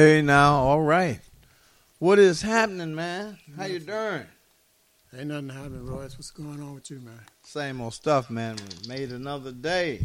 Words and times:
Hey 0.00 0.22
now, 0.22 0.54
all 0.54 0.80
right. 0.80 1.20
What 1.98 2.18
is 2.18 2.40
happening, 2.40 2.94
man? 2.94 3.36
How 3.54 3.66
you 3.66 3.80
doing? 3.80 4.24
Ain't 5.14 5.26
nothing 5.26 5.50
happening, 5.50 5.84
Royce. 5.84 6.16
What's 6.16 6.30
going 6.30 6.62
on 6.62 6.76
with 6.76 6.90
you, 6.90 7.00
man? 7.00 7.20
Same 7.42 7.82
old 7.82 7.92
stuff, 7.92 8.30
man. 8.30 8.56
We 8.56 8.88
made 8.88 9.12
another 9.12 9.52
day. 9.52 10.00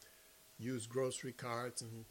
use 0.59 0.87
grocery 0.87 1.33
carts 1.33 1.83
and 1.83 2.05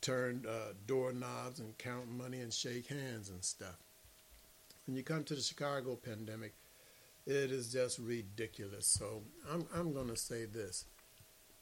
turn 0.00 0.44
uh, 0.48 0.72
doorknobs 0.86 1.60
and 1.60 1.76
count 1.78 2.10
money 2.10 2.40
and 2.40 2.52
shake 2.52 2.88
hands 2.88 3.30
and 3.30 3.44
stuff. 3.44 3.76
When 4.86 4.96
you 4.96 5.02
come 5.02 5.24
to 5.24 5.34
the 5.34 5.40
Chicago 5.40 5.96
pandemic, 5.96 6.54
it 7.26 7.50
is 7.52 7.72
just 7.72 7.98
ridiculous. 7.98 8.86
So 8.86 9.22
I'm, 9.50 9.66
I'm 9.74 9.92
going 9.92 10.08
to 10.08 10.16
say 10.16 10.46
this. 10.46 10.84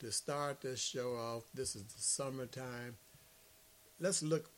To 0.01 0.13
start 0.13 0.61
this 0.61 0.81
show 0.81 1.15
off, 1.17 1.43
this 1.53 1.75
is 1.75 1.83
the 1.83 2.01
summertime. 2.01 2.97
Let's 4.01 4.23
look 4.23 4.51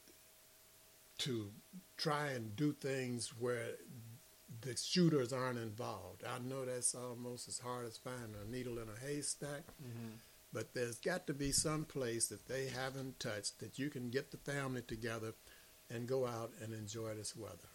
to 1.19 1.51
try 1.97 2.29
and 2.29 2.55
do 2.57 2.73
things 2.73 3.33
where 3.39 3.77
the 4.63 4.77
shooters 4.77 5.33
aren't 5.33 5.59
involved. 5.59 6.25
I 6.25 6.39
know 6.47 6.65
that's 6.65 6.95
almost 6.95 7.49
as 7.49 7.59
hard 7.59 7.87
as 7.87 7.97
finding 7.97 8.35
a 8.43 8.51
needle 8.51 8.79
in 8.79 8.89
a 8.89 9.07
haystack, 9.07 9.65
mm-hmm. 9.83 10.17
but 10.53 10.75
there's 10.75 10.99
got 10.99 11.27
to 11.29 11.35
be 11.35 11.53
some 11.53 11.85
place 11.85 12.29
that 12.29 12.49
they 12.49 12.67
haven't 12.69 13.21
touched 13.21 13.61
that 13.61 13.79
you 13.79 13.89
can 13.91 14.11
get 14.11 14.31
the 14.31 14.37
family 14.37 14.83
together 14.83 15.33
and 15.89 16.07
go 16.07 16.27
out 16.27 16.53
and 16.63 16.75
enjoy 16.75 17.15
this 17.15 17.35
weather. 17.37 17.69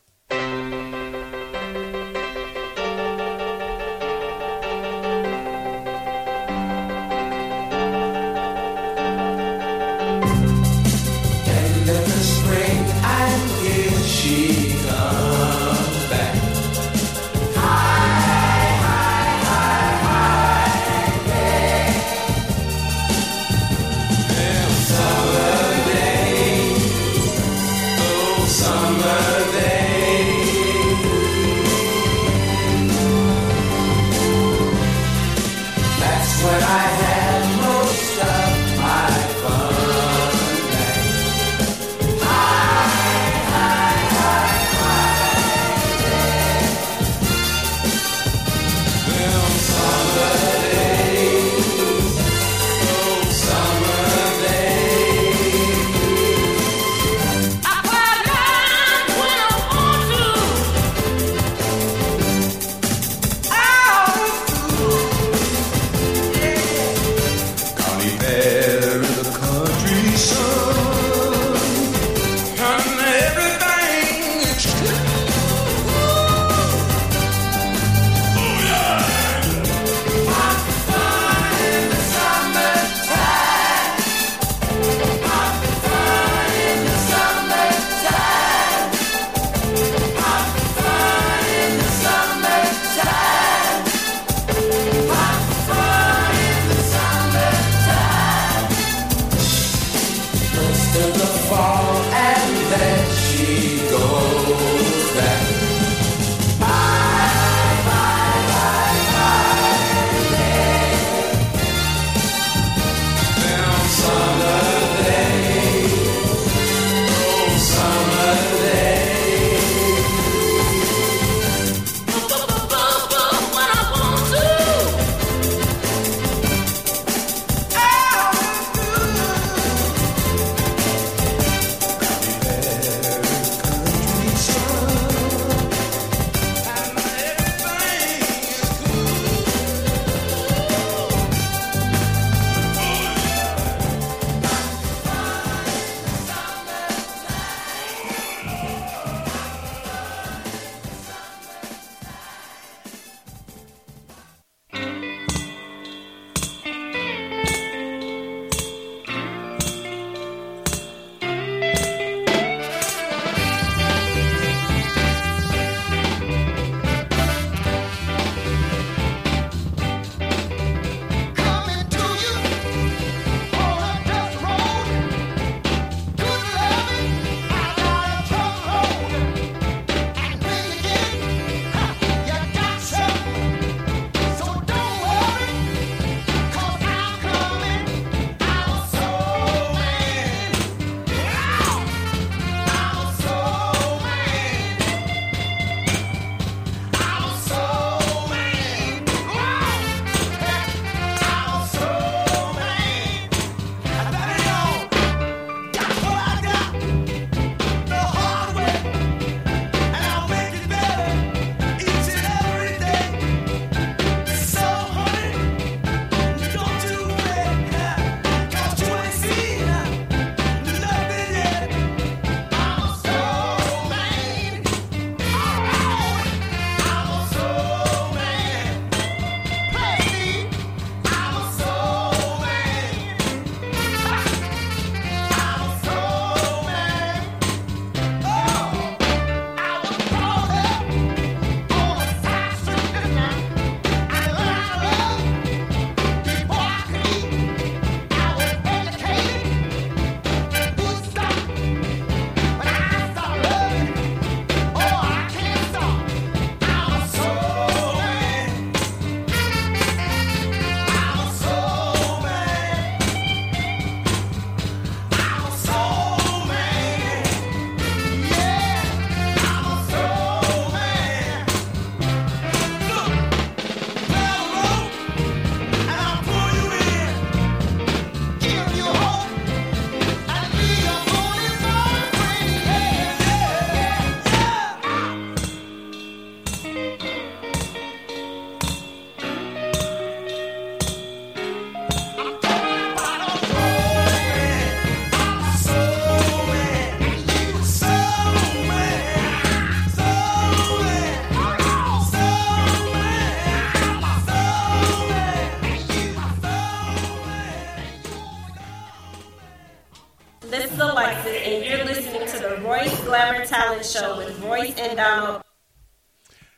Talent 313.65 313.85
Show 313.87 314.17
with 314.17 314.43
Royce 314.43 314.77
and 314.77 314.95
Donald. 314.95 315.41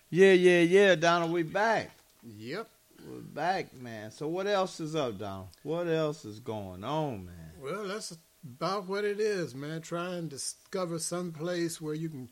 Yeah, 0.09 0.33
yeah, 0.33 0.59
yeah, 0.59 0.95
Donald, 0.95 1.31
we 1.31 1.41
back. 1.41 1.91
Yep. 2.21 2.67
We're 3.09 3.21
back, 3.21 3.73
man. 3.73 4.11
So 4.11 4.27
what 4.27 4.45
else 4.45 4.81
is 4.81 4.93
up, 4.93 5.17
Donald? 5.17 5.47
What 5.63 5.87
else 5.87 6.25
is 6.25 6.41
going 6.41 6.83
on, 6.83 7.27
man? 7.27 7.53
Well, 7.61 7.87
that's 7.87 8.17
about 8.43 8.89
what 8.89 9.05
it 9.05 9.21
is, 9.21 9.55
man. 9.55 9.79
Try 9.79 10.15
and 10.15 10.29
discover 10.29 10.99
some 10.99 11.31
place 11.31 11.79
where 11.79 11.93
you 11.93 12.09
can 12.09 12.27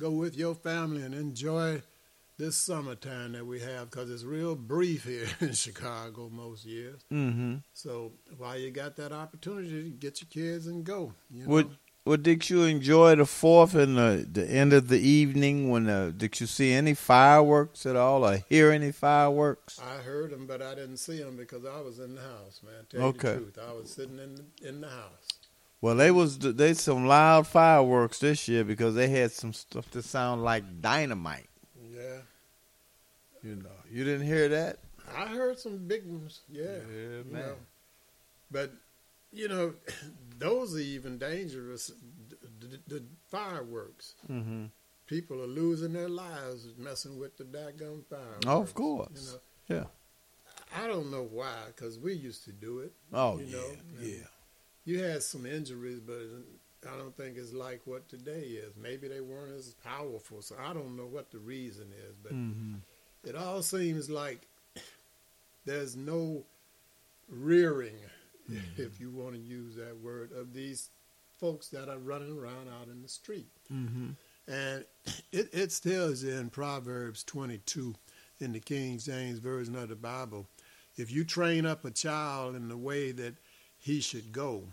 go 0.00 0.10
with 0.10 0.36
your 0.36 0.56
family 0.56 1.02
and 1.02 1.14
enjoy 1.14 1.82
this 2.38 2.56
summertime 2.56 3.32
that 3.32 3.46
we 3.46 3.60
have 3.60 3.88
because 3.88 4.10
it's 4.10 4.24
real 4.24 4.56
brief 4.56 5.04
here 5.04 5.28
in 5.40 5.52
Chicago 5.52 6.28
most 6.28 6.64
years. 6.64 7.02
Mm-hmm. 7.12 7.58
So 7.72 8.14
while 8.36 8.58
you 8.58 8.72
got 8.72 8.96
that 8.96 9.12
opportunity, 9.12 9.90
get 9.90 10.20
your 10.20 10.28
kids 10.28 10.66
and 10.66 10.82
go. 10.82 11.14
You 11.30 11.44
know? 11.44 11.50
Would 11.50 11.76
What 12.08 12.22
did 12.22 12.48
you 12.48 12.62
enjoy 12.62 13.16
the 13.16 13.26
fourth 13.26 13.74
and 13.74 13.98
the, 13.98 14.26
the 14.32 14.46
end 14.46 14.72
of 14.72 14.88
the 14.88 14.98
evening? 14.98 15.68
When 15.68 15.90
uh, 15.90 16.10
did 16.16 16.40
you 16.40 16.46
see 16.46 16.72
any 16.72 16.94
fireworks 16.94 17.84
at 17.84 17.96
all, 17.96 18.24
or 18.24 18.38
hear 18.48 18.70
any 18.70 18.92
fireworks? 18.92 19.78
I 19.78 19.96
heard 19.98 20.30
them, 20.30 20.46
but 20.46 20.62
I 20.62 20.74
didn't 20.74 20.96
see 20.96 21.18
them 21.18 21.36
because 21.36 21.66
I 21.66 21.82
was 21.82 21.98
in 21.98 22.14
the 22.14 22.22
house, 22.22 22.62
man. 22.64 22.86
Tell 22.88 23.02
Okay. 23.08 23.32
you 23.34 23.34
the 23.34 23.52
truth, 23.52 23.58
I 23.68 23.72
was 23.74 23.90
sitting 23.90 24.18
in 24.18 24.36
the, 24.36 24.68
in 24.68 24.80
the 24.80 24.88
house. 24.88 25.28
Well, 25.82 25.96
they 25.96 26.10
was 26.10 26.38
they 26.38 26.72
some 26.72 27.06
loud 27.06 27.46
fireworks 27.46 28.20
this 28.20 28.48
year 28.48 28.64
because 28.64 28.94
they 28.94 29.08
had 29.08 29.30
some 29.30 29.52
stuff 29.52 29.90
that 29.90 30.04
sound 30.06 30.42
like 30.42 30.80
dynamite. 30.80 31.50
Yeah, 31.94 32.20
You 33.42 33.56
know, 33.56 33.68
you 33.92 34.04
didn't 34.04 34.26
hear 34.26 34.48
that? 34.48 34.78
I 35.14 35.26
heard 35.26 35.58
some 35.58 35.76
big 35.86 36.06
ones. 36.06 36.40
Yeah, 36.50 36.62
Yeah, 36.64 36.78
you 37.18 37.24
man. 37.30 37.42
know. 37.42 37.54
But 38.50 38.72
you 39.32 39.48
know, 39.48 39.74
those 40.38 40.74
are 40.76 40.80
even 40.80 41.18
dangerous. 41.18 41.90
The, 42.60 42.78
the, 42.86 43.02
fireworks. 43.28 44.14
Mm-hmm. 44.30 44.66
People 45.06 45.40
are 45.42 45.46
losing 45.46 45.92
their 45.92 46.08
lives 46.08 46.66
messing 46.78 47.18
with 47.18 47.36
the 47.36 47.44
daggone 47.44 48.04
fireworks. 48.08 48.46
Oh, 48.46 48.60
of 48.62 48.74
course. 48.74 49.36
You 49.68 49.76
know, 49.76 49.80
Yeah. 49.80 50.82
I 50.82 50.86
don't 50.86 51.10
know 51.10 51.26
why, 51.30 51.54
because 51.68 51.98
we 51.98 52.12
used 52.14 52.44
to 52.44 52.52
do 52.52 52.80
it. 52.80 52.92
Oh 53.12 53.38
You 53.38 53.44
yeah, 53.46 53.56
know, 53.56 53.66
yeah. 54.02 54.26
You 54.84 55.02
had 55.02 55.22
some 55.22 55.46
injuries, 55.46 56.00
but 56.00 56.20
I 56.90 56.96
don't 56.96 57.16
think 57.16 57.36
it's 57.38 57.52
like 57.52 57.80
what 57.86 58.08
today 58.08 58.40
is. 58.40 58.74
Maybe 58.76 59.08
they 59.08 59.20
weren't 59.20 59.54
as 59.56 59.74
powerful, 59.84 60.42
so 60.42 60.56
I 60.62 60.72
don't 60.74 60.96
know 60.96 61.06
what 61.06 61.30
the 61.30 61.38
reason 61.38 61.86
is. 62.08 62.14
But 62.22 62.32
Mm-hmm. 62.32 62.74
it 63.28 63.34
all 63.36 63.62
seems 63.62 64.08
like 64.10 64.46
there's 65.64 65.96
no 65.96 66.44
rearing, 67.28 67.96
Mm-hmm. 68.50 68.58
if 68.82 69.00
you 69.00 69.10
want 69.10 69.34
to 69.34 69.40
use 69.40 69.76
that 69.76 69.96
word, 69.98 70.32
of 70.32 70.52
these 70.52 70.90
folks 71.38 71.68
that 71.68 71.88
are 71.88 71.98
running 71.98 72.36
around 72.36 72.68
out 72.68 72.88
in 72.88 73.02
the 73.02 73.08
street. 73.08 73.48
Mm-hmm. 73.72 74.10
And 74.50 74.84
it, 75.32 75.48
it 75.52 75.80
tells 75.82 76.22
you 76.24 76.32
in 76.32 76.50
Proverbs 76.50 77.22
22 77.24 77.94
in 78.40 78.52
the 78.52 78.60
King 78.60 78.98
James 78.98 79.38
Version 79.38 79.76
of 79.76 79.88
the 79.88 79.96
Bible 79.96 80.46
if 80.98 81.12
you 81.12 81.24
train 81.24 81.64
up 81.64 81.84
a 81.84 81.90
child 81.90 82.56
in 82.56 82.68
the 82.68 82.76
way 82.76 83.12
that 83.12 83.36
he 83.78 84.00
should 84.00 84.32
go, 84.32 84.64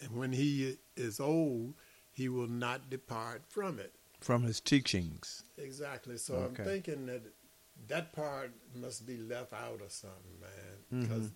and 0.00 0.10
when 0.10 0.32
he 0.32 0.76
is 0.96 1.20
old, 1.20 1.74
he 2.12 2.28
will 2.28 2.48
not 2.48 2.90
depart 2.90 3.42
from 3.48 3.78
it. 3.78 3.92
From 4.20 4.42
his 4.42 4.60
teachings. 4.60 5.44
Exactly. 5.56 6.18
So 6.18 6.34
Okay. 6.34 6.62
I'm 6.62 6.68
thinking 6.68 7.06
that 7.06 7.22
that 7.88 8.12
part 8.12 8.52
must 8.74 9.06
be 9.06 9.16
left 9.16 9.52
out 9.52 9.80
or 9.80 9.88
something, 9.88 10.40
man. 10.40 11.02
Because 11.02 11.30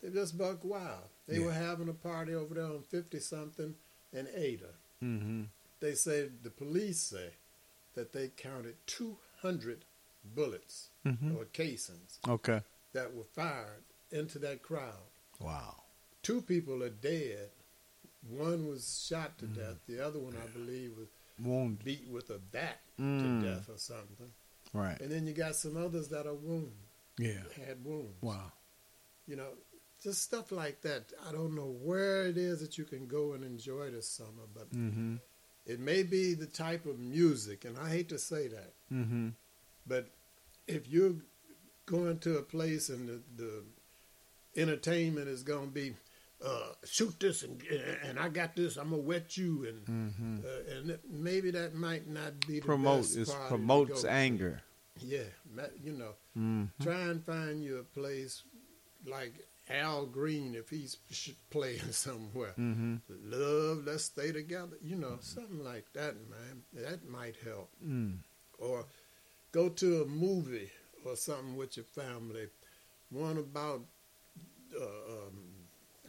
they 0.00 0.10
just 0.10 0.36
buck 0.38 0.64
wild. 0.64 1.08
They 1.26 1.34
Mm-hmm. 1.34 1.40
Yeah. 1.42 1.46
were 1.46 1.52
having 1.52 1.88
a 1.88 1.92
party 1.94 2.34
over 2.34 2.54
there 2.54 2.64
on 2.64 2.82
50 2.82 3.18
something 3.20 3.74
and 4.12 4.28
Ada. 4.34 4.70
Mm-hmm. 5.02 5.42
They 5.80 5.94
say, 5.94 6.28
the 6.42 6.50
police 6.50 7.00
say, 7.00 7.30
that 7.94 8.12
they 8.12 8.28
counted 8.28 8.76
200 8.86 9.84
bullets 10.34 10.90
Mhm. 11.04 11.36
or 11.36 11.44
casings 11.46 12.18
Okay. 12.26 12.62
that 12.92 13.14
were 13.14 13.24
fired 13.24 13.82
into 14.10 14.38
that 14.40 14.62
crowd. 14.62 15.02
Wow. 15.40 15.82
Two 16.22 16.40
people 16.42 16.82
are 16.82 16.90
dead. 16.90 17.50
One 18.28 18.66
was 18.68 19.04
shot 19.06 19.38
to 19.38 19.46
Mm. 19.46 19.54
death. 19.56 19.76
The 19.86 20.00
other 20.04 20.18
one, 20.18 20.36
I 20.36 20.46
believe, 20.48 20.96
was 20.96 21.08
Wound. 21.40 21.82
beat 21.84 22.06
with 22.08 22.30
a 22.30 22.38
bat 22.38 22.80
Mm. 22.98 23.40
to 23.42 23.46
death 23.48 23.68
or 23.68 23.78
something. 23.78 24.32
Right. 24.72 25.00
And 25.00 25.10
then 25.10 25.26
you 25.26 25.32
got 25.32 25.54
some 25.56 25.76
others 25.76 26.08
that 26.08 26.26
are 26.26 26.34
wounded, 26.34 26.72
Yeah. 27.18 27.44
had 27.54 27.84
wounds. 27.84 28.20
Wow. 28.22 28.52
You 29.26 29.36
know, 29.36 29.56
just 30.02 30.22
stuff 30.22 30.52
like 30.52 30.80
that. 30.82 31.12
I 31.28 31.32
don't 31.32 31.54
know 31.54 31.74
where 31.82 32.26
it 32.26 32.36
is 32.36 32.60
that 32.60 32.78
you 32.78 32.84
can 32.84 33.06
go 33.06 33.32
and 33.32 33.44
enjoy 33.44 33.90
this 33.90 34.08
summer, 34.08 34.46
but 34.54 34.70
Mm-hmm. 34.70 35.16
it 35.66 35.80
may 35.80 36.02
be 36.02 36.34
the 36.34 36.46
type 36.46 36.86
of 36.86 36.98
music, 36.98 37.64
and 37.64 37.76
I 37.78 37.90
hate 37.90 38.08
to 38.10 38.18
say 38.18 38.48
that, 38.48 38.74
Mm-hmm. 38.92 39.28
but 39.86 40.08
if 40.66 40.88
you're 40.88 41.14
going 41.86 42.18
to 42.20 42.38
a 42.38 42.42
place 42.42 42.88
and 42.90 43.08
the, 43.08 43.20
the 43.36 43.64
entertainment 44.56 45.28
is 45.28 45.42
going 45.42 45.68
to 45.68 45.74
be, 45.74 45.94
uh, 46.44 46.72
shoot 46.84 47.18
this 47.18 47.42
and 47.42 47.60
and 48.04 48.18
I 48.18 48.28
got 48.28 48.54
this, 48.54 48.76
I'm 48.76 48.90
gonna 48.90 49.02
wet 49.02 49.36
you, 49.36 49.66
and 49.66 49.86
Mm-hmm. 49.86 50.36
uh, 50.44 50.76
and 50.76 50.98
maybe 51.10 51.50
that 51.50 51.74
might 51.74 52.06
not 52.08 52.38
be 52.46 52.60
the 52.60 52.66
Promote 52.66 53.16
it 53.16 53.28
promotes 53.48 54.04
anger. 54.04 54.62
Yeah, 55.00 55.24
you 55.82 55.92
know, 55.92 56.14
Mm. 56.36 56.68
try 56.80 57.00
and 57.10 57.24
find 57.24 57.62
you 57.64 57.78
a 57.78 57.82
place 57.82 58.42
like 59.06 59.34
Al 59.70 60.06
Green 60.06 60.54
if 60.54 60.70
he's 60.70 60.96
playing 61.50 61.80
somewhere. 61.92 62.54
Mm-hmm. 62.58 62.96
Love, 63.24 63.84
let's 63.86 64.04
stay 64.04 64.32
together. 64.32 64.76
You 64.82 64.96
know, 64.96 65.18
something 65.20 65.62
like 65.62 65.92
that, 65.92 66.14
man. 66.30 66.62
That 66.74 67.08
might 67.08 67.36
help. 67.44 67.70
Mm. 67.86 68.18
Or 68.58 68.84
go 69.52 69.68
to 69.68 70.02
a 70.02 70.06
movie 70.06 70.70
or 71.04 71.16
something 71.16 71.56
with 71.56 71.76
your 71.76 71.84
family. 71.86 72.48
One 73.10 73.38
about, 73.38 73.82
uh, 74.78 74.84
um, 74.84 75.38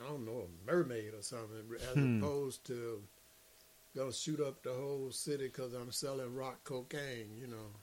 I 0.03 0.07
don't 0.09 0.25
know, 0.25 0.47
a 0.47 0.71
mermaid 0.71 1.13
or 1.13 1.21
something, 1.21 1.63
as 1.89 1.95
Hmm. 1.95 2.23
opposed 2.23 2.65
to 2.67 3.03
gonna 3.95 4.13
shoot 4.13 4.39
up 4.39 4.61
the 4.63 4.73
whole 4.73 5.11
city 5.11 5.47
because 5.47 5.73
I'm 5.73 5.91
selling 5.91 6.33
rock 6.35 6.63
cocaine. 6.63 7.35
You 7.39 7.47
know. 7.47 7.73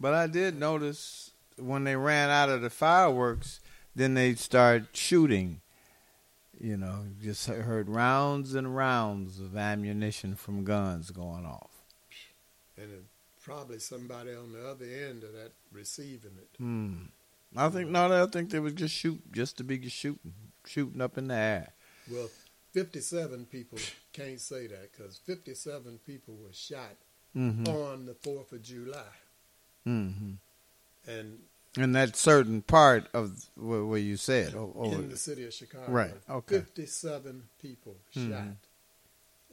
But 0.00 0.14
I 0.14 0.26
did 0.26 0.58
notice 0.58 1.30
when 1.56 1.84
they 1.84 1.96
ran 1.96 2.30
out 2.30 2.48
of 2.48 2.60
the 2.62 2.70
fireworks, 2.70 3.60
then 3.96 4.14
they 4.14 4.34
start 4.36 4.84
shooting. 4.92 5.60
You 6.60 6.76
know, 6.78 7.04
just 7.22 7.48
heard 7.48 7.88
rounds 7.88 8.54
and 8.54 8.74
rounds 8.76 9.40
of 9.40 9.56
ammunition 9.56 10.36
from 10.36 10.64
guns 10.64 11.10
going 11.10 11.44
off. 11.44 11.70
and 12.78 12.90
it, 12.92 13.02
probably 13.42 13.78
somebody 13.78 14.30
on 14.34 14.52
the 14.52 14.66
other 14.66 14.84
end 14.86 15.22
of 15.22 15.32
that 15.34 15.52
receiving 15.72 16.32
it. 16.38 16.48
Hmm. 16.56 16.94
I 17.56 17.68
think 17.68 17.90
not. 17.90 18.10
I 18.12 18.24
think 18.26 18.50
they 18.50 18.58
was 18.60 18.72
just 18.72 18.94
shoot, 18.94 19.20
just 19.32 19.56
to 19.58 19.64
be 19.64 19.86
shooting, 19.88 20.32
shooting 20.66 21.00
up 21.02 21.18
in 21.18 21.28
the 21.28 21.34
air. 21.34 21.68
Well, 22.10 22.28
57 22.72 23.46
people 23.46 23.78
can't 24.12 24.40
say 24.40 24.66
that 24.66 24.92
because 24.92 25.18
57 25.26 25.98
people 26.06 26.34
were 26.42 26.52
shot 26.52 26.96
Mm-hmm. 27.36 27.68
on 27.68 28.06
the 28.06 28.14
4th 28.14 28.52
of 28.52 28.62
July. 28.62 29.12
Mm-hmm. 29.86 30.30
And 31.06 31.38
In 31.76 31.92
that 31.92 32.16
certain 32.16 32.62
part 32.62 33.06
of 33.12 33.44
where, 33.54 33.84
where 33.84 33.98
you 33.98 34.16
said, 34.16 34.54
oh, 34.54 34.72
oh, 34.76 34.92
in 34.92 35.10
the 35.10 35.16
city 35.16 35.44
of 35.44 35.52
Chicago. 35.52 35.92
Right, 35.92 36.14
okay. 36.30 36.58
57 36.60 37.48
people 37.60 37.96
Mhm. 38.14 38.30
shot. 38.30 38.56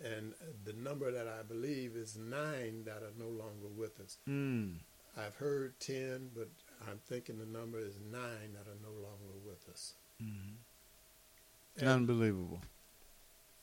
And 0.03 0.33
the 0.65 0.73
number 0.73 1.11
that 1.11 1.27
I 1.27 1.43
believe 1.43 1.95
is 1.95 2.17
nine 2.17 2.83
that 2.85 3.03
are 3.03 3.13
no 3.17 3.27
longer 3.29 3.67
with 3.67 3.99
us. 3.99 4.17
mm, 4.27 4.77
I've 5.17 5.35
heard 5.35 5.79
10, 5.79 6.31
but 6.33 6.49
I'm 6.87 6.99
thinking 7.07 7.37
the 7.39 7.45
number 7.45 7.77
is 7.79 7.95
nine 8.11 8.53
that 8.53 8.67
are 8.67 8.79
no 8.81 8.91
longer 8.91 9.37
with 9.45 9.67
us. 9.69 9.93
And 10.19 11.87
unbelievable. 11.89 12.61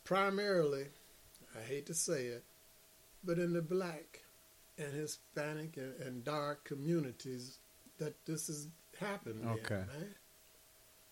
primarily, 0.05 0.87
I 1.59 1.63
hate 1.63 1.87
to 1.87 1.95
say 1.95 2.27
it, 2.27 2.45
but 3.25 3.39
in 3.39 3.53
the 3.53 3.63
black 3.63 4.23
and 4.79 4.93
Hispanic 4.93 5.77
and, 5.77 5.95
and 6.01 6.25
dark 6.25 6.65
communities 6.65 7.59
that 8.01 8.27
this 8.27 8.49
is 8.49 8.67
happening, 8.99 9.49
Okay. 9.49 9.85
man. 9.87 10.15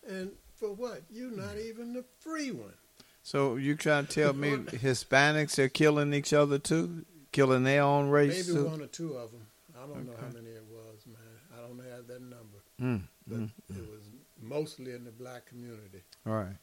And 0.07 0.31
for 0.57 0.73
what? 0.73 1.03
You're 1.11 1.31
not 1.31 1.57
even 1.59 1.93
the 1.93 2.05
free 2.21 2.51
one. 2.51 2.75
So 3.23 3.57
you 3.57 3.75
trying 3.77 4.07
to 4.07 4.13
tell 4.13 4.33
me 4.33 4.57
Hispanics 4.57 5.59
are 5.59 5.69
killing 5.69 6.13
each 6.15 6.33
other 6.33 6.59
too, 6.59 7.05
killing 7.33 7.63
their 7.65 7.83
own 7.83 8.09
race 8.09 8.49
Maybe 8.49 8.59
too? 8.59 8.65
one 8.67 8.81
or 8.83 8.87
two 8.87 9.15
of 9.15 9.31
them. 9.31 9.47
I 9.77 9.87
don't 9.87 10.07
know 10.07 10.15
how 10.21 10.27
many 10.29 10.49
it 10.51 10.65
was, 10.69 11.07
man. 11.07 11.17
I 11.57 11.61
don't 11.61 11.79
have 11.79 12.07
that 12.09 12.21
number, 12.23 12.59
Mm, 12.81 13.03
but 13.27 13.39
mm, 13.39 13.51
it 13.77 13.89
was 13.89 14.11
mostly 14.41 14.93
in 14.93 15.05
the 15.05 15.11
black 15.13 15.47
community. 15.47 16.03
all 16.27 16.33
right, 16.35 16.57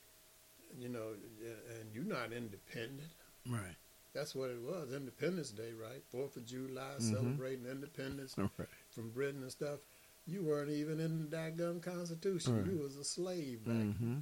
You 0.78 0.90
know, 0.90 1.14
and 1.80 1.94
you're 1.94 2.04
not 2.04 2.34
independent. 2.34 3.08
right, 3.50 3.76
That's 4.14 4.34
what 4.36 4.50
it 4.50 4.60
was. 4.62 4.92
Independence 4.94 5.52
Day, 5.52 5.72
right? 5.74 6.04
Fourth 6.10 6.36
of 6.36 6.46
July, 6.46 6.96
Mhm. 6.98 7.02
celebrating 7.02 7.66
independence 7.68 8.36
right. 8.38 8.50
from 8.90 9.12
Britain 9.12 9.44
and 9.44 9.52
stuff. 9.52 9.80
You 10.28 10.42
weren't 10.44 10.72
even 10.72 11.00
in 11.00 11.30
the 11.30 11.36
daggum 11.38 11.82
Constitution. 11.82 12.58
Right. 12.58 12.72
You 12.72 12.80
was 12.80 12.96
a 12.98 13.04
slave 13.04 13.64
back 13.64 13.76
Mm-hmm. 13.76 14.14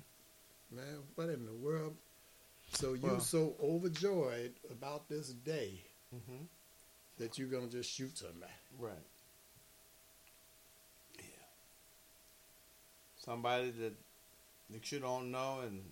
man. 0.72 1.00
What 1.16 1.30
in 1.30 1.46
the 1.46 1.54
world? 1.54 1.96
So 2.74 2.94
you 2.94 3.08
Well- 3.08 3.20
so 3.22 3.56
overjoyed 3.62 4.54
about 4.70 5.08
this 5.08 5.30
day 5.30 5.86
Mhm. 6.14 6.48
that 7.18 7.38
you're 7.38 7.48
gonna 7.50 7.68
just 7.68 7.90
shoot 7.90 8.18
somebody. 8.18 8.52
Right. 8.78 9.06
Yeah. 11.18 11.24
Somebody 13.18 13.72
that 13.72 13.94
that 14.70 14.92
you 14.92 15.00
don't 15.00 15.30
know 15.30 15.60
and 15.62 15.92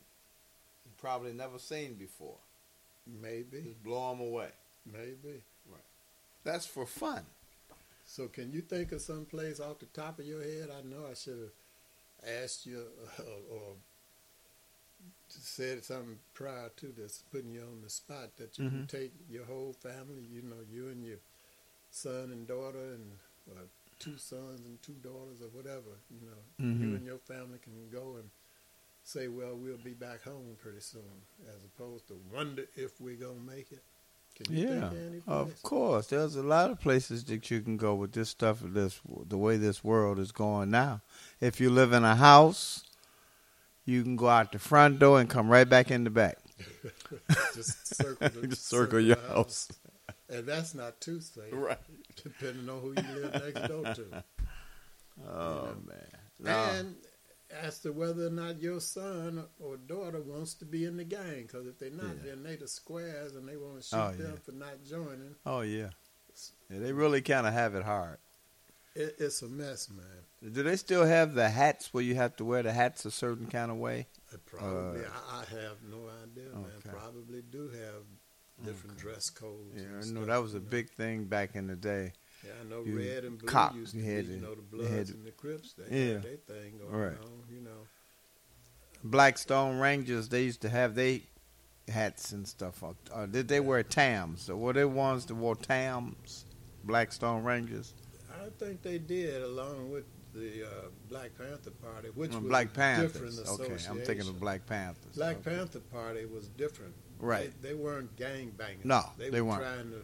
probably 0.97 1.33
never 1.33 1.59
seen 1.59 1.93
before. 1.95 2.37
Maybe, 3.05 3.61
Just 3.61 3.83
blow 3.83 4.09
them 4.11 4.21
away. 4.21 4.51
maybe. 4.85 5.43
Right. 5.67 5.83
That's 6.43 6.65
for 6.65 6.85
fun. 6.87 7.25
So 8.11 8.27
can 8.27 8.51
you 8.51 8.59
think 8.59 8.91
of 8.91 8.99
some 8.99 9.23
place 9.23 9.61
off 9.61 9.79
the 9.79 9.85
top 9.85 10.19
of 10.19 10.25
your 10.25 10.43
head? 10.43 10.67
I 10.69 10.81
know 10.85 11.05
I 11.09 11.13
should 11.13 11.39
have 11.39 12.43
asked 12.43 12.65
you 12.65 12.83
uh, 13.17 13.23
or 13.49 13.75
said 15.29 15.85
something 15.85 16.19
prior 16.33 16.67
to 16.75 16.87
this, 16.87 17.23
putting 17.31 17.53
you 17.53 17.61
on 17.61 17.81
the 17.81 17.89
spot 17.89 18.35
that 18.35 18.59
you 18.59 18.69
can 18.69 18.81
Mhm. 18.81 18.87
take 18.89 19.13
your 19.29 19.45
whole 19.45 19.71
family, 19.71 20.23
you 20.23 20.41
know, 20.41 20.59
you 20.69 20.89
and 20.89 21.05
your 21.05 21.19
son 21.89 22.31
and 22.33 22.45
daughter 22.45 22.95
and 22.95 23.17
uh, 23.49 23.61
two 23.97 24.17
sons 24.17 24.59
and 24.59 24.81
two 24.81 24.99
daughters 25.01 25.41
or 25.41 25.47
whatever, 25.47 25.97
you 26.09 26.19
know, 26.19 26.43
you 26.59 26.89
Mhm. 26.89 26.95
and 26.97 27.05
your 27.05 27.19
family 27.19 27.59
can 27.59 27.89
go 27.89 28.17
and 28.17 28.29
say, 29.05 29.29
well, 29.29 29.55
we'll 29.55 29.77
be 29.77 29.93
back 29.93 30.23
home 30.23 30.57
pretty 30.57 30.81
soon, 30.81 31.25
as 31.47 31.63
opposed 31.63 32.09
to 32.09 32.15
wonder 32.29 32.67
if 32.75 32.99
we're 32.99 33.15
going 33.15 33.39
to 33.39 33.55
make 33.55 33.71
it. 33.71 33.85
You 34.49 34.67
Yeah, 34.69 34.85
of 35.27 35.49
of 35.49 35.63
course. 35.63 36.07
There's 36.07 36.35
a 36.35 36.43
lot 36.43 36.71
of 36.71 36.79
places 36.79 37.23
that 37.25 37.49
you 37.51 37.61
can 37.61 37.77
go 37.77 37.95
with 37.95 38.11
this 38.13 38.29
stuff. 38.29 38.59
This 38.63 38.99
the 39.27 39.37
way 39.37 39.57
this 39.57 39.83
world 39.83 40.19
is 40.19 40.31
going 40.31 40.71
now. 40.71 41.01
If 41.39 41.59
you 41.59 41.69
live 41.69 41.93
in 41.93 42.03
a 42.03 42.15
house, 42.15 42.83
you 43.85 44.03
can 44.03 44.15
go 44.15 44.27
out 44.29 44.51
the 44.51 44.59
front 44.59 44.99
door 44.99 45.19
and 45.19 45.29
come 45.29 45.49
right 45.49 45.67
back 45.69 45.91
in 45.91 46.03
the 46.03 46.09
back. 46.09 46.37
just 47.55 47.95
circle, 47.95 48.29
the, 48.41 48.47
Just 48.47 48.67
circle 48.67 48.99
your 48.99 49.15
the 49.15 49.27
house. 49.33 49.69
and 50.29 50.45
that's 50.45 50.73
not 50.75 51.01
too 51.01 51.19
safe, 51.19 51.51
Right. 51.51 51.77
depending 52.23 52.69
on 52.69 52.81
who 52.81 52.89
you 52.89 53.21
live 53.21 53.33
next 53.33 53.67
door 53.67 53.83
to. 53.93 54.23
Oh 55.27 55.67
man. 55.85 56.07
No. 56.39 56.63
And 56.79 56.95
as 57.61 57.79
to 57.79 57.91
whether 57.91 58.27
or 58.27 58.29
not 58.31 58.61
your 58.61 58.79
son 58.79 59.43
or 59.59 59.77
daughter 59.77 60.21
wants 60.21 60.53
to 60.55 60.65
be 60.65 60.85
in 60.85 60.97
the 60.97 61.03
gang, 61.03 61.43
because 61.43 61.67
if 61.67 61.77
they're 61.79 61.89
not, 61.91 62.15
Yeah. 62.17 62.31
then 62.31 62.43
they 62.43 62.55
the 62.55 62.67
squares 62.67 63.35
and 63.35 63.47
they 63.47 63.57
want 63.57 63.81
to 63.81 63.87
shoot 63.87 63.97
Oh, 63.97 64.11
them 64.11 64.31
yeah. 64.33 64.39
for 64.43 64.51
not 64.53 64.83
joining. 64.83 65.35
oh 65.45 65.61
yeah. 65.61 65.89
yeah. 66.69 66.79
They 66.79 66.93
really 66.93 67.21
kind 67.21 67.45
of 67.47 67.53
have 67.53 67.75
it 67.75 67.83
hard. 67.83 68.17
It, 68.95 69.15
it's 69.19 69.41
a 69.41 69.47
mess, 69.47 69.89
man. 69.89 70.51
Do 70.53 70.63
they 70.63 70.75
still 70.75 71.05
have 71.05 71.33
the 71.33 71.49
hats 71.49 71.93
where 71.93 72.03
you 72.03 72.15
have 72.15 72.35
to 72.37 72.45
wear 72.45 72.61
the 72.63 72.73
hats 72.73 73.05
a 73.05 73.11
certain 73.11 73.47
kind 73.47 73.71
of 73.71 73.77
way? 73.77 74.07
Probably, 74.45 75.01
Uh, 75.01 75.09
I, 75.29 75.39
I 75.41 75.61
have 75.61 75.77
no 75.89 76.09
idea, 76.23 76.49
man. 76.53 76.65
Probably 76.89 77.41
do 77.41 77.69
have 77.69 78.65
different 78.65 78.97
dress 78.97 79.29
codes. 79.29 79.75
Yeah, 79.75 79.83
I 80.01 80.11
know 80.11 80.25
that 80.25 80.37
was 80.41 80.55
a 80.55 80.59
big 80.59 80.89
thing 80.89 81.25
back 81.25 81.55
in 81.55 81.67
the 81.67 81.75
day. 81.75 82.13
Yeah, 82.43 82.51
I 82.61 82.63
know 82.69 82.81
red 82.81 83.23
and 83.25 83.37
blue 83.37 83.47
cops, 83.47 83.75
used 83.75 83.91
to 83.91 83.97
you 83.99 84.03
be, 84.05 84.09
had 84.15 84.25
you 84.25 84.37
know, 84.37 84.55
the 84.55 84.61
had 84.61 84.71
Bloods 84.71 85.09
to- 85.11 85.15
and 85.17 85.25
the 85.27 85.31
Crips. 85.31 85.73
They 85.73 85.83
Yeah. 86.07 86.13
had 86.13 86.23
their 86.23 86.37
thing 86.37 86.77
going 86.79 86.91
Right. 86.91 87.17
on, 87.17 87.43
you 87.53 87.61
know. 87.61 87.87
Blackstone 89.03 89.79
Rangers, 89.79 90.29
they 90.29 90.43
used 90.43 90.61
to 90.61 90.69
have 90.69 90.95
they 90.95 91.23
hats 91.87 92.31
and 92.31 92.47
stuff. 92.47 92.83
on- 92.83 92.95
Uh, 93.11 93.25
did 93.25 93.47
they 93.47 93.59
wear 93.59 93.83
tams? 93.83 94.49
Or 94.49 94.55
were 94.55 94.73
they 94.73 94.85
ones 94.85 95.25
that 95.25 95.35
wore 95.35 95.55
tams? 95.55 96.45
Blackstone 96.83 97.43
Rangers, 97.43 97.93
I 98.43 98.49
think 98.57 98.81
they 98.81 98.97
did, 98.97 99.41
along 99.43 99.91
with 99.91 100.05
the 100.33 100.63
uh, 100.63 100.69
Black 101.09 101.37
Panther 101.37 101.69
Party, 101.71 102.09
which 102.09 102.33
Uh, 102.33 102.39
was 102.39 102.47
Black 102.49 102.65
a 102.65 102.69
different 102.69 103.13
Panthers. 103.35 103.49
Okay, 103.59 103.85
I'm 103.89 104.01
thinking 104.01 104.27
of 104.27 104.39
Black 104.39 104.65
Panthers. 104.65 105.15
Black 105.15 105.37
Okay. 105.37 105.51
Panther 105.55 105.79
Party 105.79 106.25
was 106.25 106.47
different. 106.49 106.95
Right. 107.19 107.51
They, 107.61 107.69
they 107.69 107.73
weren't 107.75 108.15
gang 108.15 108.49
bangers. 108.51 108.85
No, 108.85 109.03
they, 109.17 109.29
they 109.29 109.41
were 109.41 109.49
weren't. 109.49 109.61
trying 109.61 109.91
to 109.91 110.03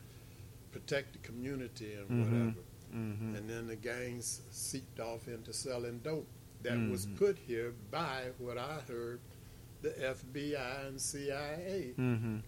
protect 0.77 1.13
the 1.13 1.19
community 1.19 1.93
and 1.93 2.09
Mhm. 2.09 2.19
whatever. 2.19 2.61
hmm 2.91 3.35
And 3.35 3.49
then 3.49 3.67
the 3.67 3.75
gangs 3.75 4.41
seeped 4.51 4.99
off 4.99 5.27
into 5.27 5.51
selling 5.53 5.99
dope 5.99 6.27
that 6.63 6.77
was 6.89 7.05
Mhm. 7.05 7.15
put 7.17 7.37
here 7.37 7.73
by 7.91 8.31
what 8.37 8.57
I 8.57 8.79
heard, 8.81 9.19
the 9.81 9.91
FBI 10.01 10.85
and 10.87 10.99
CIA, 11.01 11.93
hmm 11.95 12.39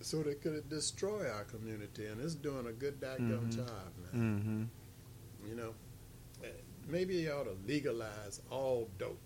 so 0.00 0.22
they 0.22 0.34
could 0.34 0.68
destroy 0.68 1.26
our 1.30 1.44
community. 1.44 2.04
And 2.06 2.20
it's 2.20 2.34
doing 2.34 2.66
a 2.66 2.72
good 2.72 3.00
daggone 3.00 3.46
Mhm. 3.50 3.56
job, 3.56 3.92
man. 4.12 4.70
hmm 5.40 5.48
You 5.48 5.54
know, 5.54 5.74
Eh, 6.44 6.48
maybe 6.86 7.14
you 7.16 7.30
ought 7.32 7.44
to 7.44 7.56
legalize 7.66 8.42
all 8.50 8.90
dope. 8.98 9.18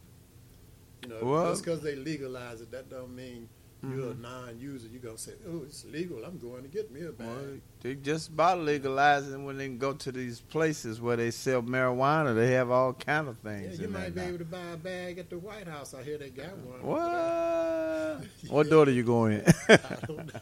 You 1.03 1.09
know, 1.09 1.25
Well- 1.25 1.51
just 1.51 1.65
because 1.65 1.83
they 1.83 1.97
legalize 1.97 2.61
it, 2.61 2.71
that 2.71 2.89
don't 2.89 3.15
mean 3.17 3.49
you're 3.83 4.11
a 4.11 4.15
Mhm. 4.15 4.21
non-user. 4.21 4.89
You're 4.93 5.01
gonna 5.01 5.17
say, 5.19 5.33
"Oh, 5.49 5.63
it's 5.65 5.85
legal. 5.87 6.25
I'm 6.25 6.39
going 6.39 6.63
to 6.63 6.69
get 6.69 6.91
me 6.91 7.03
a 7.07 7.13
bag." 7.13 7.27
Well, 7.29 7.47
they 7.81 7.95
just 7.95 8.29
about 8.29 8.59
legalizing 8.61 9.45
when 9.45 9.57
they 9.59 9.69
go 9.69 9.93
to 9.95 10.13
these 10.13 10.41
places 10.41 11.01
where 11.01 11.17
they 11.17 11.31
sell 11.31 11.63
marijuana. 11.63 12.35
They 12.35 12.53
have 12.53 12.71
all 12.71 12.93
kind 12.93 13.29
of 13.29 13.39
things. 13.39 13.77
yeah, 13.79 13.83
you 13.87 13.89
might 13.89 14.15
be 14.15 14.21
able 14.21 14.39
to 14.39 14.45
buy 14.45 14.67
a 14.73 14.77
bag 14.77 15.19
at 15.19 15.31
the 15.31 15.39
White 15.39 15.67
House. 15.69 15.95
I 15.95 16.03
hear 16.03 16.19
they 16.19 16.31
got 16.31 16.57
one. 16.59 16.83
What? 16.83 18.25
What 18.51 18.69
door 18.69 18.85
do 18.85 18.93
you 18.93 19.03
go 19.03 19.27
in? 19.27 19.43
I 19.69 19.77
don't 20.07 20.27
know. 20.35 20.41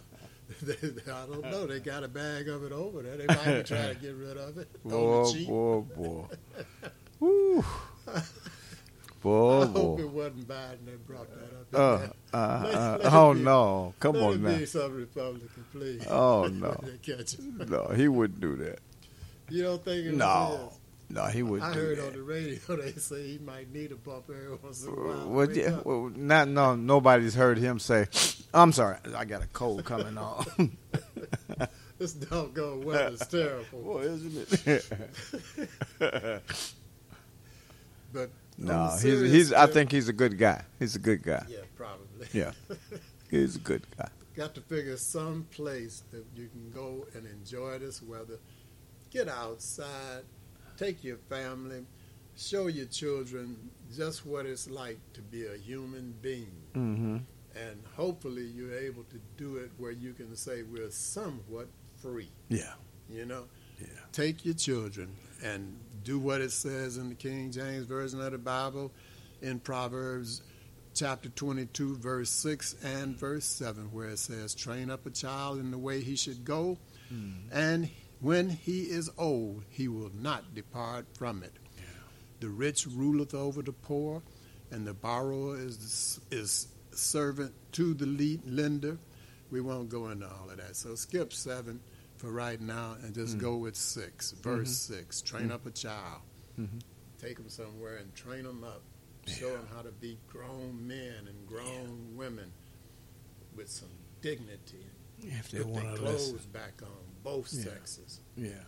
I 0.69 1.27
don't 1.27 1.43
know. 1.43 1.67
They 1.67 1.79
got 1.79 2.03
a 2.03 2.09
bag 2.09 2.49
of 2.49 2.65
it 2.65 2.73
over 2.73 3.03
there. 3.03 3.17
They 3.17 3.27
might 3.27 3.59
be 3.59 3.63
trying 3.63 3.95
to 3.95 4.01
get 4.01 4.15
rid 4.17 4.37
of 4.37 4.59
it 4.59 4.69
boy, 4.83 5.33
boy, 5.47 5.81
boy. 5.97 6.25
Woo. 7.21 7.65
Boy, 9.21 9.63
I 9.63 9.67
hope 9.67 9.73
boy. 9.97 10.03
it 10.03 10.11
wasn't 10.11 10.47
Biden 10.49 10.85
that 10.87 11.07
brought 11.07 11.29
that 11.31 11.79
up. 11.79 12.13
Uh, 12.33 12.37
uh, 12.37 12.63
let 12.65 12.75
uh, 12.75 12.99
it 13.03 13.13
oh 13.13 13.35
be- 13.35 13.41
no! 13.41 13.95
Come 13.99 14.15
Let 14.15 14.23
on 14.25 14.33
it 14.35 14.41
now. 14.41 14.59
be 14.59 14.67
some 14.67 14.95
Republican, 14.97 15.65
please. 15.73 16.07
Oh 16.09 16.47
no! 16.53 16.81
They 16.85 16.99
catch 16.99 17.35
it. 17.35 17.41
No, 17.69 17.89
he 17.95 18.07
wouldn't 18.09 18.41
do 18.41 18.57
that. 18.57 18.79
You 19.51 19.63
don't 19.65 19.85
think 19.85 20.07
it 20.07 20.15
No, 20.15 20.71
his? 20.71 21.17
no, 21.17 21.25
he 21.27 21.43
wouldn't 21.43 21.69
I 21.71 21.75
heard 21.75 21.99
that. 21.99 22.07
on 22.09 22.13
the 22.13 22.23
radio 22.23 22.59
they 22.77 22.93
say 22.93 23.27
he 23.33 23.39
might 23.39 23.73
need 23.73 23.91
a 23.93 23.97
bump 23.97 24.25
every 24.31 24.55
once 24.57 24.85
in 24.85 24.91
a 24.91 24.95
while. 24.95 25.29
Wake 25.31 25.57
Yeah, 25.57 25.81
well, 25.85 26.13
not 26.15 26.49
no. 26.49 26.77
Nobody's 26.77 27.35
heard 27.35 27.59
him 27.59 27.79
say. 27.79 28.07
I'm 28.55 28.73
sorry. 28.73 28.99
I 29.17 29.25
got 29.25 29.43
a 29.43 29.47
cold 29.49 29.85
coming 29.85 30.17
on. 30.17 30.77
This 31.99 32.13
doggone 32.13 32.83
weather's 32.85 33.27
terrible. 33.27 33.83
Boy, 33.83 34.03
isn't 34.03 34.67
it? 34.69 36.43
But 38.13 38.31
no, 38.59 38.91
he's 39.01 39.31
he's. 39.31 39.53
I 39.53 39.67
think 39.67 39.93
he's 39.93 40.09
a 40.09 40.13
good 40.13 40.37
guy. 40.37 40.65
He's 40.79 40.97
a 40.97 40.99
good 40.99 41.23
guy. 41.23 41.45
yeah, 41.49 41.59
probably. 41.77 42.27
Yeah, 42.33 42.53
he's 43.31 43.57
a 43.57 43.61
good 43.61 43.87
guy. 43.97 44.09
Got 44.35 44.55
to 44.57 44.61
figure 44.61 44.97
some 44.97 45.47
place 45.51 46.03
that 46.11 46.25
you 46.35 46.49
can 46.49 46.71
go 46.71 47.07
and 47.15 47.27
enjoy 47.27 47.79
this 47.79 48.03
weather. 48.03 48.39
Get 49.11 49.29
outside, 49.29 50.23
take 50.77 51.03
your 51.03 51.17
family, 51.29 51.85
show 52.37 52.69
your 52.69 52.87
children 52.87 53.57
just 53.95 54.27
what 54.27 54.47
it's 54.47 54.69
like 54.69 54.99
to 55.15 55.23
be 55.23 55.47
a 55.47 55.57
human 55.57 56.15
being. 56.23 56.53
Mm-hmm. 56.75 57.17
And 57.57 57.83
hopefully 57.97 58.45
you're 58.45 58.77
able 58.77 59.05
to 59.05 59.21
do 59.37 59.57
it 59.57 59.71
where 59.79 59.91
you 59.91 60.13
can 60.13 60.37
say 60.37 60.63
we're 60.63 60.91
somewhat 60.91 61.69
free. 62.01 62.31
Yeah. 62.49 62.75
You 63.11 63.27
know? 63.27 63.45
Yeah. 63.81 63.87
Take 64.13 64.45
your 64.45 64.55
children 64.55 65.17
and 65.43 65.77
do 66.05 66.19
what 66.19 66.41
it 66.41 66.53
says 66.53 66.97
in 66.97 67.09
the 67.09 67.15
King 67.15 67.51
James 67.51 67.87
Version 67.87 68.21
of 68.21 68.33
the 68.33 68.39
Bible 68.39 68.93
in 69.43 69.61
Proverbs 69.61 70.43
chapter 70.95 71.29
22, 71.29 71.97
verse 71.97 72.31
6 72.31 72.77
and 72.83 73.17
verse 73.17 73.45
7, 73.45 73.93
where 73.93 74.09
it 74.09 74.19
says, 74.19 74.55
Train 74.55 74.91
up 74.91 75.07
a 75.07 75.11
child 75.11 75.59
in 75.59 75.71
the 75.71 75.79
way 75.79 76.01
he 76.01 76.17
should 76.17 76.45
go, 76.45 76.79
hmm. 77.09 77.33
and 77.53 77.91
when 78.21 78.51
he 78.51 78.83
is 78.83 79.11
old, 79.17 79.63
he 79.69 79.87
will 79.87 80.11
not 80.15 80.55
depart 80.55 81.07
from 81.15 81.43
it. 81.43 81.53
The 82.41 82.49
rich 82.49 82.87
ruleth 82.87 83.35
over 83.35 83.63
the 83.63 83.73
poor, 83.73 84.23
and 84.71 84.87
the 84.87 84.95
borrower 84.95 85.57
is, 85.57 86.21
is 86.31 86.69
servant 86.93 87.53
to 87.73 87.95
the 87.95 88.07
lead, 88.07 88.43
lender. 88.45 88.99
We 89.51 89.61
won't 89.61 89.89
go 89.89 90.09
into 90.09 90.27
all 90.27 90.51
of 90.51 90.57
that. 90.59 90.77
So 90.77 90.95
skip 90.95 91.33
7 91.33 91.81
for 92.19 92.31
right 92.31 92.61
now 92.61 92.97
and 93.03 93.15
just 93.15 93.37
mm-hmm. 93.37 93.47
go 93.47 93.57
with 93.57 93.77
6, 93.77 94.33
verse 94.33 94.69
mm-hmm. 94.69 94.95
6. 94.95 95.23
Train 95.23 95.43
mm-hmm. 95.45 95.53
up 95.53 95.67
a 95.67 95.71
child. 95.71 96.21
Mhm. 96.59 96.81
Take 97.21 97.37
them 97.37 97.49
somewhere 97.49 97.97
and 97.97 98.15
train 98.15 98.45
them 98.45 98.65
up. 98.65 98.83
Show 99.27 99.51
them 99.51 99.67
how 99.75 99.83
to 99.83 99.91
be 99.91 100.19
grown 100.27 100.87
men 100.87 101.27
and 101.29 101.47
grown 101.47 102.17
women 102.17 102.53
with 103.55 103.69
some 103.69 103.91
dignity. 104.21 104.87
If 105.21 105.51
they 105.51 105.59
Put 105.59 105.75
their 105.75 105.83
want 105.85 105.97
to 105.97 106.03
clothes 106.03 106.33
listen. 106.33 106.51
back 106.53 106.81
on, 106.83 106.89
both 107.23 107.53
Yeah. 107.53 107.65
sexes. 107.65 108.21
Yeah. 108.37 108.65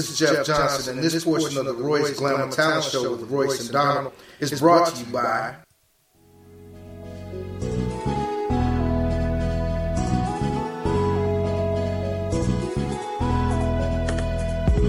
This 0.00 0.10
is 0.10 0.18
Jeff 0.18 0.46
Johnson, 0.46 0.98
and 0.98 1.04
this 1.04 1.24
portion 1.24 1.58
of 1.58 1.66
the 1.66 1.74
Royce 1.74 2.18
Glamour 2.18 2.50
Talent 2.50 2.84
Show 2.84 3.16
with 3.16 3.30
Royce 3.30 3.60
and 3.60 3.70
Donald 3.70 4.12
is 4.38 4.58
brought 4.58 4.94
to 4.94 5.04
you 5.04 5.12
by 5.12 5.56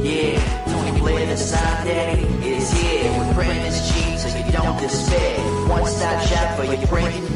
Yeah, 0.02 0.66
Tony 0.66 1.00
Blair, 1.00 1.26
the 1.26 1.36
side 1.36 1.86
daddy, 1.86 2.24
is 2.48 2.72
here 2.72 3.20
with 3.20 3.36
Brandon's 3.36 3.92
cheap 3.92 4.18
so 4.18 4.38
you 4.38 4.50
don't 4.52 4.80
despair. 4.80 5.40
One 5.68 5.86
stop 5.88 6.26
shop 6.26 6.58
for 6.58 6.64
your 6.64 6.88
printing 6.88 7.31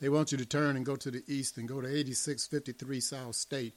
they 0.00 0.08
want 0.08 0.32
you 0.32 0.38
to 0.38 0.46
turn 0.46 0.76
and 0.76 0.86
go 0.86 0.96
to 0.96 1.10
the 1.10 1.22
east 1.26 1.58
and 1.58 1.68
go 1.68 1.80
to 1.80 1.86
8653 1.88 3.00
South 3.00 3.34
State. 3.34 3.74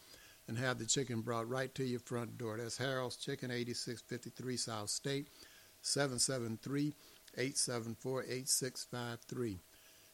and 0.48 0.58
have 0.58 0.80
the 0.80 0.86
chicken 0.86 1.22
brought 1.22 1.50
right 1.50 1.74
to 1.76 1.84
your 1.84 2.00
front 2.00 2.38
door. 2.38 2.58
That's 2.58 2.78
Harold's 2.78 3.18
Chicken, 3.18 3.52
8653 3.52 4.58
South 4.58 4.90
State, 4.90 5.28
773 5.84 6.94
874 7.38 8.24
8653. 8.24 9.60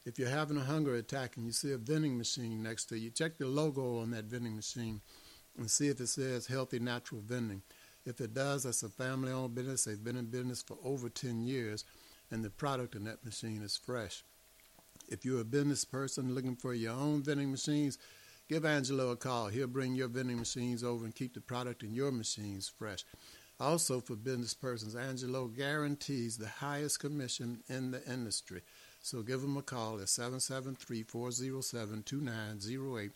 If 0.04 0.18
you're 0.18 0.28
having 0.28 0.56
a 0.56 0.64
hunger 0.64 0.94
attack 0.94 1.36
and 1.36 1.46
you 1.46 1.52
see 1.52 1.72
a 1.72 1.78
vending 1.78 2.16
machine 2.16 2.62
next 2.62 2.86
to 2.86 2.98
you, 2.98 3.10
check 3.10 3.38
the 3.38 3.46
logo 3.46 3.98
on 3.98 4.10
that 4.10 4.24
vending 4.24 4.56
machine 4.56 5.00
and 5.56 5.70
see 5.70 5.88
if 5.88 6.00
it 6.00 6.08
says 6.08 6.46
Healthy 6.46 6.78
Natural 6.78 7.20
Vending. 7.20 7.62
If 8.06 8.20
it 8.20 8.32
does, 8.32 8.62
that's 8.62 8.82
a 8.82 8.88
family 8.88 9.30
owned 9.30 9.54
business. 9.54 9.84
They've 9.84 10.02
been 10.02 10.16
in 10.16 10.26
business 10.26 10.62
for 10.62 10.78
over 10.82 11.08
10 11.08 11.42
years, 11.42 11.84
and 12.30 12.42
the 12.42 12.50
product 12.50 12.94
in 12.94 13.04
that 13.04 13.24
machine 13.24 13.62
is 13.62 13.76
fresh. 13.76 14.24
If 15.08 15.24
you're 15.24 15.42
a 15.42 15.44
business 15.44 15.84
person 15.84 16.34
looking 16.34 16.56
for 16.56 16.72
your 16.72 16.94
own 16.94 17.22
vending 17.22 17.50
machines, 17.50 17.98
give 18.48 18.64
Angelo 18.64 19.10
a 19.10 19.16
call. 19.16 19.48
He'll 19.48 19.66
bring 19.66 19.94
your 19.94 20.08
vending 20.08 20.38
machines 20.38 20.82
over 20.82 21.04
and 21.04 21.14
keep 21.14 21.34
the 21.34 21.40
product 21.40 21.82
in 21.82 21.92
your 21.92 22.10
machines 22.10 22.72
fresh. 22.78 23.04
Also, 23.60 24.00
for 24.00 24.16
business 24.16 24.54
persons, 24.54 24.96
Angelo 24.96 25.46
guarantees 25.46 26.38
the 26.38 26.48
highest 26.48 26.98
commission 26.98 27.62
in 27.68 27.90
the 27.90 28.02
industry. 28.10 28.62
So 29.02 29.20
give 29.22 29.42
him 29.42 29.58
a 29.58 29.62
call 29.62 30.00
at 30.00 30.08
773 30.08 31.02
407 31.02 32.02
2908. 32.02 33.10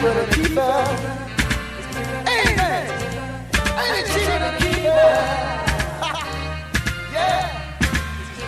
cheaper 0.00 0.14
to 0.14 0.34
keep 0.34 0.56
her. 0.56 0.84
Ain't? 2.26 2.60
Ain't 3.80 3.96
it 3.98 4.06
cheaper 4.06 4.38
to 4.38 4.50
keep 4.58 4.82
her? 4.84 5.12
yeah. 7.12 7.44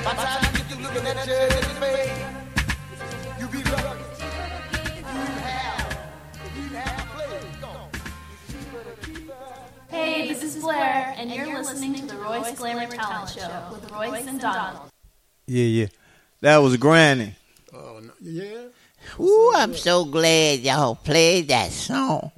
By 0.04 0.12
the 0.14 0.22
time 0.22 0.42
you 0.44 0.58
get 0.58 0.66
through 0.68 0.82
looking 0.82 1.06
at 1.06 1.26
judge 1.26 1.64
face, 1.76 2.18
you 3.38 3.46
be 3.48 3.70
lucky. 3.70 4.04
If 4.82 4.98
you 4.98 5.20
have, 5.42 5.98
if 6.42 6.56
you 6.56 6.76
have 6.78 7.00
a 7.00 7.06
place, 7.14 7.56
go. 7.60 7.70
It's 8.38 8.52
cheaper 8.52 8.82
to 8.84 9.06
keep 9.06 9.28
her. 9.28 9.34
Hey, 9.88 10.28
this 10.28 10.42
is 10.42 10.56
Blair, 10.62 11.14
and 11.18 11.30
you're 11.30 11.58
listening 11.58 11.94
to 11.96 12.06
the 12.06 12.16
Royce 12.16 12.56
Glamour 12.56 12.86
Talent 12.86 13.28
Show 13.30 13.68
with 13.72 13.90
Royce 13.90 14.26
and 14.26 14.40
Donald. 14.40 14.90
Yeah, 15.46 15.64
yeah. 15.64 15.86
That 16.40 16.58
was 16.58 16.78
Granny. 16.78 17.34
Oh, 17.74 18.00
no. 18.02 18.12
yeah. 18.22 18.61
Ooh, 19.22 19.52
I'm 19.54 19.74
so 19.74 20.04
glad 20.04 20.60
y'all 20.60 20.96
played 20.96 21.48
that 21.48 21.70
song. 21.70 22.32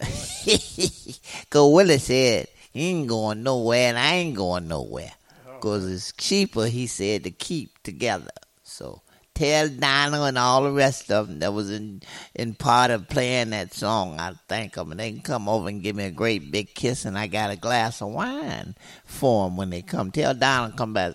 Cause 1.50 1.72
Willie 1.72 1.98
said 1.98 2.48
he 2.72 2.88
ain't 2.88 3.08
going 3.08 3.42
nowhere 3.42 3.90
and 3.90 3.98
I 3.98 4.14
ain't 4.14 4.36
going 4.36 4.66
nowhere. 4.66 5.12
Oh. 5.48 5.58
Cause 5.60 5.90
it's 5.90 6.12
cheaper, 6.12 6.66
he 6.66 6.88
said, 6.88 7.24
to 7.24 7.30
keep 7.30 7.82
together. 7.84 8.30
So 8.64 9.02
tell 9.34 9.68
Donna 9.68 10.22
and 10.22 10.38
all 10.38 10.64
the 10.64 10.72
rest 10.72 11.12
of 11.12 11.28
them 11.28 11.38
that 11.38 11.52
was 11.52 11.70
in 11.70 12.02
in 12.34 12.54
part 12.54 12.90
of 12.90 13.08
playing 13.08 13.50
that 13.50 13.72
song. 13.72 14.18
I 14.18 14.32
thank 14.48 14.74
them 14.74 14.90
and 14.90 14.98
they 14.98 15.12
can 15.12 15.20
come 15.20 15.48
over 15.48 15.68
and 15.68 15.82
give 15.82 15.94
me 15.94 16.04
a 16.04 16.10
great 16.10 16.50
big 16.50 16.74
kiss 16.74 17.04
and 17.04 17.16
I 17.16 17.28
got 17.28 17.52
a 17.52 17.56
glass 17.56 18.02
of 18.02 18.08
wine 18.08 18.74
for 19.04 19.46
them 19.46 19.56
when 19.56 19.70
they 19.70 19.82
come. 19.82 20.10
Tell 20.10 20.34
Donna 20.34 20.74
come 20.76 20.94
back. 20.94 21.14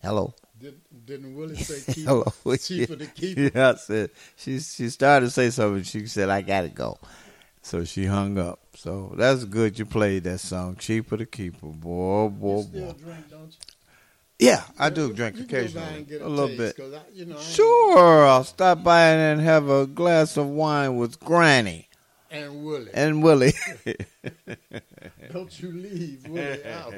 Hello. 0.00 0.34
Did, 1.10 1.22
didn't 1.22 1.36
Willie 1.36 1.56
say 1.56 1.92
keep 1.92 2.06
Hello. 2.06 2.32
cheaper 2.56 2.96
to 2.96 3.06
keep 3.06 3.36
her? 3.38 3.50
Yeah, 3.54 3.70
I 3.70 3.74
said 3.74 4.10
she 4.36 4.60
she 4.60 4.88
started 4.90 5.26
to 5.26 5.30
say 5.30 5.50
something. 5.50 5.82
She 5.82 6.06
said 6.06 6.28
I 6.28 6.40
gotta 6.42 6.68
go, 6.68 6.98
so 7.62 7.84
she 7.84 8.06
hung 8.06 8.38
up. 8.38 8.60
So 8.76 9.12
that's 9.16 9.44
good. 9.44 9.78
You 9.78 9.86
played 9.86 10.24
that 10.24 10.38
song. 10.38 10.76
Cheaper 10.76 11.16
to 11.16 11.26
keep 11.26 11.60
her, 11.60 11.66
boy, 11.68 12.24
oh, 12.24 12.28
boy, 12.28 12.50
You 12.52 12.58
oh, 12.58 12.62
still 12.62 12.92
boy. 12.92 12.92
drink, 13.04 13.30
don't 13.30 13.50
you? 13.50 14.46
Yeah, 14.46 14.62
I 14.78 14.88
do 14.88 15.12
drink 15.12 15.36
You 15.36 15.44
can 15.44 15.48
go 15.48 15.56
by 15.56 15.80
occasionally, 15.80 16.02
get 16.04 16.22
a 16.22 16.28
little 16.28 16.56
bit. 16.56 16.78
I, 16.80 17.00
you 17.12 17.26
know, 17.26 17.38
Sure, 17.40 18.26
I'll 18.26 18.44
stop 18.44 18.82
by 18.82 19.10
and 19.10 19.40
have 19.40 19.68
a 19.68 19.86
glass 19.86 20.36
of 20.38 20.46
wine 20.46 20.96
with 20.96 21.20
Granny 21.20 21.88
And 22.30 22.64
Willie. 22.64 22.90
and 22.94 23.22
Willie. 23.22 23.52
Don't 25.32 25.60
you 25.60 25.72
leave 25.72 26.26
Willie 26.26 26.64
out. 26.64 26.94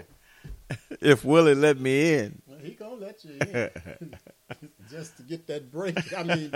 if 1.00 1.24
Willie 1.24 1.54
let 1.56 1.80
me 1.80 2.14
in. 2.14 2.42
He 2.62 2.72
gonna 2.72 2.94
let 2.94 3.24
you 3.24 3.36
in. 3.40 4.16
just 4.90 5.16
to 5.16 5.22
get 5.22 5.46
that 5.48 5.72
break. 5.72 6.16
I 6.16 6.22
mean, 6.22 6.52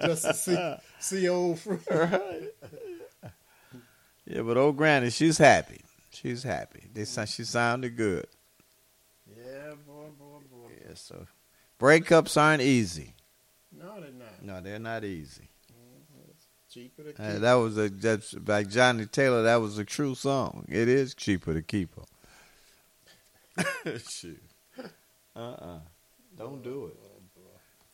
just 0.00 0.24
to 0.24 0.34
see 0.34 0.76
see 1.00 1.28
old 1.28 1.60
friend. 1.60 2.50
Yeah, 4.28 4.42
but 4.42 4.56
old 4.56 4.76
Granny, 4.76 5.10
she's 5.10 5.38
happy. 5.38 5.82
She's 6.10 6.42
happy. 6.42 6.88
They 6.92 7.04
she 7.04 7.44
sounded 7.44 7.96
good. 7.96 8.26
Yeah, 9.24 9.74
boy, 9.86 10.08
boy, 10.18 10.40
boy. 10.50 10.70
Yeah, 10.84 10.94
so 10.94 11.28
breakups 11.78 12.36
aren't 12.36 12.60
easy. 12.60 13.14
No, 13.70 14.00
they're 14.00 14.10
not. 14.10 14.42
No, 14.42 14.60
they're 14.60 14.80
not 14.80 15.04
easy. 15.04 15.48
Cheaper 16.76 17.04
to 17.04 17.12
keep. 17.12 17.20
Uh, 17.20 17.38
that 17.38 17.54
was 17.54 17.78
a 17.78 17.88
that's 17.88 18.34
like 18.46 18.68
Johnnie 18.68 19.06
Taylor. 19.06 19.44
That 19.44 19.62
was 19.62 19.78
a 19.78 19.84
true 19.84 20.14
song. 20.14 20.66
It 20.68 20.88
is 20.88 21.14
cheaper 21.14 21.54
to 21.54 21.62
keep 21.62 21.94
her. 21.94 22.02
Shoot. 24.06 24.42
Uh 25.36 25.40
uh-uh. 25.40 25.66
uh. 25.66 25.78
do 26.38 26.44
not 26.50 26.62
do 26.62 26.86
it. 26.86 26.96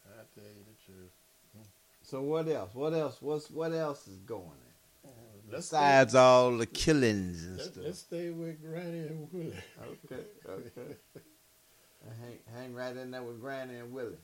I 0.06 0.22
tell 0.34 0.44
you 0.44 0.64
the 0.64 0.92
truth. 0.92 1.10
So 2.02 2.22
what 2.22 2.48
else? 2.48 2.74
What 2.74 2.92
else? 2.92 3.16
What's 3.20 3.50
what 3.50 3.72
else 3.72 4.06
is 4.06 4.18
going 4.18 4.42
on? 4.42 5.10
Let's 5.50 5.68
Besides 5.70 6.12
stay, 6.12 6.18
all 6.18 6.56
the 6.56 6.66
killings 6.66 7.44
and 7.44 7.56
let's, 7.58 7.68
stuff. 7.70 7.84
let's 7.84 7.98
stay 7.98 8.30
with 8.30 8.62
Granny 8.62 9.00
and 9.00 9.28
Willie. 9.32 9.54
Okay, 10.04 10.22
okay. 10.48 10.96
hang, 12.20 12.38
hang 12.54 12.74
right 12.74 12.96
in 12.96 13.10
there 13.10 13.22
with 13.22 13.40
Granny 13.40 13.76
and 13.76 13.92
Willie. 13.92 14.16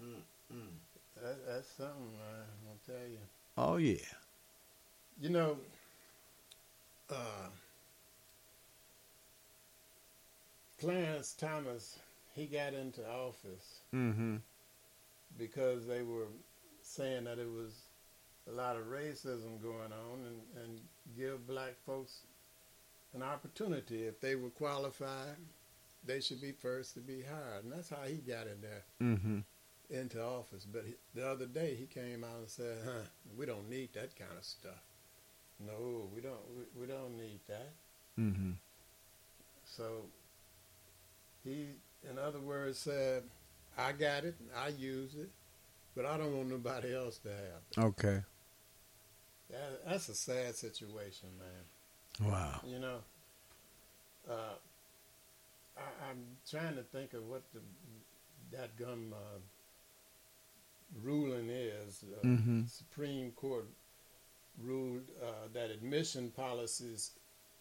Mhm. 0.00 0.68
That, 1.22 1.46
that's 1.46 1.68
something, 1.68 2.12
man. 2.16 2.46
I'll 2.68 2.80
tell 2.94 3.06
you. 3.06 3.18
Oh 3.56 3.76
yeah. 3.76 3.96
You 5.20 5.28
know, 5.28 5.56
uh, 7.10 7.48
Clarence 10.80 11.34
Thomas, 11.38 11.98
he 12.34 12.46
got 12.46 12.72
into 12.74 13.06
office 13.08 13.80
Mm-hmm. 13.94 14.36
because 15.38 15.86
they 15.86 16.02
were 16.02 16.26
saying 16.82 17.24
that 17.24 17.38
it 17.38 17.48
was 17.50 17.72
a 18.48 18.52
lot 18.52 18.76
of 18.76 18.84
racism 18.86 19.60
going 19.62 19.92
on 19.92 20.24
and, 20.26 20.64
and 20.64 20.80
give 21.16 21.46
black 21.46 21.74
folks 21.84 22.20
an 23.14 23.22
opportunity. 23.22 24.04
If 24.06 24.20
they 24.20 24.34
were 24.36 24.48
qualified, 24.50 25.36
they 26.06 26.20
should 26.20 26.40
be 26.40 26.52
first 26.52 26.94
to 26.94 27.00
be 27.00 27.22
hired. 27.22 27.64
And 27.64 27.72
that's 27.72 27.90
how 27.90 28.02
he 28.06 28.14
got 28.16 28.46
in 28.46 28.60
there 28.62 28.82
Mm-hmm. 29.02 29.38
into 29.90 30.22
office. 30.24 30.64
But 30.70 30.84
he, 30.86 30.94
the 31.14 31.28
other 31.28 31.46
day 31.46 31.74
he 31.78 31.84
came 31.86 32.24
out 32.24 32.38
and 32.38 32.48
said, 32.48 32.78
huh, 32.84 33.02
we 33.36 33.44
don't 33.44 33.68
need 33.68 33.90
that 33.94 34.16
kind 34.16 34.32
of 34.36 34.44
stuff. 34.44 34.80
No, 35.66 36.08
we 36.14 36.22
don't. 36.22 36.40
We, 36.56 36.80
we 36.80 36.86
don't 36.86 37.16
need 37.18 37.40
that. 37.48 37.72
Mm-hmm. 38.18 38.52
So 39.66 40.06
he, 41.44 41.66
in 42.08 42.18
other 42.18 42.40
words, 42.40 42.78
said, 42.78 43.22
I 43.78 43.92
got 43.92 44.24
it, 44.24 44.34
I 44.56 44.68
use 44.68 45.14
it, 45.14 45.30
but 45.96 46.04
I 46.04 46.16
don't 46.18 46.36
want 46.36 46.48
nobody 46.50 46.94
else 46.94 47.18
to 47.18 47.28
have 47.28 47.62
it. 47.70 47.78
Okay. 47.78 48.22
That, 49.50 49.80
that's 49.86 50.08
a 50.08 50.14
sad 50.14 50.54
situation, 50.54 51.28
man. 51.38 52.28
Wow. 52.30 52.60
You 52.66 52.78
know, 52.78 52.98
uh, 54.30 54.54
I, 55.76 55.80
I'm 56.10 56.18
trying 56.48 56.76
to 56.76 56.82
think 56.82 57.14
of 57.14 57.26
what 57.26 57.42
the 57.54 57.60
that 58.56 58.76
gun 58.76 59.12
uh, 59.14 59.38
ruling 61.02 61.48
is. 61.50 62.04
Uh, 62.22 62.26
Mhm. 62.26 62.68
Supreme 62.68 63.30
Court 63.32 63.66
ruled 64.62 65.08
uh, 65.22 65.48
that 65.52 65.70
admission 65.70 66.30
policies 66.30 67.12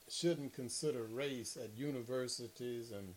shouldn't 0.10 0.54
consider 0.54 1.04
race 1.04 1.56
at 1.56 1.78
universities 1.78 2.92
and 2.92 3.14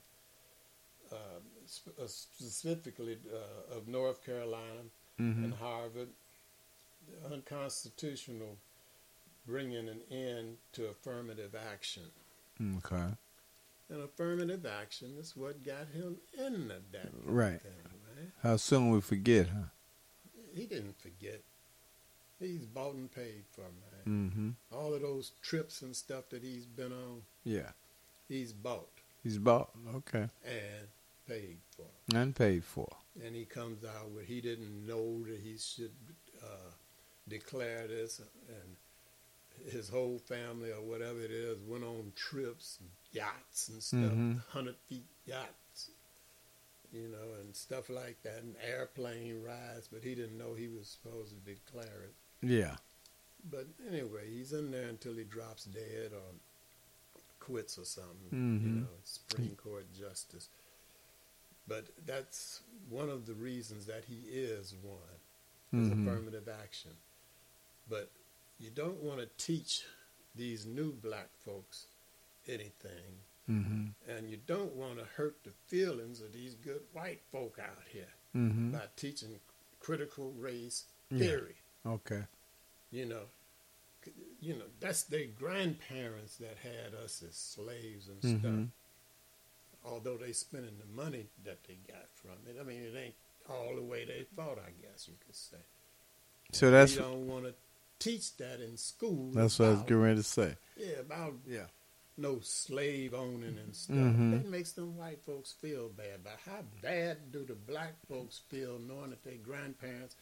sp- 1.68 1.96
uh, 2.00 2.06
specifically 2.06 3.18
uh, 3.32 3.76
of 3.76 3.88
North 3.88 4.24
Carolina 4.24 4.82
Mm-hmm. 5.20 5.44
and 5.44 5.54
Harvard. 5.54 6.08
Unconstitutional, 7.30 8.56
bringing 9.46 9.88
an 9.88 10.00
end 10.10 10.56
to 10.72 10.86
affirmative 10.86 11.54
action. 11.72 12.04
Okay. 12.78 13.04
And 13.90 14.02
affirmative 14.02 14.64
action 14.66 15.14
is 15.18 15.36
what 15.36 15.64
got 15.64 15.88
him 15.92 16.16
in 16.38 16.68
the 16.68 16.80
damn 16.92 17.10
Right. 17.24 17.60
thing, 17.60 17.72
man. 18.16 18.32
How 18.42 18.56
soon 18.56 18.90
we 18.90 19.00
forget, 19.00 19.48
huh? 19.48 19.68
He 20.54 20.66
didn't 20.66 20.98
forget. 21.00 21.42
He's 22.38 22.64
bought 22.66 22.94
and 22.94 23.10
paid 23.12 23.44
for, 23.52 23.62
man. 23.62 24.30
Mm-hmm. 24.70 24.76
All 24.76 24.94
of 24.94 25.02
those 25.02 25.32
trips 25.42 25.82
and 25.82 25.94
stuff 25.94 26.28
that 26.30 26.42
he's 26.42 26.66
been 26.66 26.92
on, 26.92 27.22
Yeah. 27.44 27.70
he's 28.28 28.52
bought 28.52 28.88
He's 29.22 29.38
bought. 29.38 29.70
Okay. 29.94 30.28
and 30.44 30.88
paid 31.28 31.58
for. 31.76 31.86
And 32.14 32.34
paid 32.34 32.64
for. 32.64 32.88
And 33.24 33.34
he 33.34 33.44
comes 33.44 33.84
out 33.84 34.10
with 34.10 34.26
he 34.26 34.40
didn't 34.40 34.86
know 34.86 35.22
that 35.24 35.40
he 35.42 35.56
should 35.58 35.92
uh, 36.42 36.70
declare 37.28 37.86
this, 37.86 38.20
and 38.48 38.76
his 39.72 39.88
whole 39.88 40.18
family 40.18 40.70
or 40.72 40.80
whatever 40.80 41.20
it 41.20 41.30
is 41.30 41.58
went 41.68 41.84
on 41.84 42.12
trips, 42.16 42.78
and 42.80 42.88
yachts 43.12 43.68
and 43.68 43.82
stuff, 43.82 44.12
Mhm. 44.12 44.40
hundred 44.48 44.76
feet 44.88 45.04
yachts, 45.26 45.90
you 46.92 47.08
know, 47.08 47.34
and 47.40 47.54
stuff 47.54 47.88
like 47.90 48.20
that, 48.22 48.42
and 48.42 48.56
airplane 48.62 49.42
rides. 49.42 49.88
But 49.92 50.02
he 50.02 50.14
didn't 50.14 50.38
know 50.38 50.54
he 50.54 50.68
was 50.68 50.88
supposed 50.88 51.30
to 51.34 51.54
declare 51.54 52.04
it. 52.04 52.14
Yeah. 52.46 52.76
But 53.50 53.66
anyway, 53.88 54.30
he's 54.30 54.52
in 54.52 54.70
there 54.70 54.88
until 54.88 55.14
he 55.14 55.24
drops 55.24 55.64
dead 55.64 56.12
or 56.12 56.34
quits 57.40 57.76
or 57.78 57.84
something. 57.84 58.28
You 58.30 58.38
Mhm. 58.38 58.80
know, 58.82 58.98
Supreme 59.04 59.56
Court 59.56 59.84
justice. 59.92 60.48
But 61.68 61.86
that's 62.06 62.60
one 62.88 63.08
of 63.08 63.26
the 63.26 63.34
reasons 63.34 63.86
that 63.86 64.04
he 64.06 64.20
is 64.30 64.74
one 64.82 64.98
is 65.72 65.88
Mhm. 65.88 66.02
affirmative 66.06 66.48
action. 66.48 66.96
But 67.88 68.10
you 68.58 68.70
don't 68.70 68.98
want 69.02 69.20
to 69.20 69.26
teach 69.44 69.84
these 70.34 70.66
new 70.66 70.92
black 70.92 71.28
folks 71.44 71.86
anything, 72.48 73.20
Mm-hmm. 73.48 74.10
and 74.10 74.30
you 74.30 74.36
don't 74.46 74.72
want 74.74 74.98
to 74.98 75.04
hurt 75.04 75.42
the 75.44 75.50
feelings 75.66 76.20
of 76.20 76.32
these 76.32 76.54
good 76.54 76.82
white 76.92 77.20
folk 77.30 77.58
out 77.58 77.86
here 77.88 78.12
Mm-hmm. 78.34 78.72
by 78.72 78.88
teaching 78.96 79.40
critical 79.80 80.32
race 80.32 80.84
Yeah. 81.10 81.18
theory. 81.18 81.56
Okay. 81.84 82.24
You 82.90 83.06
know, 83.06 83.28
you 84.40 84.56
know 84.56 84.66
that's 84.80 85.04
their 85.04 85.26
grandparents 85.26 86.36
that 86.38 86.56
had 86.58 86.94
us 86.94 87.22
as 87.22 87.36
slaves 87.36 88.08
and 88.08 88.20
Mhm. 88.22 88.40
stuff. 88.40 88.68
Although 89.84 90.16
they're 90.16 90.32
spending 90.32 90.74
the 90.78 91.02
money 91.02 91.26
that 91.44 91.58
they 91.66 91.76
got 91.88 92.06
from 92.14 92.32
it, 92.48 92.56
I 92.60 92.64
mean 92.64 92.82
it 92.82 92.94
ain't 92.96 93.14
all 93.50 93.74
the 93.74 93.82
way 93.82 94.04
they 94.04 94.24
thought. 94.36 94.58
I 94.58 94.70
guess 94.80 95.08
you 95.08 95.14
could 95.26 95.34
say. 95.34 95.56
So 96.52 96.70
that's 96.70 96.96
we 96.96 97.02
don't 97.02 97.26
want 97.26 97.44
to 97.46 97.54
teach 97.98 98.36
that 98.36 98.60
in 98.60 98.76
school. 98.76 99.30
that's 99.32 99.58
what 99.58 99.66
I 99.68 99.70
was 99.72 99.80
getting 99.82 100.02
ready 100.02 100.16
to 100.16 100.22
say. 100.22 100.56
Yeah, 100.76 101.00
about 101.00 101.34
Yeah. 101.46 101.66
no 102.16 102.38
slave 102.40 103.14
owning 103.14 103.58
and 103.58 103.74
stuff. 103.74 103.96
Mhm. 103.96 104.30
That 104.32 104.46
makes 104.48 104.72
them 104.72 104.96
white 104.96 105.20
folks 105.26 105.52
feel 105.52 105.88
bad. 105.88 106.22
But 106.22 106.38
how 106.44 106.62
bad 106.82 107.32
do 107.32 107.44
the 107.44 107.54
black 107.54 107.94
folks 108.08 108.38
feel 108.48 108.78
knowing 108.78 109.10
that 109.10 109.24
their 109.24 109.36
grandparents 109.38 110.14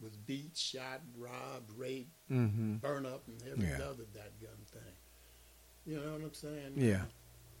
was 0.00 0.16
beat, 0.16 0.56
shot, 0.56 1.00
robbed, 1.16 1.70
raped, 1.76 2.10
Mm-hmm. 2.30 2.76
burn 2.76 3.06
up, 3.06 3.26
and 3.28 3.42
every 3.48 3.66
Yeah. 3.68 3.82
other 3.82 4.04
that 4.14 4.38
gun 4.40 4.64
thing? 4.70 4.94
You 5.86 6.00
know 6.00 6.12
what 6.12 6.20
I'm 6.22 6.34
saying? 6.34 6.74
Yeah. 6.76 7.04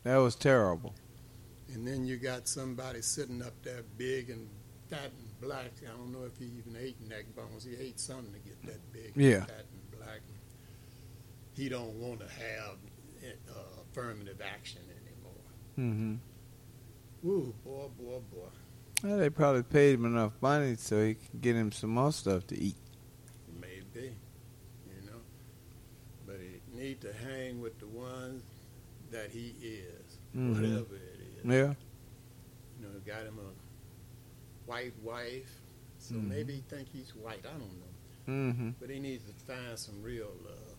That 0.04 0.16
was 0.18 0.36
terrible. 0.36 0.94
And 1.72 1.86
then 1.86 2.04
you 2.06 2.16
got 2.16 2.46
somebody 2.48 3.02
sitting 3.02 3.42
up 3.42 3.54
there 3.62 3.82
big 3.98 4.30
and 4.30 4.48
fat 4.88 5.10
and 5.18 5.40
black. 5.40 5.72
I 5.82 5.96
don't 5.96 6.12
know 6.12 6.24
if 6.24 6.38
he 6.38 6.46
even 6.58 6.76
ate 6.80 7.00
neck 7.08 7.24
bones. 7.34 7.64
He 7.64 7.74
ate 7.76 7.98
something 7.98 8.32
to 8.32 8.38
get 8.38 8.62
that 8.66 8.92
big, 8.92 9.12
Yeah. 9.16 9.38
and 9.38 9.46
fat 9.48 9.64
and 9.72 9.98
black. 9.98 10.20
He 11.54 11.68
don't 11.68 11.94
want 12.00 12.20
to 12.20 12.26
have 12.28 12.76
uh, 13.50 13.80
affirmative 13.90 14.40
action 14.40 14.82
anymore. 14.90 16.20
Mm-hmm. 17.24 17.28
Ooh, 17.28 17.54
boy, 17.64 17.88
boy, 17.98 18.20
boy. 18.32 18.48
Well, 19.02 19.18
they 19.18 19.30
probably 19.30 19.62
paid 19.64 19.94
him 19.94 20.04
enough 20.06 20.32
money 20.40 20.76
so 20.76 21.04
he 21.04 21.14
could 21.14 21.40
get 21.40 21.56
him 21.56 21.72
some 21.72 21.90
more 21.90 22.12
stuff 22.12 22.46
to 22.48 22.56
eat. 22.58 22.76
Maybe, 23.60 24.14
you 24.86 25.06
know. 25.06 25.18
But 26.26 26.36
he 26.40 26.60
need 26.78 27.00
to 27.02 27.12
hang 27.12 27.60
with 27.60 27.78
the 27.80 27.88
ones 27.88 28.42
that 29.10 29.30
he 29.30 29.54
is, 29.60 30.18
Mhm. 30.34 30.54
whatever 30.54 30.94
it 30.96 31.02
is. 31.14 31.15
Yeah. 31.46 31.74
You 32.78 32.82
know, 32.82 32.88
got 33.06 33.22
him 33.22 33.38
a 33.38 34.68
white 34.70 34.94
wife, 35.02 35.60
so 35.98 36.14
Mhm. 36.16 36.28
maybe 36.28 36.54
he 36.54 36.60
think 36.68 36.88
he's 36.88 37.14
white. 37.14 37.44
I 37.46 37.50
don't 37.56 37.60
know. 37.80 37.86
Mm-hmm. 38.28 38.70
But 38.80 38.90
he 38.90 38.98
needs 38.98 39.24
to 39.24 39.32
find 39.46 39.78
some 39.78 40.02
real 40.02 40.32
love. 40.44 40.76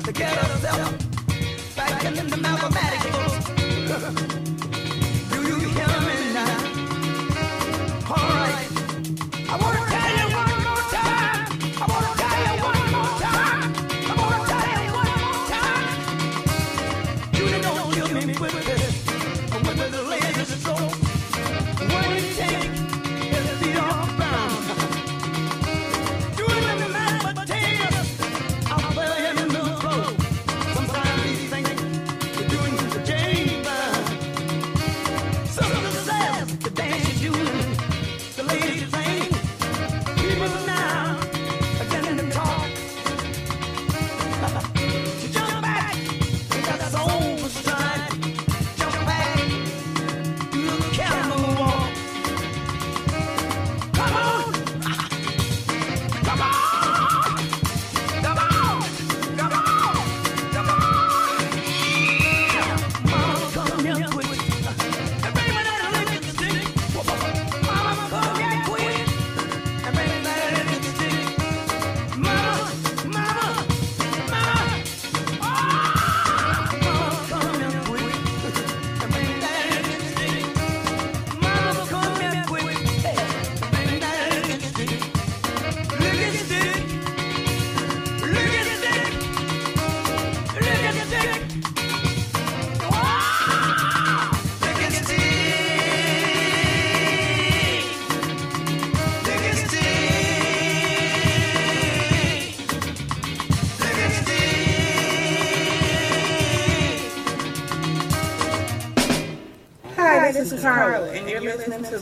got. 0.00 0.57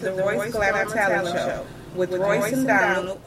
the 0.00 0.12
Royce 0.12 0.52
Glamour 0.52 0.90
Talent 0.92 1.28
Show 1.28 1.66
with 1.94 2.12
Royce 2.12 2.52
and 2.52 2.66
Donald. 2.66 3.20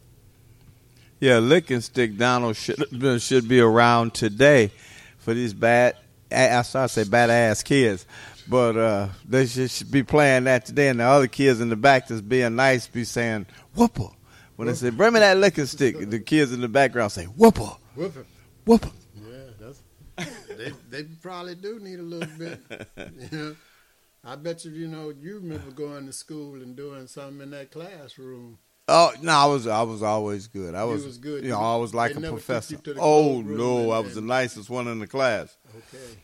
Yeah, 1.20 1.40
Licking 1.40 1.82
Stick 1.82 2.18
Donald 2.18 2.56
should 2.56 3.22
should 3.22 3.48
be 3.48 3.60
around 3.60 4.14
today 4.14 4.72
for 5.18 5.34
these 5.34 5.54
bad 5.54 5.96
I 6.32 6.62
should 6.62 6.90
say 6.90 7.04
bad 7.04 7.30
ass 7.30 7.64
kids. 7.64 8.06
But 8.48 8.78
uh, 8.78 9.10
they 9.28 9.46
should, 9.46 9.70
should, 9.70 9.92
be 9.92 10.02
playing 10.02 10.46
that 10.46 10.66
today, 10.66 10.90
and 10.90 11.00
the 11.00 11.04
other 11.04 11.28
kids 11.28 11.62
in 11.62 11.70
the 11.70 11.76
back 11.76 12.08
that's 12.08 12.22
being 12.22 12.56
nice 12.56 12.88
be 12.88 13.04
saying 13.04 13.46
"whooper." 13.76 14.10
When 14.56 14.68
they 14.68 14.74
say 14.74 14.90
"bring 14.90 15.14
me 15.14 15.20
that 15.20 15.38
licking 15.38 15.68
stick," 15.68 16.10
the 16.10 16.20
kids 16.20 16.52
in 16.52 16.62
the 16.62 16.68
background 16.68 17.12
say 17.12 17.26
"whooper." 17.26 17.70
Whooper. 17.96 18.26
Whooper. 18.66 18.90
Yeah, 19.16 19.38
that's, 19.60 19.82
they 20.58 20.72
they 20.90 21.04
probably 21.22 21.56
do 21.56 21.80
need 21.80 22.00
a 22.00 22.04
little 22.04 22.38
bit. 22.38 22.60
You 23.32 23.38
know? 23.38 23.56
I 24.24 24.36
bet 24.36 24.66
you, 24.66 24.72
you 24.72 24.88
know, 24.88 25.12
you 25.18 25.36
remember 25.36 25.72
going 25.72 26.06
to 26.06 26.14
school 26.14 26.56
and 26.56 26.76
doing 26.76 27.08
something 27.08 27.42
in 27.42 27.52
that 27.52 27.72
classroom. 27.72 28.58
Oh 28.88 29.12
no, 29.22 29.32
I 29.32 29.46
was 29.46 29.68
I 29.68 29.84
was 29.84 30.02
always 30.02 30.48
good. 30.48 30.74
I 30.76 30.84
was, 30.84 31.06
was 31.06 31.18
good. 31.20 31.44
You 31.44 31.52
know, 31.52 31.60
I 31.60 31.76
was 31.78 31.94
like 31.94 32.16
they 32.16 32.28
a 32.28 32.32
professor. 32.32 32.76
you 32.76 32.82
to 32.82 32.94
the 32.96 33.00
Oh 33.00 33.42
no, 33.42 33.92
I 33.92 34.00
was 34.00 34.16
the 34.16 34.22
nicest 34.22 34.70
one 34.70 34.88
in 34.88 35.00
the 35.00 35.08
class. 35.08 35.56
Okay. 35.70 36.18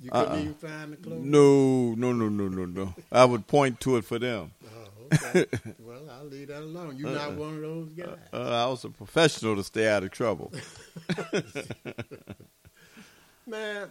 You 0.00 0.10
couldn't 0.10 0.28
Uh-uh. 0.32 0.38
even 0.38 0.54
find 0.54 0.92
the 0.92 0.96
clothes? 0.98 1.24
No, 1.24 1.94
no, 1.94 2.12
no, 2.12 2.28
no, 2.28 2.48
no, 2.48 2.66
no. 2.66 2.94
I 3.10 3.24
would 3.24 3.46
point 3.46 3.80
to 3.80 3.96
it 3.96 4.04
for 4.04 4.18
them. 4.18 4.50
Oh, 4.66 5.06
okay. 5.14 5.46
well, 5.78 6.02
I'll 6.10 6.26
leave 6.26 6.48
that 6.48 6.60
alone. 6.60 6.96
You're 6.98 7.10
not 7.10 7.30
Uh-uh. 7.30 7.36
one 7.36 7.54
of 7.54 7.60
those 7.62 7.92
guys. 7.94 8.18
Uh, 8.32 8.66
I 8.66 8.68
was 8.68 8.84
a 8.84 8.90
professional 8.90 9.56
to 9.56 9.64
stay 9.64 9.88
out 9.88 10.04
of 10.04 10.10
trouble. 10.10 10.52
Man, 13.46 13.88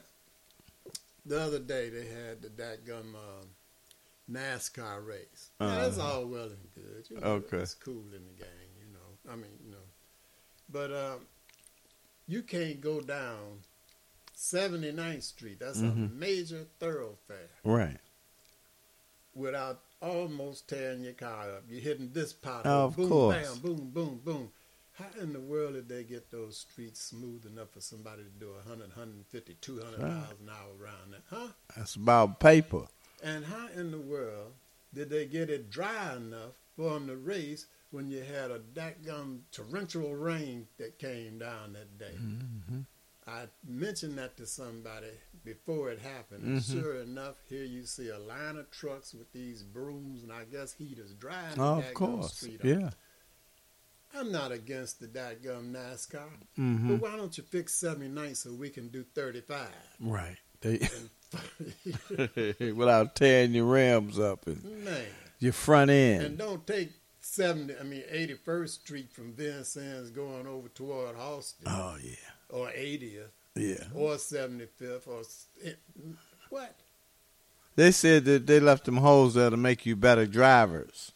the 1.25 1.39
other 1.39 1.59
day 1.59 1.89
they 1.89 2.05
had 2.05 2.41
the 2.41 2.49
dadgum 2.49 3.15
uh, 3.15 3.45
NASCAR 4.31 5.05
race. 5.05 5.51
Now, 5.59 5.75
that's 5.81 5.97
Uh-huh. 5.97 6.13
all 6.19 6.25
well 6.25 6.45
and 6.45 6.73
good. 6.75 7.09
You 7.09 7.19
know, 7.19 7.27
Okay. 7.27 7.57
It's 7.57 7.73
cool 7.75 8.05
in 8.13 8.25
the 8.25 8.33
game, 8.33 8.71
you 8.79 8.87
know. 8.93 9.31
I 9.31 9.35
mean, 9.35 9.51
you 9.63 9.71
know. 9.71 9.77
But 10.69 10.91
um, 10.93 11.27
you 12.27 12.41
can't 12.41 12.79
go 12.81 13.01
down 13.01 13.61
79th 14.35 15.23
Street. 15.23 15.59
That's 15.59 15.79
a 15.79 15.83
Mhm. 15.83 16.13
major 16.15 16.65
thoroughfare 16.79 17.49
right. 17.63 17.99
without 19.35 19.81
almost 20.01 20.67
tearing 20.67 21.03
your 21.03 21.13
car 21.13 21.49
up. 21.51 21.63
You're 21.67 21.81
hitting 21.81 22.11
this 22.13 22.33
pot. 22.33 22.65
Oh, 22.65 22.85
of 22.85 22.95
boom, 22.95 23.09
course. 23.09 23.35
bam, 23.35 23.59
boom, 23.59 23.89
boom, 23.91 24.21
boom. 24.23 24.51
How 24.93 25.07
in 25.19 25.33
the 25.33 25.39
world 25.39 25.73
did 25.73 25.89
they 25.89 26.03
get 26.03 26.29
those 26.29 26.57
streets 26.57 27.01
smooth 27.01 27.45
enough 27.47 27.71
for 27.71 27.81
somebody 27.81 28.23
to 28.23 28.29
do 28.29 28.51
100, 28.53 28.89
150, 28.89 29.55
200 29.59 29.99
Right. 29.99 30.09
miles 30.11 30.39
an 30.39 30.49
hour 30.49 30.71
around 30.79 31.11
that? 31.13 31.21
Huh? 31.29 31.47
That's 31.75 31.95
about 31.95 32.39
paper. 32.39 32.85
And 33.23 33.45
how 33.45 33.69
in 33.69 33.89
the 33.91 33.99
world 33.99 34.53
did 34.93 35.09
they 35.09 35.25
get 35.25 35.49
it 35.49 35.69
dry 35.71 36.15
enough 36.15 36.53
for 36.75 36.93
them 36.93 37.07
to 37.07 37.15
race 37.15 37.65
when 37.89 38.07
you 38.11 38.21
had 38.21 38.51
a 38.51 38.59
dadgum 38.59 39.41
torrential 39.51 40.13
rain 40.15 40.67
that 40.77 40.99
came 40.99 41.39
down 41.39 41.73
that 41.73 41.97
day? 41.97 42.15
Mm-hmm. 42.15 42.81
I 43.25 43.45
mentioned 43.65 44.17
that 44.17 44.35
to 44.37 44.45
somebody 44.45 45.07
before 45.45 45.89
it 45.89 45.99
happened. 45.99 46.43
Mhm. 46.43 46.47
And 46.47 46.63
sure 46.63 46.95
enough, 46.97 47.37
here 47.49 47.63
you 47.63 47.85
see 47.85 48.09
a 48.09 48.19
line 48.19 48.57
of 48.57 48.69
trucks 48.69 49.13
with 49.13 49.31
these 49.31 49.63
brooms 49.63 50.21
and 50.23 50.31
I 50.31 50.43
guess 50.43 50.73
heaters 50.73 51.13
drying 51.13 51.57
Oh, 51.59 51.81
the 51.81 51.87
of 51.87 51.93
course. 51.95 52.35
street 52.35 52.59
up. 52.83 52.93
I'm 54.15 54.31
not 54.31 54.51
against 54.51 54.99
the 54.99 55.07
dadgum 55.07 55.71
NASCAR, 55.71 56.29
Mhm. 56.57 56.87
but 56.87 57.01
why 57.01 57.15
don't 57.17 57.35
you 57.37 57.43
fix 57.43 57.73
79 57.75 58.35
so 58.35 58.53
we 58.53 58.69
can 58.69 58.89
do 58.89 59.03
35? 59.15 59.67
Right. 59.99 60.37
They, 60.61 60.87
without 62.73 63.15
tearing 63.15 63.53
your 63.53 63.65
rims 63.65 64.19
up 64.19 64.45
and 64.47 64.63
Man. 64.85 65.05
your 65.39 65.53
front 65.53 65.89
end. 65.91 66.23
And 66.23 66.37
don't 66.37 66.65
take 66.67 66.91
70, 67.21 67.75
I 67.79 67.83
mean 67.83 68.03
81st 68.11 68.69
Street 68.81 69.11
from 69.11 69.33
Vincennes 69.33 70.09
going 70.11 70.45
over 70.47 70.69
toward 70.69 71.15
Halsted. 71.15 71.63
Oh 71.65 71.97
yeah. 72.03 72.15
Or 72.49 72.67
80th. 72.69 73.29
Yeah. 73.55 73.83
Or 73.95 74.15
75th 74.15 75.07
or 75.07 75.23
what? 76.49 76.75
They 77.75 77.91
said 77.91 78.25
that 78.25 78.45
they 78.45 78.59
left 78.59 78.85
them 78.85 78.97
holes 78.97 79.33
there 79.33 79.49
to 79.49 79.57
make 79.57 79.85
you 79.85 79.95
better 79.95 80.25
drivers. 80.27 81.11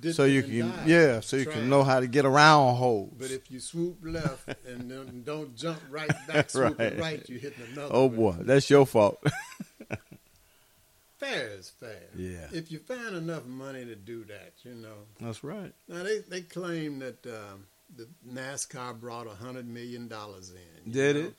did 0.00 0.14
so 0.14 0.24
you 0.24 0.42
can 0.42 0.72
yeah, 0.86 1.20
so 1.20 1.36
you 1.36 1.44
trying. 1.44 1.56
can 1.60 1.68
know 1.68 1.82
how 1.82 1.98
to 2.00 2.06
get 2.06 2.24
around 2.24 2.76
holes. 2.76 3.12
But 3.18 3.30
if 3.30 3.50
you 3.50 3.58
swoop 3.60 3.98
left 4.02 4.48
and 4.66 4.90
then 4.90 5.22
don't 5.24 5.56
jump 5.56 5.80
right 5.90 6.10
back, 6.28 6.50
swoop 6.50 6.78
Right. 6.78 6.98
right, 6.98 7.28
you're 7.28 7.40
hitting 7.40 7.64
another. 7.72 7.90
Oh 7.92 8.08
boy, 8.08 8.36
that's 8.40 8.70
your 8.70 8.86
fault. 8.86 9.22
Fair 11.18 11.48
is 11.58 11.70
fair. 11.80 12.02
Yeah. 12.14 12.46
If 12.52 12.70
you 12.70 12.78
find 12.78 13.16
enough 13.16 13.46
money 13.46 13.86
to 13.86 13.94
do 13.96 14.24
that, 14.24 14.52
you 14.64 14.74
know. 14.74 15.06
That's 15.18 15.42
right. 15.42 15.72
Now 15.88 16.02
they 16.02 16.18
they 16.18 16.42
claim 16.42 16.98
that 16.98 17.24
um, 17.26 17.64
the 17.96 18.06
NASCAR 18.30 19.00
brought 19.00 19.26
a 19.26 19.30
hundred 19.34 19.66
million 19.66 20.08
dollars 20.08 20.52
in. 20.52 20.92
Did 20.92 21.16
know? 21.16 21.22
it? 21.22 21.34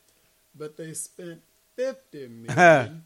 But 0.58 0.78
they 0.78 0.94
spent 0.94 1.42
fifty 1.76 2.28
million. 2.28 3.04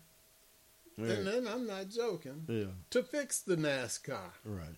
And 0.97 1.25
then 1.27 1.47
I'm 1.47 1.65
not 1.67 1.89
joking. 1.89 2.45
Yeah. 2.47 2.65
To 2.91 3.03
fix 3.03 3.39
the 3.39 3.55
NASCAR, 3.55 4.31
Right. 4.45 4.77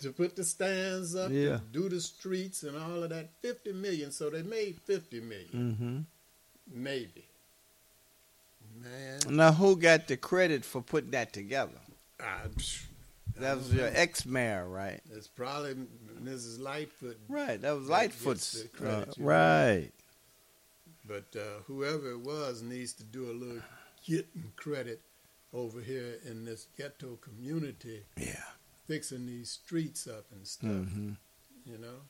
to 0.00 0.12
put 0.12 0.36
the 0.36 0.44
stands 0.44 1.14
up, 1.14 1.30
Yeah. 1.30 1.58
to 1.58 1.62
do 1.72 1.88
the 1.88 2.00
streets 2.00 2.62
and 2.62 2.76
all 2.76 3.02
of 3.02 3.10
that, 3.10 3.30
fifty 3.42 3.72
million. 3.72 4.10
So 4.12 4.30
they 4.30 4.42
made 4.42 4.80
fifty 4.84 5.20
million, 5.20 6.06
Mm-hmm. 6.68 6.82
maybe. 6.82 7.26
Man, 8.80 9.20
Now, 9.28 9.52
who 9.52 9.76
got 9.76 10.08
the 10.08 10.16
credit 10.16 10.64
for 10.64 10.82
putting 10.82 11.10
that 11.12 11.32
together? 11.32 11.78
I, 12.20 12.46
That 13.36 13.56
was 13.56 13.72
your 13.72 13.88
ex-mayor, 13.92 14.68
right? 14.68 15.00
It's 15.12 15.26
probably 15.28 15.74
Mrs. 16.22 16.58
Lightfoot. 16.60 17.18
Right, 17.28 17.60
that 17.60 17.72
was 17.72 17.88
Lightfoot's. 17.88 18.62
the 18.62 18.68
credit, 18.68 19.08
uh, 19.08 19.12
you 19.16 19.22
know. 19.22 19.28
right. 19.28 19.90
But 21.06 21.36
uh, 21.36 21.60
whoever 21.66 22.10
it 22.12 22.20
was 22.20 22.62
needs 22.62 22.92
to 22.94 23.04
do 23.04 23.30
a 23.30 23.32
little 23.32 23.62
getting 24.06 24.52
credit 24.56 25.00
over 25.54 25.80
here 25.80 26.18
in 26.26 26.44
this 26.44 26.66
ghetto 26.76 27.16
community. 27.16 28.02
Yeah. 28.16 28.42
Fixing 28.86 29.26
these 29.26 29.50
streets 29.50 30.06
up 30.06 30.24
and 30.32 30.46
stuff. 30.46 30.70
hmm 30.70 31.12
You 31.64 31.78
know? 31.78 32.00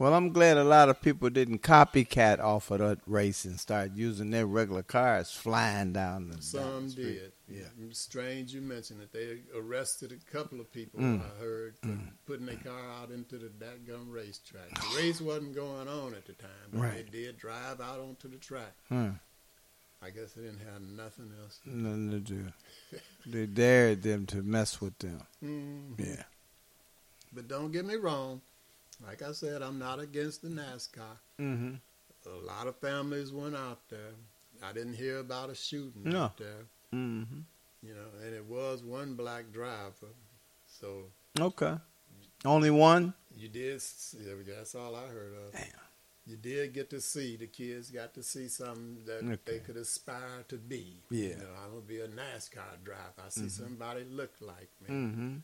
Well, 0.00 0.14
I'm 0.14 0.30
glad 0.32 0.56
a 0.58 0.62
lot 0.62 0.88
of 0.90 1.00
people 1.02 1.28
didn't 1.28 1.62
copycat 1.62 2.38
off 2.38 2.70
of 2.70 2.78
that 2.78 3.00
race 3.06 3.44
and 3.44 3.58
start 3.58 3.92
using 3.96 4.30
their 4.30 4.46
regular 4.46 4.84
cars 4.84 5.32
flying 5.32 5.92
down 5.92 6.28
the 6.28 6.34
down 6.34 6.42
Some 6.42 6.84
the 6.84 6.90
street. 6.90 7.04
did. 7.20 7.32
Yeah. 7.48 7.64
Strange 7.90 8.54
you 8.54 8.60
mentioned 8.60 9.00
it. 9.02 9.12
They 9.12 9.38
arrested 9.58 10.12
a 10.12 10.30
couple 10.32 10.60
of 10.60 10.70
people, 10.72 11.00
Mm. 11.00 11.20
I 11.20 11.40
heard, 11.40 11.78
for 11.78 11.88
Mm. 11.88 12.12
putting 12.26 12.46
their 12.46 12.56
car 12.58 12.88
out 12.92 13.10
into 13.10 13.38
the 13.38 13.48
dat 13.48 13.84
dadgum 13.86 14.12
racetrack. 14.12 14.68
The 14.72 14.96
race 15.02 15.20
wasn't 15.20 15.54
going 15.56 15.88
on 15.88 16.14
at 16.14 16.26
the 16.26 16.34
time, 16.34 16.68
but 16.72 16.80
Right. 16.80 17.10
they 17.10 17.18
did 17.22 17.36
drive 17.38 17.80
out 17.80 17.98
onto 17.98 18.28
the 18.28 18.36
track. 18.38 18.74
Hmm. 18.88 19.10
I 20.02 20.10
guess 20.10 20.32
they 20.32 20.42
didn't 20.42 20.60
have 20.72 20.80
nothing 20.80 21.30
else. 21.42 21.58
Nothing 21.64 22.10
to 22.12 22.20
do. 22.20 22.52
they 23.26 23.46
dared 23.46 24.02
them 24.02 24.26
to 24.26 24.42
mess 24.42 24.80
with 24.80 24.96
them. 24.98 25.22
Mhm. 25.42 25.98
Yeah. 25.98 26.22
But 27.32 27.48
don't 27.48 27.72
get 27.72 27.84
me 27.84 27.96
wrong. 27.96 28.40
Like 29.04 29.22
I 29.22 29.32
said, 29.32 29.60
I'm 29.62 29.78
not 29.78 30.00
against 30.00 30.42
the 30.42 30.48
NASCAR. 30.48 31.18
Mm-hmm. 31.40 31.74
A 32.26 32.46
lot 32.46 32.66
of 32.66 32.76
families 32.76 33.32
went 33.32 33.54
out 33.56 33.80
there. 33.88 34.12
I 34.62 34.72
didn't 34.72 34.94
hear 34.94 35.18
about 35.18 35.50
a 35.50 35.54
shooting 35.54 36.02
No. 36.04 36.24
out 36.24 36.36
there. 36.36 36.64
Mm-hmm. 36.94 37.40
You 37.82 37.94
know, 37.94 38.08
and 38.24 38.34
it 38.34 38.44
was 38.44 38.82
one 38.82 39.14
black 39.14 39.52
driver. 39.52 40.08
So 40.66 41.04
Okay. 41.38 41.76
Only 42.44 42.70
one? 42.70 43.14
you 43.36 43.48
did. 43.48 43.82
yeah, 44.20 44.34
That's 44.56 44.74
all 44.74 44.94
I 44.96 45.06
heard 45.06 45.32
of. 45.46 45.54
You 46.28 46.36
did 46.36 46.74
get 46.74 46.90
to 46.90 47.00
see 47.00 47.36
the 47.36 47.46
kids 47.46 47.90
got 47.90 48.12
to 48.14 48.22
see 48.22 48.48
something 48.48 48.98
that 49.06 49.24
Okay. 49.24 49.38
they 49.46 49.58
could 49.60 49.76
aspire 49.78 50.44
to 50.48 50.56
be. 50.56 50.98
Yeah. 51.10 51.28
You 51.30 51.36
know, 51.36 51.54
I'm 51.64 51.70
gonna 51.70 51.80
be 51.82 52.00
a 52.00 52.08
NASCAR 52.08 52.84
driver. 52.84 53.22
I 53.24 53.30
see 53.30 53.42
Mhm. 53.42 53.50
somebody 53.50 54.04
look 54.04 54.32
like 54.40 54.68
me. 54.82 54.88
Mm-hmm. 54.88 55.36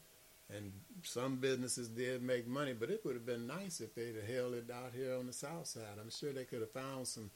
And 0.51 0.72
some 1.03 1.37
businesses 1.37 1.89
did 1.89 2.22
make 2.22 2.47
money, 2.47 2.74
but 2.74 2.91
it 2.91 3.03
would 3.05 3.14
have 3.14 3.24
been 3.24 3.47
nice 3.47 3.80
if 3.80 3.95
they'd 3.95 4.14
have 4.14 4.26
held 4.28 4.53
it 4.55 4.70
out 4.70 4.93
here 4.93 5.14
on 5.14 5.26
the 5.26 5.32
south 5.32 5.66
side. 5.68 5.99
I'm 5.99 6.11
sure 6.11 6.32
they 6.32 6.45
could 6.45 6.61
have 6.61 6.70
found 6.72 7.09
some 7.09 7.30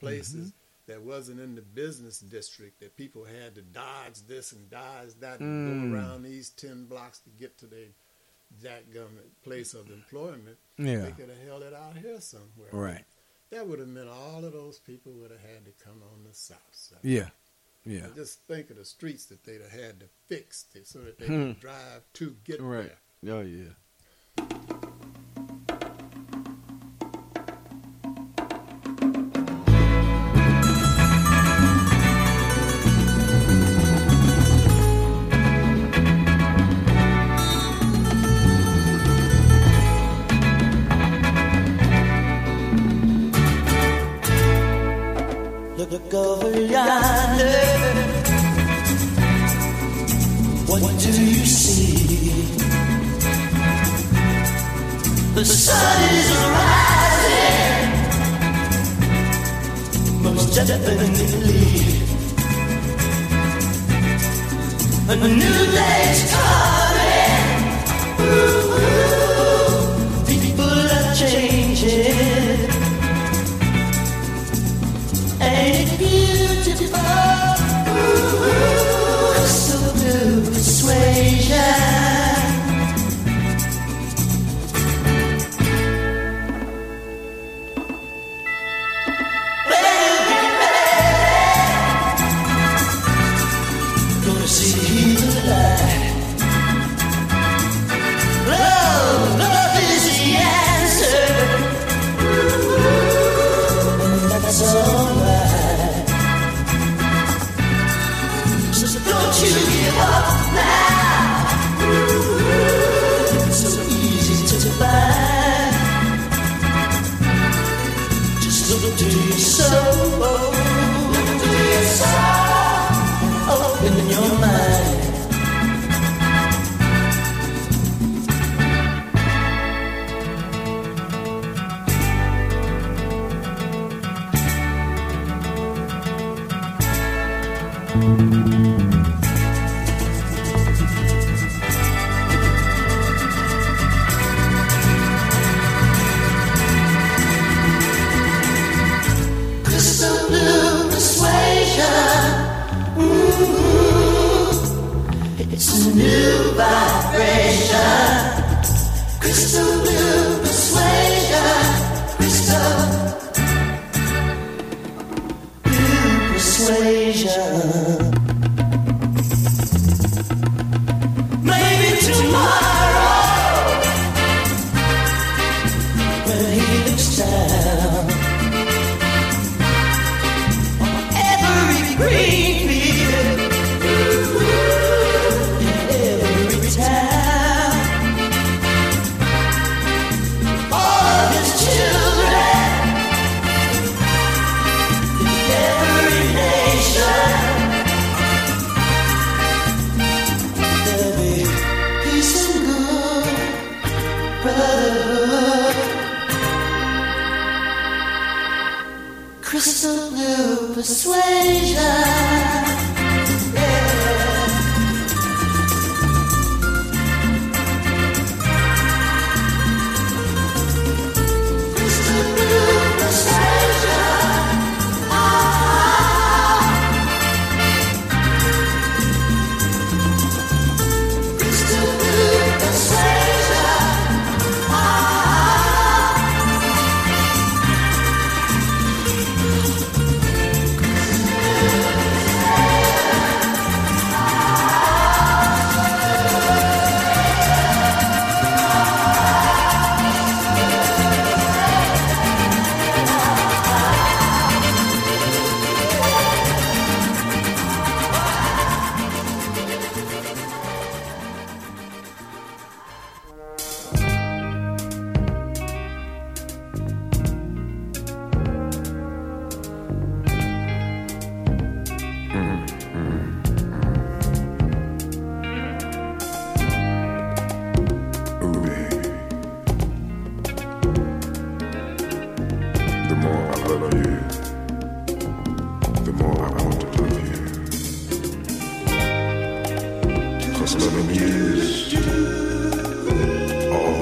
places 0.00 0.48
Mm-hmm. 0.50 0.56
that 0.86 1.02
wasn't 1.02 1.40
in 1.40 1.54
the 1.54 1.62
business 1.62 2.18
district 2.20 2.80
that 2.80 2.96
people 2.96 3.24
had 3.24 3.54
to 3.56 3.62
dodge 3.62 4.22
this 4.26 4.52
and 4.52 4.70
dodge 4.70 5.10
that 5.20 5.38
Mm. 5.40 5.42
and 5.42 5.92
go 5.92 5.96
around 5.98 6.22
these 6.22 6.48
ten 6.50 6.86
blocks 6.86 7.18
to 7.20 7.30
get 7.30 7.58
to 7.58 7.66
their 7.66 7.88
that 8.62 8.92
government 8.92 9.26
place 9.42 9.74
of 9.74 9.90
employment. 9.90 10.56
Yeah. 10.78 10.98
They 11.02 11.10
could 11.12 11.28
have 11.28 11.46
held 11.46 11.62
it 11.62 11.74
out 11.74 11.96
here 11.96 12.20
somewhere. 12.20 12.68
Right. 12.72 13.04
That 13.50 13.66
would 13.66 13.78
have 13.78 13.88
meant 13.88 14.08
all 14.08 14.44
of 14.44 14.52
those 14.52 14.78
people 14.78 15.12
would 15.12 15.30
have 15.30 15.40
had 15.40 15.64
to 15.66 15.84
come 15.84 16.02
on 16.02 16.24
the 16.26 16.34
south 16.34 16.58
side. 16.72 16.98
Yeah. 17.02 17.28
Yeah. 17.84 18.04
And 18.06 18.14
just 18.16 18.40
think 18.48 18.70
of 18.70 18.76
the 18.76 18.84
streets 18.84 19.26
that 19.26 19.44
they'd 19.44 19.60
have 19.60 19.70
had 19.70 20.00
to 20.00 20.06
fix 20.26 20.64
to, 20.72 20.84
so 20.84 21.00
that 21.00 21.18
they 21.18 21.26
Hmm. 21.26 21.52
could 21.52 21.60
drive 21.60 22.02
to 22.14 22.36
get 22.44 22.60
Right. 22.60 22.92
there. 23.22 23.34
Oh, 23.34 23.40
yeah. 23.42 23.72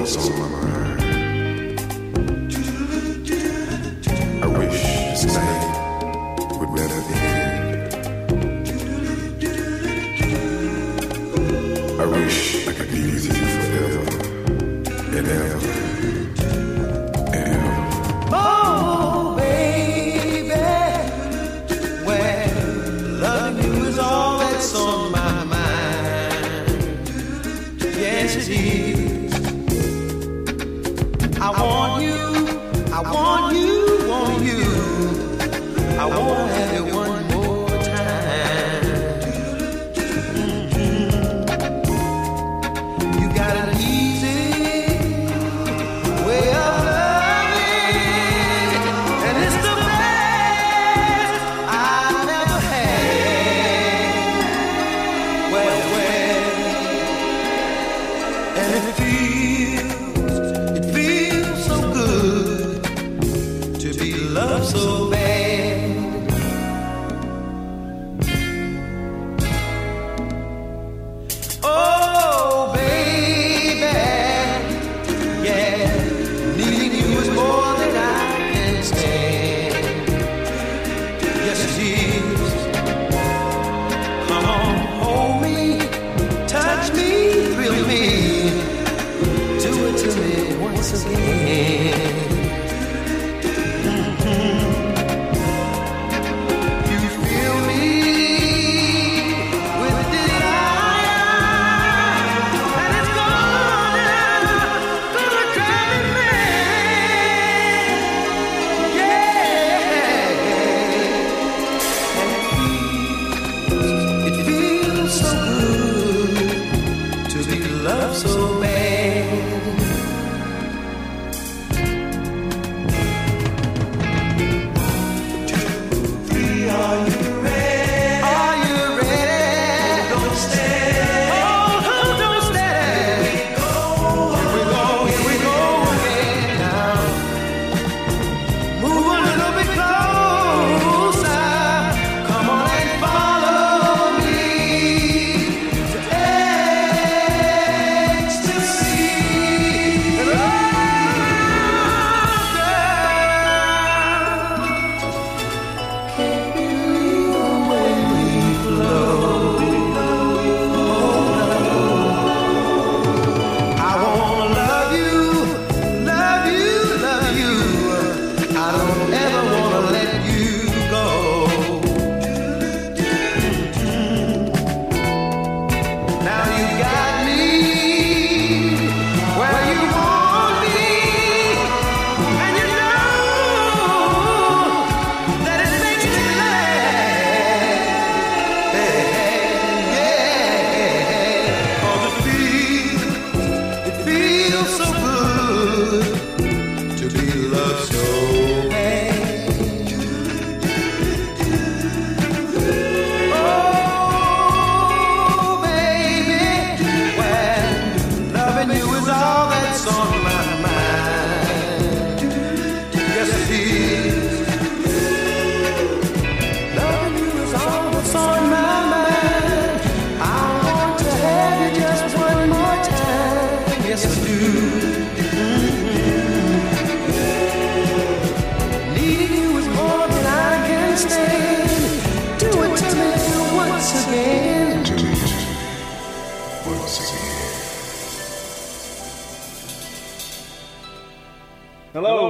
That's 0.05 0.17
on 0.17 0.37
my 0.37 0.47
mind. 0.49 0.74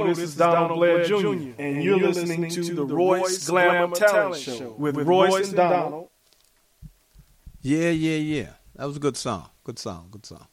Hello, 0.06 0.14
this 0.14 0.30
is 0.30 0.36
Donald 0.36 0.78
Blair 0.78 1.04
Jr., 1.04 1.16
and 1.58 1.82
you're 1.82 1.98
listening 1.98 2.48
to 2.48 2.74
the 2.74 2.84
Royce 2.84 3.44
Glamour 3.48 3.96
Talent 3.96 4.36
Show 4.36 4.76
with 4.78 4.96
Royce 4.96 5.48
and 5.48 5.56
Donald. 5.56 6.10
Yeah, 7.60 7.90
yeah, 7.90 8.18
yeah. 8.18 8.50
That 8.76 8.86
was 8.86 8.98
a 8.98 9.00
good 9.00 9.16
song. 9.16 9.50
Good 9.64 9.80
song. 9.80 10.06
Good 10.12 10.24
song. 10.24 10.46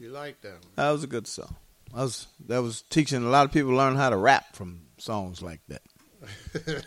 You 0.00 0.08
like 0.10 0.40
that 0.40 0.54
one? 0.54 0.60
That 0.74 0.90
was 0.90 1.04
a 1.04 1.06
good 1.06 1.28
song. 1.28 1.54
I 1.94 2.02
was 2.02 2.26
that 2.48 2.60
was 2.60 2.82
teaching 2.82 3.22
a 3.22 3.28
lot 3.28 3.46
of 3.46 3.52
people 3.52 3.70
learn 3.72 3.94
how 3.94 4.10
to 4.10 4.16
rap 4.16 4.56
from 4.56 4.80
songs 4.98 5.40
like 5.40 5.60
that. 5.68 5.82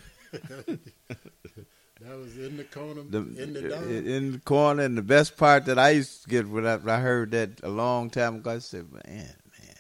That 2.02 2.18
was 2.18 2.38
in 2.38 2.56
the 2.56 2.64
corner, 2.64 3.02
The, 3.02 3.18
in 3.18 3.54
the 3.54 3.76
uh, 3.76 3.78
dog. 3.78 3.88
Uh, 3.88 3.92
in 3.92 4.32
the 4.32 4.40
corner, 4.40 4.84
and 4.84 4.98
the 4.98 5.02
best 5.02 5.36
part 5.36 5.66
that 5.66 5.78
I 5.78 5.90
used 5.90 6.24
to 6.24 6.30
get 6.30 6.48
when 6.48 6.66
I, 6.66 6.78
when 6.78 6.96
I 6.96 7.02
heard 7.02 7.32
that 7.32 7.60
a 7.62 7.68
long 7.68 8.10
time 8.10 8.36
ago, 8.36 8.52
I 8.52 8.60
said, 8.60 8.90
"Man, 8.90 9.04
man, 9.06 9.76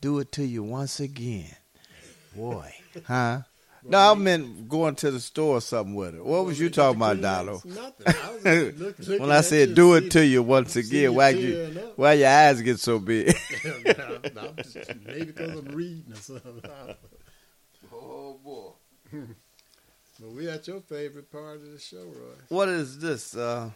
do 0.00 0.18
it 0.18 0.32
to 0.32 0.44
you 0.44 0.64
once 0.64 0.98
again, 0.98 1.54
boy, 2.34 2.72
huh?" 3.06 3.40
No, 3.82 3.98
I 3.98 4.14
meant 4.14 4.68
going 4.68 4.94
to 4.96 5.10
the 5.10 5.20
store 5.20 5.56
or 5.56 5.60
something 5.62 5.94
with 5.94 6.14
it. 6.14 6.22
What 6.22 6.44
was 6.44 6.60
you 6.60 6.68
talking 6.68 6.98
about, 6.98 7.22
Donald? 7.22 7.64
Nothing. 7.64 8.06
I 8.08 8.30
was 8.34 8.42
just 8.42 8.78
look- 8.78 8.98
looking 9.08 9.20
when 9.22 9.30
I 9.32 9.40
said 9.40 9.74
"do 9.74 9.94
it 9.94 10.10
to 10.10 10.24
you 10.24 10.42
once 10.42 10.76
again," 10.76 11.14
why 11.14 11.30
you 11.30 11.92
why 11.96 12.12
your 12.12 12.28
eyes 12.28 12.60
get 12.60 12.78
so 12.78 12.98
big? 12.98 13.34
I'm 13.64 14.56
just- 14.56 14.76
maybe 15.06 15.24
because 15.26 15.58
I'm 15.58 15.64
reading 15.74 16.12
or 16.12 16.16
something. 16.16 16.62
oh 17.94 18.38
boy. 18.44 18.72
But 20.20 20.30
we 20.32 20.48
at 20.50 20.68
your 20.68 20.80
favorite 20.82 21.32
part 21.32 21.56
of 21.56 21.72
the 21.72 21.78
show, 21.78 22.04
Roy. 22.04 22.34
What 22.50 22.68
is 22.68 22.98
this? 22.98 23.34
Uh, 23.34 23.70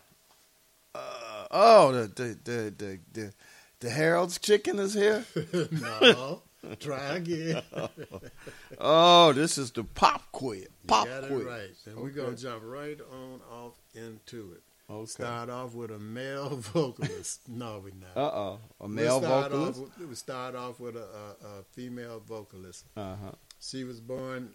uh, 0.94 1.46
oh, 1.50 1.92
the 1.92 2.08
the, 2.08 2.38
the 2.44 2.74
the 2.76 2.98
the 3.14 3.32
the 3.80 3.90
Harold's 3.90 4.38
chicken 4.38 4.78
is 4.78 4.92
here. 4.92 5.24
no, 5.70 6.42
try 6.80 7.16
again. 7.16 7.62
oh, 8.78 9.32
this 9.32 9.58
is 9.58 9.70
the 9.70 9.84
pop 9.84 10.30
quiz. 10.32 10.66
Pop 10.86 11.06
you 11.06 11.12
got 11.12 11.28
quiz. 11.28 11.40
it 11.40 11.46
right. 11.46 11.70
And 11.86 11.96
we're 11.96 12.10
gonna 12.10 12.36
jump 12.36 12.62
right 12.64 12.98
on 13.00 13.40
off 13.50 13.74
into 13.94 14.52
it. 14.52 14.62
Okay. 14.90 15.06
Start 15.06 15.48
off 15.50 15.74
with 15.74 15.90
a 15.90 15.98
male 15.98 16.50
vocalist. 16.56 17.48
no, 17.48 17.80
we 17.84 17.92
not. 17.92 18.16
Uh 18.16 18.30
oh, 18.34 18.58
a 18.80 18.86
We'll 18.86 18.88
male 18.88 19.20
start 19.22 19.52
vocalist. 19.52 19.80
Off 19.80 20.08
we 20.08 20.14
start 20.14 20.54
off 20.54 20.80
with 20.80 20.96
a, 20.96 21.00
a, 21.00 21.46
a 21.60 21.62
female 21.72 22.20
vocalist. 22.26 22.84
Uh 22.96 23.16
huh. 23.24 23.32
She 23.60 23.84
was 23.84 24.00
born 24.00 24.50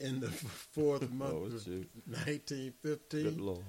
in 0.00 0.20
the 0.20 0.28
fourth 0.28 1.10
month 1.12 1.32
Oh, 1.34 1.44
of 1.46 1.62
shoot. 1.62 1.88
1915. 2.06 3.22
Good 3.24 3.40
lord. 3.40 3.64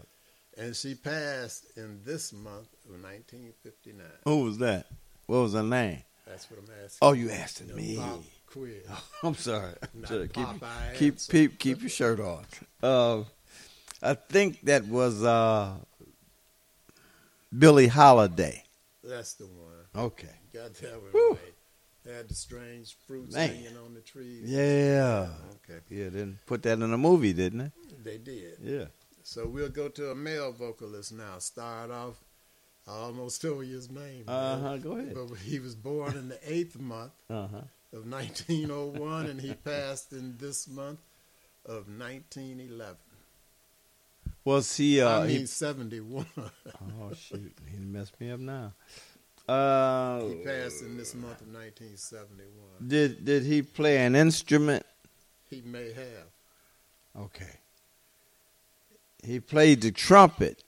And 0.58 0.76
she 0.76 0.96
passed 0.96 1.66
in 1.78 2.02
this 2.04 2.34
month 2.34 2.68
of 2.86 3.02
1959. 3.02 4.06
Who 4.26 4.44
was 4.44 4.58
that? 4.58 4.88
What 5.28 5.38
was 5.44 5.54
her 5.54 5.64
name? 5.64 6.04
That's 6.30 6.50
what 6.52 6.60
I'm 6.60 6.70
asking. 6.86 7.00
Oh, 7.02 7.12
you 7.14 7.32
asking 7.32 7.68
The 7.70 7.74
me? 7.74 7.98
pop 7.98 8.22
quiz. 8.46 8.86
I'm 9.24 9.36
sorry. 9.36 9.74
Keep 10.30 10.48
keep 10.96 11.18
keep 11.28 11.60
keep 11.60 11.82
your 11.82 11.90
shirt 11.90 12.20
on. 12.20 12.46
Uh, 12.82 13.24
I 14.02 14.14
think 14.14 14.62
that 14.62 14.86
was 14.86 15.24
uh, 15.24 15.74
Billie 17.58 17.88
Holiday. 17.88 18.64
That's 19.04 19.34
the 19.34 19.46
one. 19.48 20.06
Okay. 20.06 20.28
Got 20.54 20.74
that 20.76 21.02
one 21.02 21.12
Whew. 21.12 21.32
right. 21.32 21.54
They 22.06 22.14
had 22.14 22.30
the 22.30 22.36
strange 22.36 22.96
fruits 23.08 23.36
Man. 23.36 23.50
hanging 23.50 23.78
on 23.78 23.94
the 23.94 24.02
trees. 24.02 24.44
Yeah. 24.50 25.30
Okay. 25.68 25.80
Yeah, 25.90 26.06
didn't 26.06 26.40
put 26.46 26.62
that 26.64 26.74
in 26.80 26.94
a 26.94 26.98
movie, 26.98 27.34
didn't 27.34 27.62
it? 27.62 27.72
They 28.04 28.18
did. 28.18 28.58
Yeah. 28.62 28.86
So 29.24 29.48
we'll 29.48 29.70
go 29.70 29.90
to 29.90 30.12
a 30.12 30.16
male 30.16 30.52
vocalist 30.54 31.12
now. 31.12 31.40
Start 31.40 31.92
off. 31.92 32.16
I 32.90 32.94
almost 33.04 33.42
told 33.42 33.66
you 33.68 33.76
his 33.76 33.90
name. 33.90 34.24
Uh-huh, 34.28 34.78
go 34.78 34.94
ahead. 34.94 35.14
But 35.14 35.38
he 35.38 35.60
was 35.60 35.76
born 35.76 36.18
in 36.18 36.30
the 36.30 36.40
eighth 36.44 36.80
month 36.80 37.12
Uh 37.30 37.48
huh. 37.48 37.62
of 37.94 38.06
1901, 38.10 39.28
and 39.28 39.40
he 39.40 39.54
passed 39.54 40.12
in 40.12 40.38
this 40.40 40.68
month 40.68 41.00
of 41.66 41.88
1911. 41.88 42.96
Was 44.46 44.76
he? 44.78 45.02
Uh, 45.02 45.20
I 45.20 45.28
mean, 45.28 45.40
he 45.42 45.46
71. 45.46 46.26
oh 46.36 47.14
shoot, 47.14 47.54
he 47.72 47.78
messed 47.78 48.20
me 48.20 48.32
up 48.32 48.40
now. 48.40 48.74
Uh, 49.48 50.22
he 50.26 50.36
passed 50.46 50.82
in 50.84 50.98
this 50.98 51.14
month 51.14 51.42
of 51.42 51.48
1971. 51.48 52.88
did 52.88 53.24
did 53.26 53.44
he 53.44 53.62
play 53.62 53.98
an 54.06 54.16
instrument? 54.16 54.86
He 55.50 55.62
may 55.62 55.92
have. 55.94 56.28
Okay. 57.26 57.60
He 59.24 59.40
played 59.40 59.82
the 59.82 59.92
trumpet. 59.92 60.64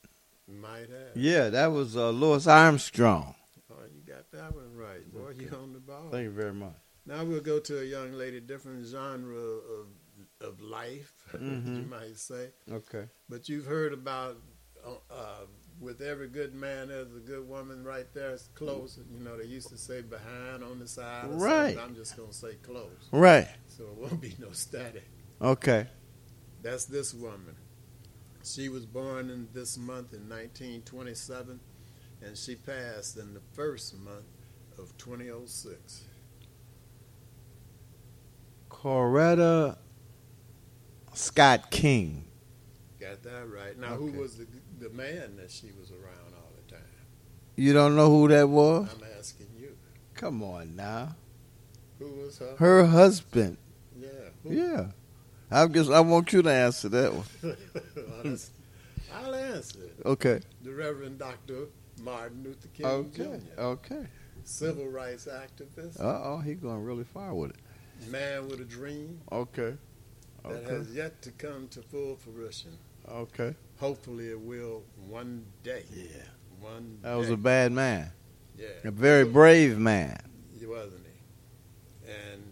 Might 0.60 0.90
have. 0.90 1.16
Yeah, 1.16 1.48
that 1.50 1.66
was 1.72 1.96
uh, 1.96 2.10
Louis 2.10 2.46
Armstrong. 2.46 3.34
Oh, 3.70 3.74
you 3.94 4.02
got 4.12 4.30
that 4.32 4.54
one 4.54 4.74
right. 4.76 5.10
Boy, 5.12 5.32
you 5.38 5.48
on 5.60 5.72
the 5.72 5.80
ball. 5.80 6.08
Thank 6.10 6.24
you 6.24 6.30
very 6.30 6.52
much. 6.52 6.74
Now 7.06 7.24
we'll 7.24 7.40
go 7.40 7.58
to 7.58 7.80
a 7.80 7.84
young 7.84 8.12
lady, 8.12 8.40
different 8.40 8.86
genre 8.86 9.36
of 9.36 9.86
of 10.40 10.60
life, 10.60 11.12
you 11.34 11.38
Mhm. 11.38 11.88
might 11.88 12.18
say. 12.18 12.48
Okay. 12.70 13.04
But 13.28 13.48
you've 13.48 13.66
heard 13.66 13.92
about 13.92 14.36
uh, 14.84 14.90
uh, 15.10 15.46
with 15.80 16.00
every 16.00 16.28
good 16.28 16.54
man, 16.54 16.88
there's 16.88 17.14
a 17.14 17.20
good 17.20 17.48
woman 17.48 17.82
right 17.84 18.12
there. 18.14 18.30
It's 18.30 18.48
close. 18.54 18.98
You 19.10 19.20
know, 19.24 19.36
they 19.38 19.44
used 19.46 19.68
to 19.68 19.78
say 19.78 20.02
behind 20.02 20.62
on 20.64 20.78
the 20.80 20.86
side. 20.88 21.26
Right. 21.30 21.76
I'm 21.78 21.94
just 21.94 22.16
gonna 22.16 22.32
say 22.32 22.54
close. 22.62 23.08
Right. 23.12 23.48
So 23.68 23.84
it 23.84 23.94
won't 23.96 24.20
be 24.20 24.34
no 24.38 24.50
static. 24.52 25.08
Okay. 25.40 25.86
That's 26.62 26.84
this 26.84 27.14
woman. 27.14 27.56
She 28.44 28.68
was 28.68 28.84
born 28.86 29.30
in 29.30 29.48
this 29.52 29.78
month 29.78 30.12
in 30.12 30.28
1927, 30.28 31.60
and 32.22 32.36
she 32.36 32.56
passed 32.56 33.16
in 33.16 33.34
the 33.34 33.40
first 33.52 33.96
month 33.98 34.24
of 34.78 34.96
2006. 34.98 36.04
Coretta 38.70 39.76
Scott 41.14 41.70
King. 41.70 42.24
Got 43.00 43.22
that 43.22 43.48
right. 43.48 43.78
Now, 43.78 43.94
Okay. 43.94 44.12
who 44.12 44.18
was 44.20 44.36
the 44.38 44.46
the 44.78 44.90
man 44.90 45.36
that 45.36 45.50
she 45.50 45.70
was 45.78 45.90
around 45.92 46.34
all 46.34 46.50
the 46.64 46.72
time? 46.74 46.82
You 47.54 47.72
don't 47.72 47.94
know 47.94 48.08
who 48.10 48.28
that 48.28 48.48
was? 48.48 48.88
I'm 48.92 49.04
asking 49.18 49.48
you. 49.56 49.76
Come 50.14 50.42
on 50.42 50.74
now. 50.74 51.14
Who 51.98 52.06
was 52.12 52.38
her? 52.38 52.56
Her 52.58 52.86
husband. 52.86 53.58
Yeah. 53.96 54.08
Who? 54.42 54.52
Yeah. 54.54 54.86
I 55.52 55.66
guess 55.66 55.88
I 55.88 56.00
want 56.00 56.32
you 56.32 56.42
to 56.42 56.50
answer 56.50 56.88
that 56.88 57.12
one. 57.14 57.24
Well, 58.24 58.36
I'll 59.24 59.34
answer 59.34 59.78
it. 59.84 59.96
Okay. 60.06 60.40
The 60.62 60.72
Reverend 60.72 61.18
Dr. 61.18 61.66
Martin 62.02 62.42
Luther 62.44 62.68
King 62.68 62.86
Okay. 62.86 63.24
Jr., 63.56 63.60
Okay. 63.60 64.06
civil 64.44 64.86
rights 64.88 65.26
activist, 65.30 66.00
Uh 66.00 66.20
oh, 66.24 66.38
he 66.38 66.54
going 66.54 66.82
really 66.82 67.04
far 67.04 67.34
with 67.34 67.50
it. 67.50 67.56
man 68.10 68.48
with 68.48 68.60
a 68.60 68.64
dream 68.64 69.20
Okay. 69.30 69.76
that 70.44 70.50
Okay. 70.50 70.74
has 70.74 70.94
yet 70.94 71.20
to 71.22 71.30
come 71.32 71.68
to 71.68 71.82
full 71.82 72.16
fruition. 72.16 72.78
Okay. 73.08 73.54
Hopefully, 73.78 74.30
it 74.30 74.40
will 74.40 74.82
one 75.08 75.44
day. 75.62 75.84
Yeah. 75.94 76.06
One. 76.60 76.98
That 77.02 77.14
was 77.14 77.30
a 77.30 77.36
bad 77.36 77.72
man. 77.72 78.12
Yeah. 78.56 78.68
A 78.84 78.90
very 78.90 79.24
brave 79.24 79.78
man. 79.78 80.18
He 80.58 80.64
wasn't 80.66 81.04
he? 81.06 82.10
And 82.12 82.42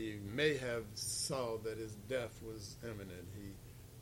he 0.00 0.18
may 0.34 0.56
have 0.56 0.84
saw 0.94 1.58
that 1.58 1.76
his 1.78 1.94
death 2.08 2.40
was 2.42 2.76
imminent. 2.82 3.26
He 3.36 3.50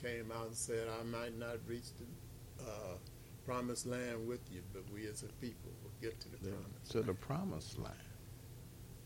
came 0.06 0.30
out 0.30 0.46
and 0.46 0.56
said, 0.56 0.86
"I 1.00 1.02
might 1.04 1.36
not 1.38 1.56
reach 1.66 1.88
the 1.98 2.64
uh, 2.64 2.96
promised 3.44 3.86
land 3.86 4.26
with 4.28 4.40
you, 4.52 4.62
but 4.72 4.82
we 4.94 5.06
as 5.06 5.22
a 5.22 5.26
people 5.40 5.72
will 5.82 5.92
get 6.00 6.20
to 6.20 6.28
the 6.28 6.38
promise." 6.38 6.88
To 6.90 7.02
the 7.02 7.14
promised 7.14 7.78
land. 7.78 7.94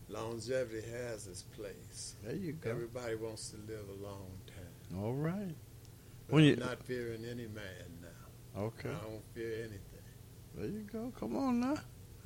Longevity 0.09 0.85
has 0.91 1.27
its 1.27 1.43
place. 1.43 2.15
There 2.23 2.35
you 2.35 2.53
go. 2.53 2.69
Everybody 2.69 3.15
wants 3.15 3.49
to 3.51 3.57
live 3.57 3.85
a 3.89 4.03
long 4.05 4.27
time. 4.47 5.01
All 5.03 5.13
right. 5.13 5.55
But 6.27 6.35
When 6.35 6.43
I'm 6.43 6.49
you- 6.49 6.55
not 6.57 6.83
fearing 6.83 7.25
any 7.25 7.47
man 7.47 7.87
now. 8.01 8.61
Okay. 8.61 8.89
I 8.89 8.93
don't 9.09 9.23
fear 9.33 9.59
anything. 9.59 9.79
There 10.55 10.65
you 10.67 10.81
go. 10.91 11.11
Come 11.19 11.35
on 11.35 11.59
now. 11.61 11.77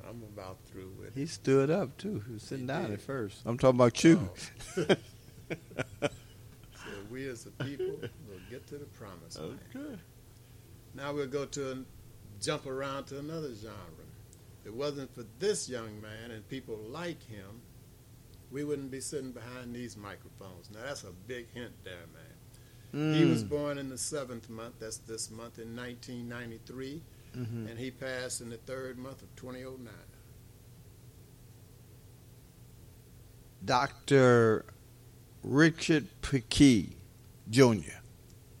I'm 0.08 0.22
about 0.22 0.58
through 0.66 0.92
with 0.98 1.14
He 1.14 1.22
it. 1.22 1.28
stood 1.28 1.70
up 1.70 1.96
too. 1.98 2.22
He 2.26 2.32
was 2.34 2.42
sitting 2.42 2.64
He 2.64 2.68
down 2.68 2.84
did. 2.84 2.92
at 2.94 3.00
first. 3.02 3.42
I'm 3.44 3.58
talking 3.58 3.78
about 3.78 4.02
you. 4.04 4.28
So 6.00 6.94
we 7.10 7.26
as 7.28 7.46
a 7.46 7.50
people 7.64 7.86
will 7.86 8.40
get 8.50 8.66
to 8.68 8.78
the 8.78 8.84
promised 8.86 9.38
land. 9.40 9.58
Okay. 9.74 9.96
Now 10.94 11.12
we'll 11.12 11.26
go 11.26 11.44
to 11.44 11.72
an, 11.72 11.86
jump 12.40 12.66
around 12.66 13.04
to 13.06 13.18
another 13.18 13.52
genre. 13.54 14.06
If 14.60 14.66
it 14.68 14.74
wasn't 14.74 15.14
for 15.14 15.24
this 15.38 15.68
young 15.68 16.00
man 16.00 16.30
and 16.30 16.48
people 16.48 16.76
like 16.88 17.22
him, 17.24 17.60
we 18.50 18.64
wouldn't 18.64 18.90
be 18.90 19.00
sitting 19.00 19.32
behind 19.32 19.74
these 19.74 19.96
microphones. 19.96 20.70
Now 20.72 20.80
that's 20.86 21.04
a 21.04 21.12
big 21.26 21.52
hint 21.52 21.72
there, 21.84 22.06
man. 22.14 23.14
He 23.14 23.24
was 23.26 23.44
Mm. 23.44 23.48
born 23.50 23.78
in 23.78 23.90
the 23.90 23.98
seventh 23.98 24.48
month, 24.48 24.76
that's 24.78 24.96
this 24.98 25.30
month, 25.30 25.58
in 25.58 25.76
1993, 25.76 27.02
Mhm. 27.38 27.70
and 27.70 27.78
he 27.78 27.90
passed 27.90 28.40
in 28.40 28.50
the 28.50 28.56
third 28.56 28.98
month 28.98 29.22
of 29.22 29.34
2009. 29.36 29.94
Dr. 33.64 34.64
Richard 35.42 36.08
Piquet 36.22 36.96
Jr. 37.50 37.98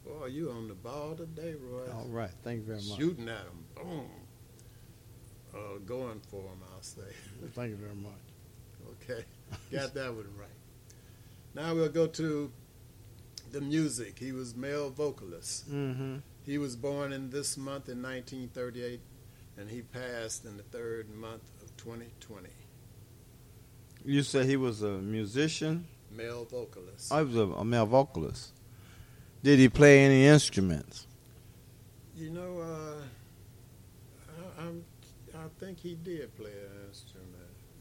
Boy, 0.04 0.26
you 0.26 0.50
on 0.50 0.68
the 0.68 0.74
ball 0.74 1.14
today, 1.14 1.54
Roy. 1.54 1.90
All 1.92 2.06
right. 2.08 2.30
Thank 2.42 2.60
you 2.60 2.64
very 2.66 2.82
much. 2.82 2.98
Shooting 2.98 3.28
at 3.28 3.40
him, 3.42 3.64
boom. 3.74 4.10
Uh, 5.54 5.78
going 5.86 6.20
for 6.30 6.42
him, 6.42 6.58
I'll 6.74 6.82
say. 6.82 7.00
Thank 7.54 7.70
you 7.70 7.76
very 7.76 7.94
much. 7.94 8.12
Okay, 9.02 9.24
got 9.72 9.94
that 9.94 10.14
one 10.14 10.26
right. 10.38 10.48
Now 11.54 11.74
we'll 11.74 11.88
go 11.88 12.06
to 12.06 12.52
the 13.50 13.60
music. 13.60 14.18
He 14.18 14.32
was 14.32 14.54
male 14.54 14.90
vocalist. 14.90 15.70
Mm-hmm. 15.70 16.16
He 16.48 16.56
was 16.56 16.76
born 16.76 17.12
in 17.12 17.28
this 17.28 17.58
month 17.58 17.90
in 17.90 18.00
1938, 18.00 19.00
and 19.58 19.68
he 19.68 19.82
passed 19.82 20.46
in 20.46 20.56
the 20.56 20.62
third 20.62 21.14
month 21.14 21.42
of 21.60 21.76
2020. 21.76 22.48
You 24.02 24.22
said 24.22 24.46
he 24.46 24.56
was 24.56 24.80
a 24.80 24.92
musician. 24.92 25.86
Male 26.10 26.46
vocalist. 26.46 27.12
I 27.12 27.20
was 27.20 27.36
a, 27.36 27.42
a 27.42 27.64
male 27.66 27.84
vocalist. 27.84 28.52
Did 29.42 29.58
he 29.58 29.68
play 29.68 30.06
any 30.06 30.24
instruments? 30.24 31.06
You 32.16 32.30
know, 32.30 32.60
uh, 32.62 33.02
I, 34.58 34.62
I'm, 34.62 34.82
I 35.34 35.48
think 35.60 35.78
he 35.78 35.96
did 35.96 36.34
play 36.34 36.52
an 36.52 36.88
instrument, 36.88 37.28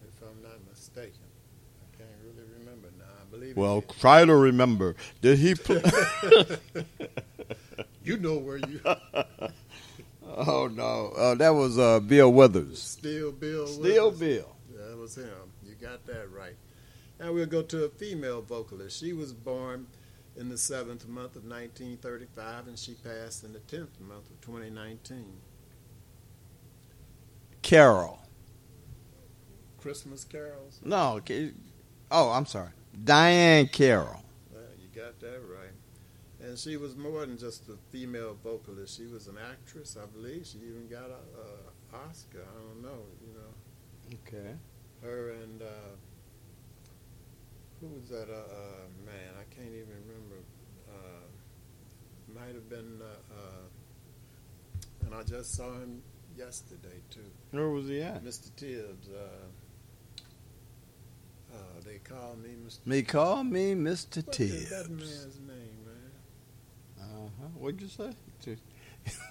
if 0.06 0.22
I'm 0.22 0.44
not 0.44 0.60
mistaken. 0.69 1.14
I 1.14 1.98
can't 1.98 2.10
really 2.22 2.45
remember 2.60 2.89
now. 2.99 3.06
I 3.22 3.31
believe. 3.31 3.56
Well, 3.56 3.81
try 3.81 4.26
to 4.26 4.35
remember. 4.35 4.98
Did 5.22 5.39
he 5.39 5.56
play? 5.56 5.81
you 8.08 8.18
know 8.18 8.38
where 8.38 8.58
you. 8.58 8.80
oh 10.26 10.68
no, 10.68 11.12
uh, 11.18 11.36
that 11.36 11.50
was 11.50 11.78
uh, 11.78 12.00
Bill 12.00 12.32
Withers. 12.32 12.82
Still 12.82 13.32
Bill. 13.32 13.68
Still 13.68 14.12
Withers. 14.12 14.20
Bill. 14.20 14.56
That 14.76 14.98
was 14.98 15.16
him. 15.18 15.52
You 15.66 15.76
got 15.76 16.06
that 16.08 16.32
right. 16.32 16.56
Now 17.20 17.34
we'll 17.34 17.46
go 17.48 17.62
to 17.64 17.84
a 17.84 17.90
female 17.90 18.42
vocalist. 18.42 19.00
She 19.00 19.12
was 19.12 19.34
born 19.34 19.88
in 20.38 20.50
the 20.50 20.58
seventh 20.58 21.08
month 21.08 21.36
of 21.36 21.44
1935, 21.44 22.68
and 22.68 22.80
she 22.80 22.94
passed 22.94 23.44
in 23.44 23.54
the 23.54 23.60
tenth 23.60 24.00
month 24.00 24.30
of 24.30 24.40
2019. 24.42 25.26
Carol. 27.62 28.20
Christmas 29.80 30.24
carols. 30.24 30.80
No. 30.84 31.20
Oh, 32.12 32.30
I'm 32.30 32.46
sorry. 32.46 32.72
Diahann 33.04 33.72
Carroll. 33.72 34.24
Well, 34.54 34.64
you 34.80 34.88
got 35.02 35.20
that 35.20 35.40
right. 35.50 35.66
And 36.48 36.57
she 36.57 36.78
was 36.78 36.95
more 36.95 37.26
than 37.26 37.38
just 37.38 37.68
a 37.68 37.76
female 37.91 38.38
vocalist. 38.41 38.95
She 38.98 39.06
was 39.06 39.28
an 39.28 39.36
actress, 39.52 39.98
I 40.02 40.06
believe. 40.06 40.45
She 40.48 40.60
even 40.60 40.88
got 40.90 41.10
a, 41.10 41.95
a 41.95 41.98
Oscar. 42.07 42.40
I 42.41 42.60
don't 42.68 42.82
know. 42.82 43.03
You 43.22 43.34
know, 43.34 43.53
Okay. 44.26 44.56
her 45.03 45.32
and 45.32 45.61
uh, 45.61 45.65
who 47.82 47.88
was 47.88 48.07
that? 48.10 48.30
Uh, 48.30 48.36
uh, 48.36 48.88
man, 49.06 49.34
I 49.38 49.44
can't 49.53 49.68
even 49.74 49.90
remember. 50.07 50.38
Uh, 50.90 51.26
might 52.34 52.56
have 52.56 52.69
been. 52.69 53.02
Uh, 53.02 53.34
uh, 53.36 55.06
and 55.06 55.14
I 55.15 55.24
just 55.24 55.53
saw 55.53 55.74
him 55.74 56.02
yesterday 56.38 57.02
too. 57.10 57.30
Where 57.52 57.69
was 57.69 57.88
he 57.88 58.02
at? 58.02 58.24
Mr. 58.24 58.56
Tibbs. 58.56 59.10
Uh, 59.10 59.48
uh, 61.53 61.57
they 61.86 61.98
call 61.99 62.36
me 62.41 62.49
Mr. 62.65 62.86
Me 62.86 63.02
call 63.02 63.44
me 63.44 63.74
Mr. 63.76 64.26
What 64.26 64.40
is 64.40 64.52
Tibbs. 64.52 64.69
that 64.69 64.90
man's 64.90 65.40
name? 65.45 65.77
Uh-huh. 67.28 67.48
What'd 67.60 67.82
you 67.82 67.88
say? 67.88 68.12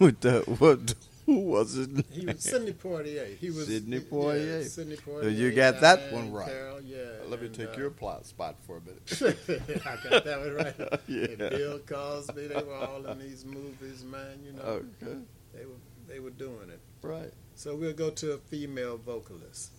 With 0.01 0.20
the 0.20 0.40
what? 0.59 0.94
Who 1.27 1.40
was 1.40 1.77
it? 1.77 1.90
He 2.12 2.24
was 2.24 2.40
Sidney 2.40 2.73
Poitier. 2.73 3.36
He 3.36 3.51
was 3.51 3.66
Sidney 3.66 3.97
yeah, 3.97 4.02
Poitier. 4.02 4.64
Sidney 4.64 4.97
So 4.97 5.02
Poitier. 5.10 5.36
you 5.36 5.51
got 5.52 5.81
that 5.81 6.12
one 6.12 6.32
right. 6.32 6.47
Carroll, 6.47 6.81
yeah. 6.82 6.98
Let 7.28 7.40
me 7.40 7.47
and, 7.47 7.55
take 7.55 7.70
uh, 7.70 7.78
your 7.78 7.90
plot 7.90 8.27
spot 8.27 8.55
for 8.64 8.77
a 8.77 8.81
minute. 8.81 9.82
I 9.85 10.09
got 10.09 10.24
that 10.24 10.39
one 10.39 10.55
right. 10.55 11.01
Yeah. 11.09 11.24
And 11.27 11.39
Bill 11.39 11.78
Cosby, 11.81 12.47
they 12.47 12.62
were 12.62 12.74
all 12.74 13.05
in 13.06 13.18
these 13.18 13.44
movies, 13.44 14.05
man. 14.05 14.39
You 14.44 14.52
know, 14.52 14.62
Okay. 14.62 15.18
they 15.52 15.64
were 15.64 15.81
they 16.06 16.20
were 16.20 16.31
doing 16.31 16.70
it. 16.70 16.81
Right. 17.02 17.32
So 17.56 17.74
we'll 17.74 17.93
go 17.93 18.10
to 18.10 18.32
a 18.32 18.39
female 18.39 18.97
vocalist. 18.97 19.73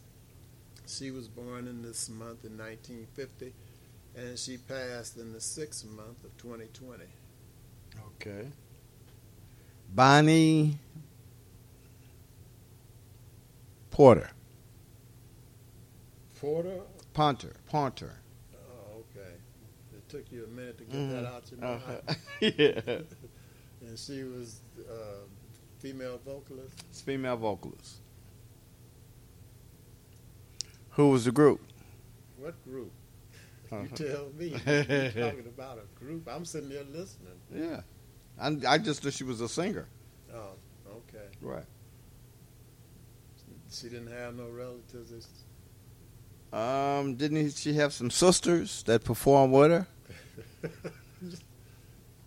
She 0.85 1.11
was 1.11 1.27
born 1.29 1.67
in 1.67 1.81
this 1.81 2.09
month 2.09 2.43
in 2.43 2.57
1950, 2.57 3.53
and 4.17 4.37
she 4.37 4.57
passed 4.57 5.15
in 5.17 5.31
the 5.31 5.41
sixth 5.41 5.85
month 5.85 6.23
of 6.25 6.35
2020. 6.37 7.05
Okay. 8.15 8.47
Bonnie 9.93 10.77
Porter. 13.91 14.29
Porter. 16.39 16.79
Ponter. 17.13 17.53
Ponter. 17.67 18.13
Oh, 18.53 18.99
okay. 18.99 19.29
It 19.93 20.07
took 20.09 20.31
you 20.31 20.43
a 20.45 20.47
minute 20.47 20.77
to 20.77 20.83
get 20.83 20.95
Mhm. 20.95 21.11
that 21.11 21.25
out 21.25 21.49
your 21.51 21.59
mouth. 21.59 21.81
Uh-huh. 21.87 22.13
Yeah. 22.41 23.01
And 23.87 23.97
she 23.97 24.23
was 24.23 24.61
uh, 24.79 24.93
female 25.79 26.19
vocalist. 26.25 26.83
It's 26.89 27.01
female 27.01 27.37
vocalist. 27.37 27.97
Who 30.91 31.09
was 31.09 31.25
the 31.25 31.31
group? 31.31 31.61
What 32.37 32.55
group? 32.63 32.91
You 33.71 33.87
tell 33.89 34.29
me. 34.37 34.49
You're 34.65 34.83
talking 35.11 35.47
about 35.47 35.79
a 35.79 35.99
group. 35.99 36.27
I'm 36.27 36.45
sitting 36.45 36.69
there 36.69 36.83
listening. 36.85 37.33
Yeah. 37.53 37.81
I, 38.39 38.55
I 38.67 38.77
just 38.77 39.03
thought 39.03 39.13
she 39.13 39.23
was 39.23 39.41
a 39.41 39.49
singer. 39.49 39.87
Oh, 40.33 40.51
okay. 40.89 41.25
Right. 41.41 41.65
She 43.69 43.89
didn't 43.89 44.11
have 44.11 44.35
no 44.35 44.47
relatives. 44.47 45.27
Um, 46.53 47.15
didn't 47.15 47.37
he, 47.37 47.49
she 47.49 47.73
have 47.73 47.91
some 47.93 48.09
sisters 48.09 48.83
that 48.83 49.03
performed 49.03 49.53
with 49.53 49.71
her? 49.71 49.87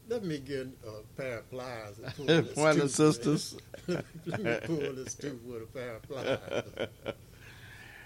Let 0.09 0.25
me 0.25 0.39
get 0.41 0.69
a 0.87 1.03
pair 1.17 1.39
of 1.39 1.51
pliers 1.51 1.99
and 1.99 2.15
pull 2.15 2.25
this 2.27 2.57
One 2.57 2.71
of 2.71 2.79
the 2.79 2.89
sisters. 2.89 3.57
Let 3.87 4.43
me 4.43 4.59
pull 4.65 4.93
this 4.95 5.15
tooth 5.15 5.41
with 5.45 5.63
a 5.63 5.67
pair 5.67 5.97
of 5.97 6.03
pliers. 6.03 6.41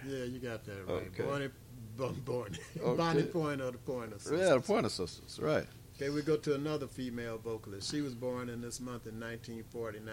Yeah, 0.07 0.25
you 0.25 0.39
got 0.39 0.65
that 0.67 0.87
right. 0.87 1.11
Okay. 1.19 1.49
Bonnie, 1.97 2.59
Okay. 2.81 2.97
Bonnie 2.97 3.23
Pointer, 3.25 3.71
the 3.71 3.79
Pointer 3.79 4.19
sisters. 4.19 4.41
Yeah, 4.41 4.55
the 4.55 4.61
Pointer 4.61 4.89
Sisters, 4.89 5.39
right. 5.41 5.67
Okay, 5.97 6.11
we 6.11 6.23
go 6.23 6.37
to 6.37 6.55
another 6.55 6.89
female 6.89 7.39
vocalist. 7.39 7.91
She 7.91 8.01
was 8.01 8.15
born 8.15 8.49
in 8.49 8.61
this 8.61 8.81
month 8.81 9.07
in 9.07 9.21
1949, 9.21 10.13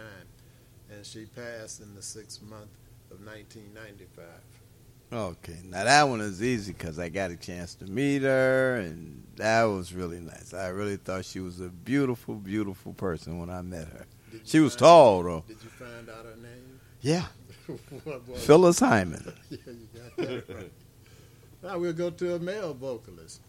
and 0.92 1.06
she 1.06 1.26
passed 1.26 1.82
in 1.82 1.96
the 1.96 2.02
sixth 2.02 2.42
month 2.44 2.70
of 3.10 3.26
1995. 3.26 4.26
Okay, 5.14 5.58
now 5.66 5.84
that 5.84 6.04
one 6.04 6.22
is 6.22 6.42
easy 6.42 6.72
because 6.72 6.98
I 7.00 7.10
got 7.10 7.32
a 7.32 7.36
chance 7.36 7.76
to 7.76 7.86
meet 7.86 8.22
her, 8.22 8.78
and 8.78 9.24
that 9.36 9.64
was 9.64 9.94
really 9.94 10.20
nice. 10.20 10.54
I 10.54 10.68
really 10.68 10.98
thought 10.98 11.26
she 11.26 11.40
was 11.40 11.60
a 11.60 11.68
beautiful, 11.68 12.36
beautiful 12.36 12.94
person 12.94 13.40
when 13.40 13.50
I 13.50 13.62
met 13.62 13.88
her. 13.88 14.06
She 14.46 14.60
was 14.60 14.76
tall, 14.76 15.24
though. 15.24 15.44
Did 15.48 15.58
you 15.64 15.70
find 15.70 16.10
out 16.10 16.26
her 16.26 16.36
name? 16.42 16.80
Yeah, 17.02 17.26
what 18.04 18.28
was 18.28 18.38
it? 18.38 18.46
Phyllis 18.46 18.80
Hyman. 18.80 19.34
yeah, 19.50 19.58
you 19.66 19.88
got 19.94 20.16
that 20.28 20.56
right. 20.56 20.72
Now 21.64 21.78
we'll 21.78 21.94
go 21.94 22.10
to 22.10 22.36
a 22.36 22.40
male 22.40 22.74
vocalist. 22.74 23.42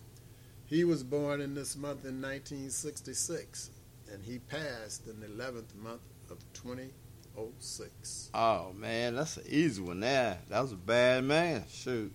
He 0.67 0.85
was 0.85 1.03
born 1.03 1.41
in 1.41 1.55
this 1.55 1.77
month 1.77 2.05
in 2.05 2.21
1966, 2.23 3.71
and 4.13 4.23
he 4.23 4.39
passed 4.39 5.07
in 5.07 5.21
the 5.21 5.27
11th 5.27 5.75
month 5.83 6.01
of 6.31 6.39
2006. 6.55 8.31
Oh 8.35 8.73
man, 8.79 9.15
that's 9.17 9.37
an 9.37 9.45
easy 9.49 9.83
one. 9.83 10.01
There, 10.01 10.39
that 10.49 10.61
was 10.61 10.73
a 10.73 10.77
bad 10.77 11.25
man. 11.25 11.65
Shoot, 11.71 12.13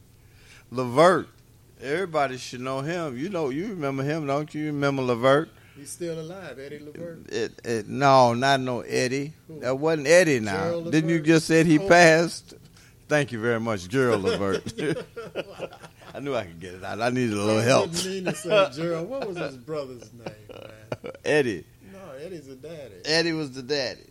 Levert. 0.72 1.28
Everybody 1.82 2.38
should 2.38 2.62
know 2.62 2.82
him. 2.82 3.16
You 3.18 3.30
know, 3.30 3.50
you 3.50 3.68
remember 3.68 4.02
him, 4.04 4.26
don't 4.26 4.52
you? 4.56 4.62
You 4.62 4.68
remember 4.68 5.04
Levert? 5.04 5.50
He's 5.76 5.92
still 5.92 6.20
alive, 6.20 6.58
Eddie 6.58 6.80
Levert. 6.80 7.30
It, 7.32 7.62
it, 7.64 7.88
no, 7.88 8.34
not 8.34 8.60
no 8.62 8.82
Eddie. 8.82 9.34
Who? 9.48 9.60
That 9.60 9.78
wasn't 9.78 10.08
Eddie. 10.08 10.40
Now, 10.40 10.82
didn't 10.82 11.12
you 11.12 11.20
just 11.20 11.46
said 11.46 11.68
he 11.68 11.78
Oh. 11.78 11.88
passed? 11.88 12.56
Thank 13.08 13.32
you 13.32 13.40
very 13.40 13.60
much, 13.60 13.88
Gerald 13.88 14.24
Levert. 14.24 14.74
I 16.14 16.20
knew 16.20 16.36
I 16.36 16.44
could 16.46 16.60
get 16.60 16.74
it 16.74 16.84
out. 16.84 17.02
I 17.02 17.10
needed 17.10 17.34
a 17.34 17.42
little 17.42 17.60
I 17.62 17.64
help. 17.64 17.92
didn't 17.92 18.12
mean 18.12 18.26
to 18.26 18.36
say 18.36 18.70
Gerald. 18.76 19.08
What 19.10 19.28
was 19.28 19.38
his 19.38 19.58
brother's 19.58 20.12
name, 20.14 20.26
man? 20.50 21.12
Eddie. 21.24 21.66
No, 21.94 22.00
Eddie's 22.22 22.48
the 22.48 22.56
daddy. 22.56 22.96
Eddie 23.06 23.34
was 23.34 23.52
the 23.52 23.62
daddy. 23.64 24.10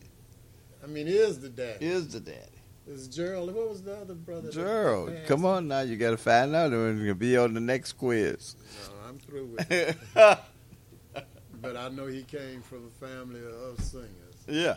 I 0.82 0.86
mean, 0.86 1.06
he 1.06 1.14
is 1.16 1.40
the 1.40 1.48
daddy. 1.48 1.84
Is 1.84 2.08
the 2.12 2.20
daddy. 2.20 2.40
Is 2.86 3.08
Gerald? 3.08 3.52
What 3.52 3.68
was 3.68 3.82
the 3.82 3.96
other 3.96 4.14
brother? 4.14 4.50
Gerald, 4.50 5.10
come 5.26 5.44
on 5.44 5.66
now. 5.68 5.80
You 5.80 5.96
got 5.96 6.10
to 6.12 6.16
find 6.16 6.54
out 6.54 6.72
and 6.72 7.04
you'll 7.04 7.16
be 7.16 7.36
on 7.36 7.52
the 7.54 7.60
next 7.60 7.94
quiz. 7.94 8.54
No, 8.88 9.08
I'm 9.08 9.18
through 9.18 9.46
with 9.46 9.70
it. 9.72 9.96
but 10.14 11.76
I 11.76 11.88
know 11.88 12.06
he 12.06 12.22
came 12.22 12.62
from 12.62 12.86
a 12.86 13.04
family 13.06 13.40
of 13.40 13.80
singers. 13.84 14.08
yeah. 14.46 14.76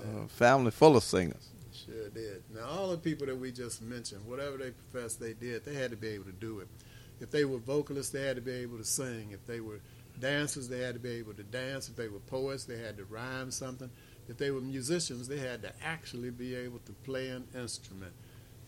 Uh, 0.00 0.26
family 0.28 0.70
full 0.70 0.96
of 0.96 1.02
singers. 1.02 1.50
Sure 1.90 2.08
did. 2.10 2.42
Now, 2.54 2.66
all 2.66 2.90
the 2.90 2.98
people 2.98 3.26
that 3.26 3.36
we 3.36 3.50
just 3.50 3.82
mentioned, 3.82 4.26
whatever 4.26 4.56
they 4.56 4.70
professed 4.70 5.20
they 5.20 5.32
did, 5.32 5.64
they 5.64 5.74
had 5.74 5.90
to 5.90 5.96
be 5.96 6.08
able 6.08 6.24
to 6.24 6.32
do 6.32 6.60
it. 6.60 6.68
If 7.20 7.30
they 7.30 7.44
were 7.44 7.58
vocalists, 7.58 8.12
they 8.12 8.22
had 8.22 8.36
to 8.36 8.42
be 8.42 8.52
able 8.52 8.78
to 8.78 8.84
sing. 8.84 9.30
If 9.32 9.46
they 9.46 9.60
were 9.60 9.80
dancers, 10.20 10.68
they 10.68 10.80
had 10.80 10.94
to 10.94 11.00
be 11.00 11.10
able 11.10 11.34
to 11.34 11.42
dance. 11.42 11.88
If 11.88 11.96
they 11.96 12.08
were 12.08 12.20
poets, 12.20 12.64
they 12.64 12.78
had 12.78 12.96
to 12.98 13.04
rhyme 13.04 13.50
something. 13.50 13.90
If 14.28 14.38
they 14.38 14.50
were 14.50 14.60
musicians, 14.60 15.28
they 15.28 15.38
had 15.38 15.62
to 15.62 15.72
actually 15.84 16.30
be 16.30 16.54
able 16.54 16.78
to 16.86 16.92
play 17.04 17.28
an 17.28 17.46
instrument. 17.54 18.12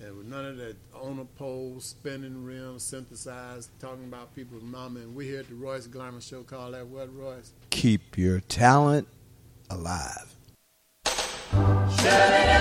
And 0.00 0.16
with 0.16 0.26
none 0.26 0.44
of 0.44 0.56
that 0.56 0.76
on 0.94 1.20
a 1.20 1.24
pole, 1.24 1.76
spinning 1.78 2.44
rims, 2.44 2.82
synthesized, 2.82 3.70
talking 3.78 4.04
about 4.04 4.34
people's 4.34 4.64
mama. 4.64 5.00
And 5.00 5.14
we 5.14 5.26
here 5.26 5.40
at 5.40 5.48
the 5.48 5.54
Royce 5.54 5.86
Glamour 5.86 6.20
Show 6.20 6.42
call 6.42 6.72
that 6.72 6.88
what, 6.88 7.14
Royce? 7.14 7.52
Keep 7.70 8.18
your 8.18 8.40
talent 8.40 9.06
alive. 9.70 10.34
Out 12.00 12.52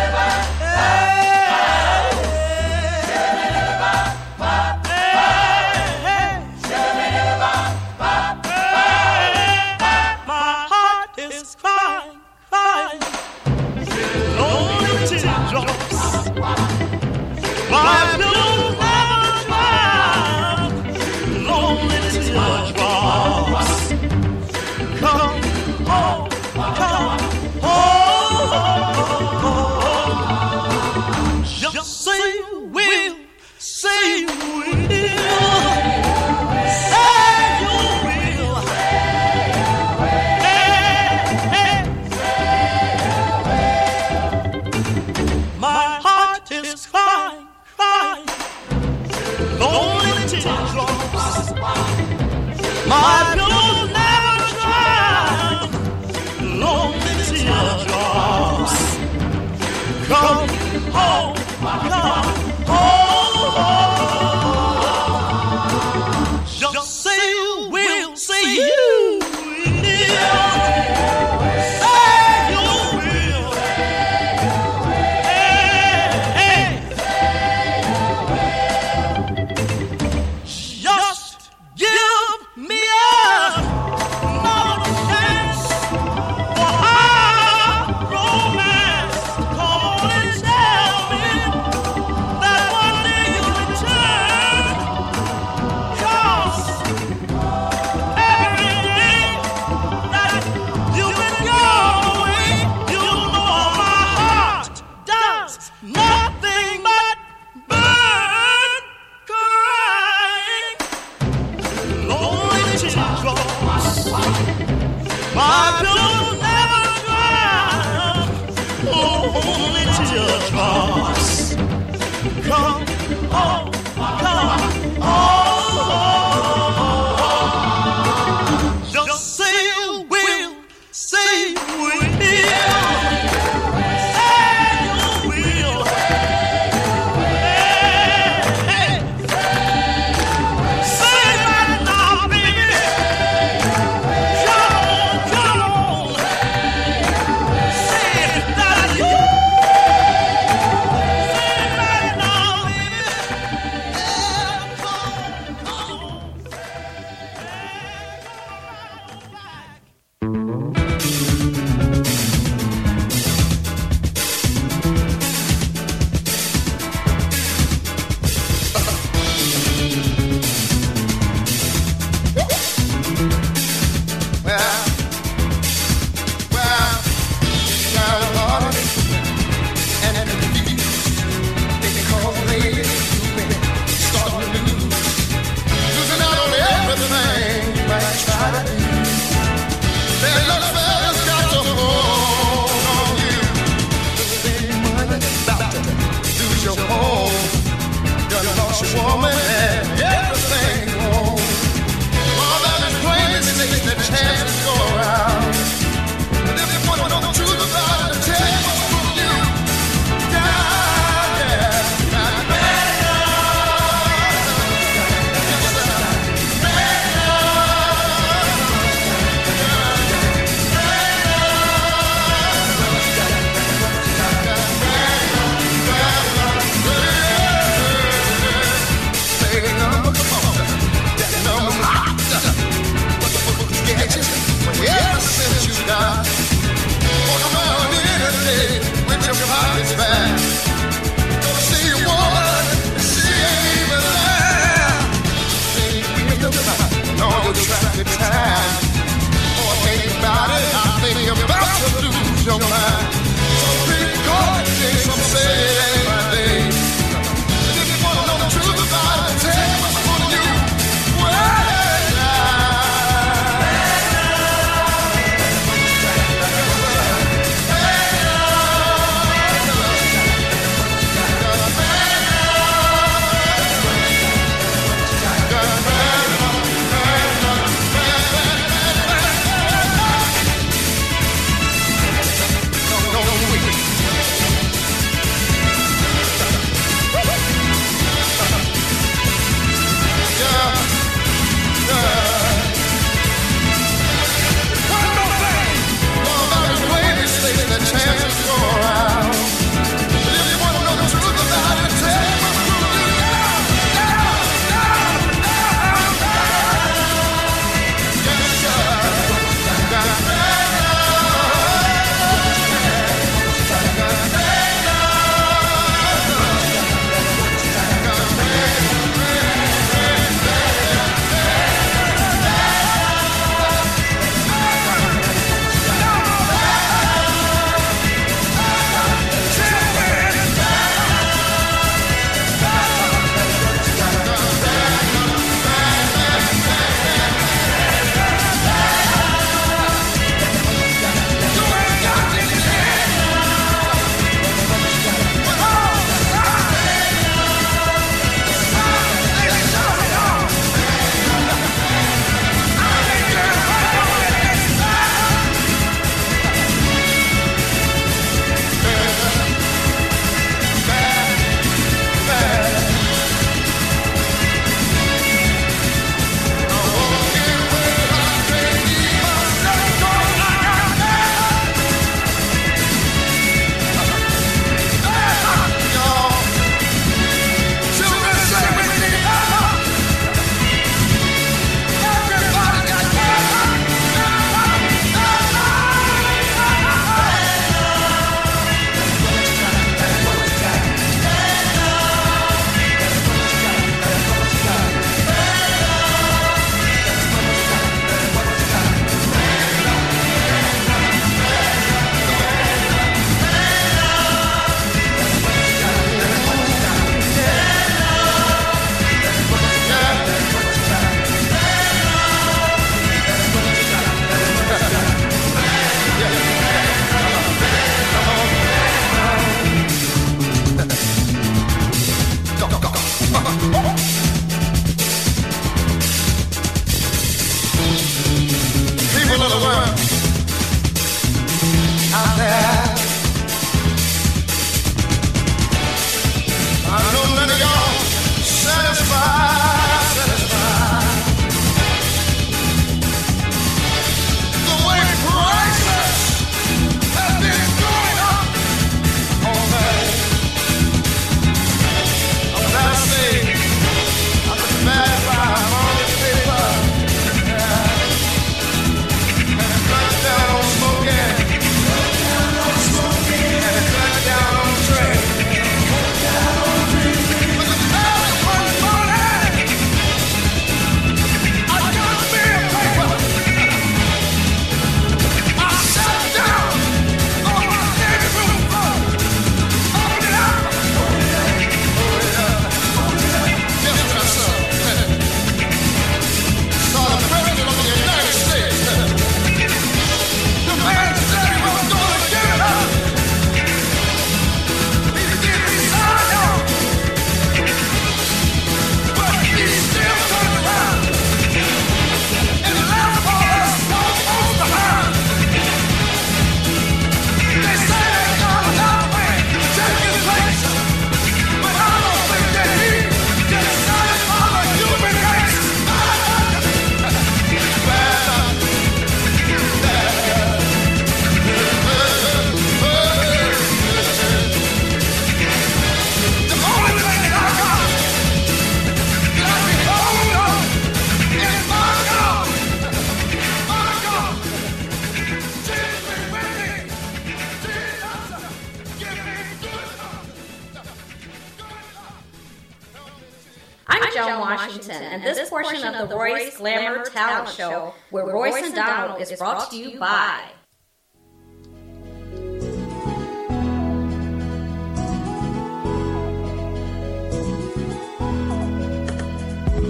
and 545.11 545.21
this 545.23 545.49
portion 545.49 545.93
of 545.93 546.09
the 546.09 546.15
Royce 546.15 546.57
Glamour 546.57 547.03
Talent 547.05 547.49
Show 547.49 547.93
where 548.11 548.25
Royce 548.25 548.63
and 548.63 548.73
Donald 548.73 549.21
is 549.21 549.31
brought 549.33 549.69
to 549.69 549.77
you 549.77 549.99
by. 549.99 550.41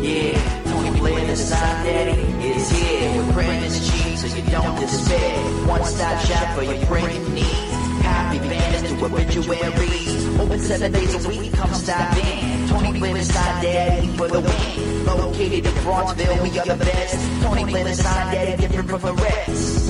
Yeah, 0.02 0.64
Tony 0.66 1.00
Blair, 1.00 1.28
the 1.28 1.36
side 1.36 1.86
daddy, 1.86 2.22
is 2.48 2.70
here 2.72 3.18
with 3.18 3.34
Brandon's 3.34 3.92
cheap 3.92 4.18
so 4.18 4.36
you 4.36 4.42
don't 4.50 4.80
despair. 4.80 5.68
One 5.68 5.84
stop 5.84 6.20
shop 6.26 6.56
for 6.56 6.64
your 6.64 6.84
printing 6.88 7.34
needs. 7.36 7.81
Copy 8.02 8.40
banners 8.40 8.84
to 8.90 9.06
obituaries. 9.06 10.40
Open 10.40 10.60
seven 10.60 10.92
days 10.92 11.26
a 11.26 11.30
week, 11.30 11.54
come 11.54 11.74
stop 11.74 12.18
in. 12.18 12.68
Tony 12.68 13.00
the 13.00 13.24
side 13.24 13.62
daddy 13.64 14.08
for 14.18 14.28
the 14.28 14.40
win. 14.40 15.06
Located 15.06 15.66
in 15.66 15.72
Bronzeville, 15.84 16.42
we 16.44 16.60
are 16.60 16.66
the 16.66 16.76
best. 16.84 17.44
Tony 17.44 17.64
the 17.72 17.94
side 17.94 18.34
daddy, 18.34 18.58
different 18.62 18.90
from 18.90 19.02
the 19.02 19.14
rest. 19.14 19.88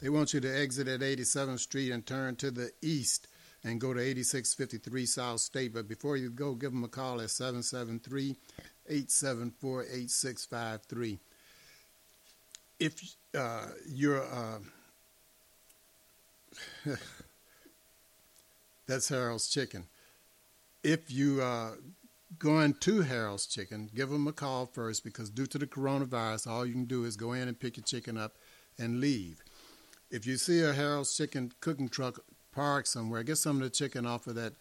they 0.00 0.08
want 0.08 0.32
you 0.32 0.38
to 0.40 0.60
exit 0.60 0.86
at 0.86 1.00
87th 1.00 1.58
Street 1.58 1.90
and 1.90 2.06
turn 2.06 2.36
to 2.36 2.52
the 2.52 2.70
east 2.80 3.26
and 3.64 3.80
go 3.80 3.94
to 3.94 4.00
8653 4.00 5.06
South 5.06 5.40
State. 5.40 5.74
But 5.74 5.88
before 5.88 6.16
you 6.16 6.30
go, 6.30 6.54
give 6.54 6.72
them 6.72 6.84
a 6.84 6.88
call 6.88 7.20
at 7.20 7.30
773 7.30 8.36
874 8.88 9.82
8653. 9.82 11.18
If 12.80 13.14
uh, 13.36 13.66
you're. 13.88 14.22
Uh, 14.22 14.58
that's 18.86 19.08
Harold's 19.08 19.48
Chicken. 19.48 19.86
If 20.82 21.10
you 21.10 21.40
uh, 21.40 21.72
going 22.38 22.74
to 22.74 23.02
Harold's 23.02 23.46
Chicken, 23.46 23.90
give 23.94 24.10
them 24.10 24.26
a 24.26 24.32
call 24.32 24.66
first 24.66 25.04
because 25.04 25.30
due 25.30 25.46
to 25.46 25.58
the 25.58 25.66
coronavirus, 25.66 26.48
all 26.48 26.66
you 26.66 26.72
can 26.72 26.84
do 26.86 27.04
is 27.04 27.16
go 27.16 27.32
in 27.32 27.48
and 27.48 27.58
pick 27.58 27.76
your 27.76 27.84
chicken 27.84 28.18
up 28.18 28.36
and 28.78 29.00
leave. 29.00 29.42
If 30.10 30.26
you 30.26 30.36
see 30.36 30.60
a 30.62 30.72
Harold's 30.72 31.16
Chicken 31.16 31.52
cooking 31.60 31.88
truck 31.88 32.20
parked 32.52 32.88
somewhere, 32.88 33.22
get 33.22 33.36
some 33.36 33.56
of 33.56 33.62
the 33.62 33.70
chicken 33.70 34.06
off 34.06 34.26
of 34.26 34.34
that 34.36 34.52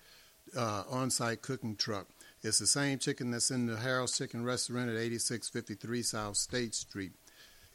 uh, 0.56 0.84
on-site 0.90 1.42
cooking 1.42 1.76
truck. 1.76 2.08
It's 2.44 2.60
the 2.60 2.68
same 2.68 2.98
chicken 2.98 3.32
that's 3.32 3.52
in 3.52 3.68
the 3.68 3.78
Harold's 3.78 4.18
Chicken 4.18 4.44
restaurant 4.44 4.90
at 4.90 4.98
8653 4.98 6.02
South 6.02 6.38
State 6.38 6.74
Street. 6.74 7.12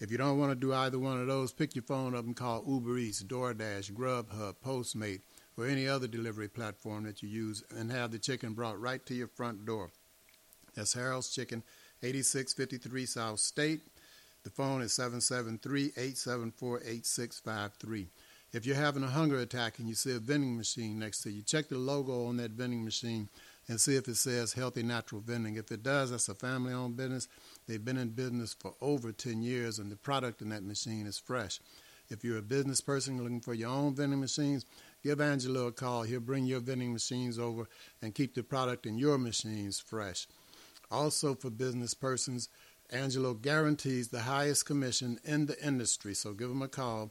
If 0.00 0.10
you 0.10 0.18
don't 0.18 0.38
want 0.38 0.50
to 0.50 0.56
do 0.56 0.74
either 0.74 0.98
one 0.98 1.20
of 1.20 1.26
those, 1.26 1.52
pick 1.52 1.74
your 1.74 1.84
phone 1.84 2.14
up 2.14 2.24
and 2.24 2.36
call 2.36 2.64
Uber 2.66 2.98
Eats, 2.98 3.22
DoorDash, 3.22 3.92
Grubhub, 3.92 4.56
Postmate, 4.64 5.20
or 5.56 5.66
any 5.66 5.88
other 5.88 6.06
delivery 6.06 6.48
platform 6.48 7.04
that 7.04 7.22
you 7.22 7.28
use 7.28 7.62
and 7.74 7.90
have 7.90 8.10
the 8.10 8.18
chicken 8.18 8.52
brought 8.52 8.80
right 8.80 9.04
to 9.06 9.14
your 9.14 9.28
front 9.28 9.64
door. 9.64 9.90
That's 10.74 10.92
Harold's 10.92 11.30
Chicken 11.30 11.62
8653 12.02 13.06
South 13.06 13.40
State. 13.40 13.80
The 14.42 14.50
phone 14.50 14.82
is 14.82 14.92
773 14.92 15.92
874 15.96 16.80
8653. 16.80 18.08
If 18.56 18.64
you're 18.64 18.74
having 18.74 19.02
a 19.02 19.08
hunger 19.08 19.38
attack 19.38 19.78
and 19.78 19.86
you 19.86 19.94
see 19.94 20.16
a 20.16 20.18
vending 20.18 20.56
machine 20.56 20.98
next 20.98 21.20
to 21.24 21.30
you, 21.30 21.42
check 21.42 21.68
the 21.68 21.76
logo 21.76 22.24
on 22.24 22.38
that 22.38 22.52
vending 22.52 22.86
machine 22.86 23.28
and 23.68 23.78
see 23.78 23.96
if 23.96 24.08
it 24.08 24.16
says 24.16 24.54
Healthy 24.54 24.82
Natural 24.82 25.20
Vending. 25.20 25.56
If 25.56 25.70
it 25.70 25.82
does, 25.82 26.10
that's 26.10 26.30
a 26.30 26.34
family 26.34 26.72
owned 26.72 26.96
business. 26.96 27.28
They've 27.66 27.84
been 27.84 27.98
in 27.98 28.08
business 28.08 28.56
for 28.58 28.72
over 28.80 29.12
10 29.12 29.42
years 29.42 29.78
and 29.78 29.92
the 29.92 29.96
product 29.96 30.40
in 30.40 30.48
that 30.48 30.62
machine 30.62 31.06
is 31.06 31.18
fresh. 31.18 31.60
If 32.08 32.24
you're 32.24 32.38
a 32.38 32.42
business 32.42 32.80
person 32.80 33.22
looking 33.22 33.42
for 33.42 33.52
your 33.52 33.68
own 33.68 33.94
vending 33.94 34.20
machines, 34.20 34.64
give 35.04 35.20
Angelo 35.20 35.66
a 35.66 35.72
call. 35.72 36.04
He'll 36.04 36.20
bring 36.20 36.46
your 36.46 36.60
vending 36.60 36.94
machines 36.94 37.38
over 37.38 37.68
and 38.00 38.14
keep 38.14 38.34
the 38.34 38.42
product 38.42 38.86
in 38.86 38.96
your 38.96 39.18
machines 39.18 39.78
fresh. 39.78 40.26
Also, 40.90 41.34
for 41.34 41.50
business 41.50 41.92
persons, 41.92 42.48
Angelo 42.90 43.34
guarantees 43.34 44.08
the 44.08 44.20
highest 44.20 44.64
commission 44.64 45.18
in 45.24 45.46
the 45.46 45.62
industry. 45.62 46.14
So 46.14 46.32
give 46.32 46.50
him 46.50 46.62
a 46.62 46.68
call 46.68 47.10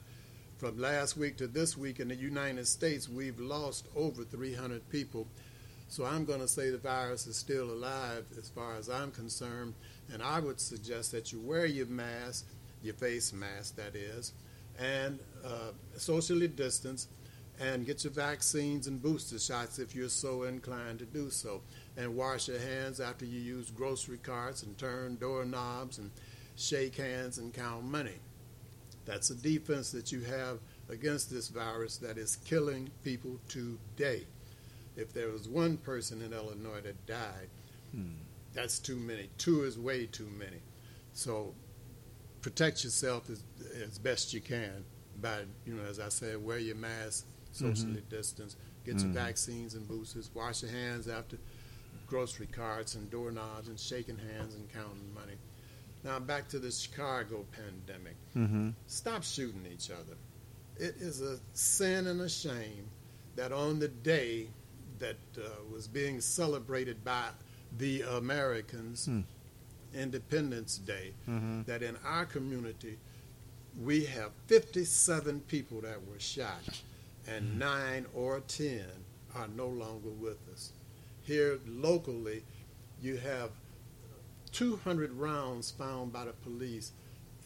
from 0.56 0.78
last 0.78 1.16
week 1.16 1.36
to 1.36 1.46
this 1.46 1.76
week 1.76 2.00
in 2.00 2.08
the 2.08 2.16
United 2.16 2.66
States, 2.66 3.08
we've 3.08 3.38
lost 3.38 3.86
over 3.94 4.24
300 4.24 4.88
people. 4.88 5.28
So 5.88 6.04
I'm 6.04 6.24
going 6.24 6.40
to 6.40 6.48
say 6.48 6.70
the 6.70 6.78
virus 6.78 7.26
is 7.26 7.36
still 7.36 7.70
alive 7.70 8.26
as 8.36 8.50
far 8.50 8.76
as 8.76 8.88
I'm 8.88 9.10
concerned, 9.10 9.74
and 10.12 10.22
I 10.22 10.40
would 10.40 10.60
suggest 10.60 11.12
that 11.12 11.32
you 11.32 11.40
wear 11.40 11.66
your 11.66 11.86
mask, 11.86 12.46
your 12.82 12.94
face 12.94 13.32
mask, 13.32 13.76
that 13.76 13.94
is, 13.94 14.32
and 14.78 15.18
uh, 15.44 15.72
socially 15.96 16.48
distance, 16.48 17.08
and 17.60 17.84
get 17.84 18.04
your 18.04 18.12
vaccines 18.12 18.86
and 18.86 19.02
booster 19.02 19.38
shots 19.38 19.78
if 19.78 19.94
you're 19.94 20.08
so 20.08 20.44
inclined 20.44 21.00
to 21.00 21.04
do 21.04 21.30
so, 21.30 21.60
and 21.96 22.16
wash 22.16 22.48
your 22.48 22.60
hands 22.60 23.00
after 23.00 23.24
you 23.24 23.40
use 23.40 23.70
grocery 23.70 24.18
carts 24.18 24.62
and 24.62 24.78
turn 24.78 25.16
doorknobs 25.16 25.98
and 25.98 26.10
shake 26.56 26.96
hands 26.96 27.38
and 27.38 27.52
count 27.52 27.84
money. 27.84 28.18
That's 29.04 29.30
a 29.30 29.34
defense 29.34 29.90
that 29.92 30.12
you 30.12 30.20
have 30.20 30.58
against 30.88 31.30
this 31.30 31.48
virus 31.48 31.96
that 31.98 32.18
is 32.18 32.36
killing 32.44 32.90
people 33.02 33.38
today. 33.48 34.26
If 34.96 35.12
there 35.12 35.28
was 35.28 35.48
one 35.48 35.76
person 35.78 36.22
in 36.22 36.32
Illinois 36.32 36.80
that 36.82 37.06
died, 37.06 37.48
that's 38.58 38.80
too 38.80 38.96
many. 38.96 39.28
Two 39.38 39.62
is 39.62 39.78
way 39.78 40.06
too 40.06 40.28
many. 40.36 40.60
So 41.12 41.54
protect 42.42 42.82
yourself 42.82 43.30
as, 43.30 43.44
as 43.80 43.98
best 44.00 44.34
you 44.34 44.40
can 44.40 44.84
by, 45.22 45.42
you 45.64 45.74
know, 45.74 45.84
as 45.88 46.00
I 46.00 46.08
said, 46.08 46.44
wear 46.44 46.58
your 46.58 46.74
mask, 46.74 47.24
socially 47.52 48.02
distance, 48.10 48.56
get 48.84 48.96
your 48.98 49.10
Mhm. 49.10 49.14
vaccines 49.14 49.74
and 49.74 49.86
boosters, 49.86 50.28
wash 50.34 50.62
your 50.62 50.72
hands 50.72 51.06
after 51.06 51.38
grocery 52.08 52.48
carts 52.48 52.96
and 52.96 53.08
doorknobs 53.10 53.68
and 53.68 53.78
shaking 53.78 54.18
hands 54.18 54.54
and 54.56 54.68
counting 54.72 55.14
money. 55.14 55.36
Now 56.02 56.18
back 56.18 56.48
to 56.48 56.58
the 56.58 56.72
Chicago 56.72 57.44
pandemic. 57.52 58.16
Mm-hmm. 58.34 58.70
Stop 58.88 59.22
shooting 59.22 59.66
each 59.72 59.90
other. 59.90 60.16
It 60.78 60.96
is 61.00 61.20
a 61.20 61.38
sin 61.52 62.08
and 62.08 62.20
a 62.22 62.28
shame 62.28 62.88
that 63.36 63.52
on 63.52 63.78
the 63.78 63.88
day 63.88 64.48
that 64.98 65.16
uh, 65.36 65.42
was 65.72 65.86
being 65.86 66.20
celebrated 66.20 67.04
by 67.04 67.28
the 67.76 68.02
Americans, 68.02 69.06
Hmm. 69.06 69.20
Independence 69.94 70.76
Day, 70.78 71.14
Mhm. 71.26 71.64
that 71.66 71.82
in 71.82 71.96
our 72.04 72.26
community 72.26 72.98
we 73.80 74.04
have 74.06 74.32
57 74.46 75.40
people 75.42 75.80
that 75.82 76.04
were 76.06 76.18
shot, 76.18 76.82
and 77.26 77.58
nine 77.58 78.06
or 78.12 78.40
10 78.40 78.86
are 79.34 79.48
no 79.48 79.68
longer 79.68 80.08
with 80.10 80.38
us. 80.52 80.72
Here 81.22 81.60
locally, 81.66 82.44
you 83.00 83.18
have 83.18 83.50
200 84.52 85.12
rounds 85.12 85.70
found 85.70 86.12
by 86.12 86.24
the 86.24 86.32
police 86.32 86.92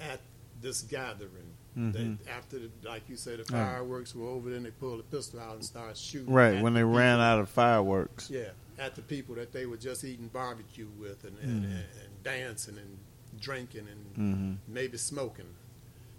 at 0.00 0.20
this 0.60 0.82
gathering. 0.82 1.54
Mhm. 1.76 1.92
They, 1.92 2.30
after, 2.30 2.58
the, 2.60 2.70
like 2.82 3.08
you 3.08 3.16
said, 3.16 3.38
the 3.40 3.44
fireworks 3.44 4.14
were 4.14 4.28
over, 4.28 4.50
then 4.50 4.62
they 4.62 4.70
pulled 4.70 5.00
a 5.00 5.02
pistol 5.04 5.40
out 5.40 5.54
and 5.56 5.64
started 5.64 5.96
shooting. 5.96 6.32
Right 6.32 6.62
when 6.62 6.74
the 6.74 6.80
they 6.80 6.84
ran 6.84 7.18
out 7.20 7.40
of 7.40 7.48
fireworks. 7.48 8.30
Yeah, 8.30 8.50
at 8.78 8.94
the 8.94 9.02
people 9.02 9.34
that 9.36 9.52
they 9.52 9.66
were 9.66 9.76
just 9.76 10.04
eating 10.04 10.28
barbecue 10.28 10.88
with 10.98 11.24
and, 11.24 11.38
and, 11.40 11.64
Mhm. 11.64 11.70
and, 11.76 12.22
dancing 12.24 12.78
and 12.78 12.98
drinking 13.40 13.86
and 13.88 14.16
Mhm. 14.16 14.58
maybe 14.68 14.96
smoking. 14.96 15.46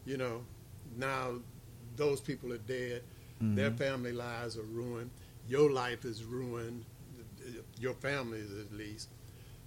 You 0.05 0.17
know, 0.17 0.43
now 0.97 1.39
those 1.95 2.19
people 2.21 2.51
are 2.53 2.57
dead. 2.57 3.03
Their 3.41 3.71
Mhm. 3.71 3.77
family 3.77 4.11
lives 4.13 4.57
are 4.57 4.63
ruined. 4.63 5.09
Your 5.47 5.71
life 5.71 6.05
is 6.05 6.23
ruined. 6.23 6.85
Your 7.79 7.93
family's 7.95 8.51
at 8.51 8.71
least. 8.73 9.09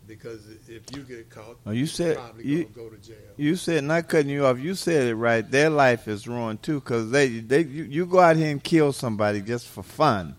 Because 0.06 0.46
if 0.68 0.82
you 0.94 1.02
get 1.02 1.28
caught, 1.30 1.58
Oh, 1.66 1.72
you 1.72 1.78
you're 1.80 1.86
said 1.88 2.16
probably 2.16 2.46
you 2.46 2.64
go 2.66 2.88
to 2.88 2.96
jail. 2.98 3.16
You 3.36 3.56
said 3.56 3.82
not 3.84 4.08
cutting 4.08 4.30
you 4.30 4.46
off. 4.46 4.58
You 4.58 4.74
said 4.76 5.08
it 5.08 5.14
right. 5.16 5.48
Their 5.50 5.68
life 5.68 6.06
is 6.06 6.28
ruined 6.28 6.62
too 6.62 6.78
because 6.80 7.10
they 7.10 7.40
they 7.40 7.62
you, 7.64 7.82
you 7.84 8.06
go 8.06 8.20
out 8.20 8.36
here 8.36 8.50
and 8.50 8.62
kill 8.62 8.92
somebody 8.92 9.40
just 9.40 9.66
for 9.66 9.82
fun. 9.82 10.36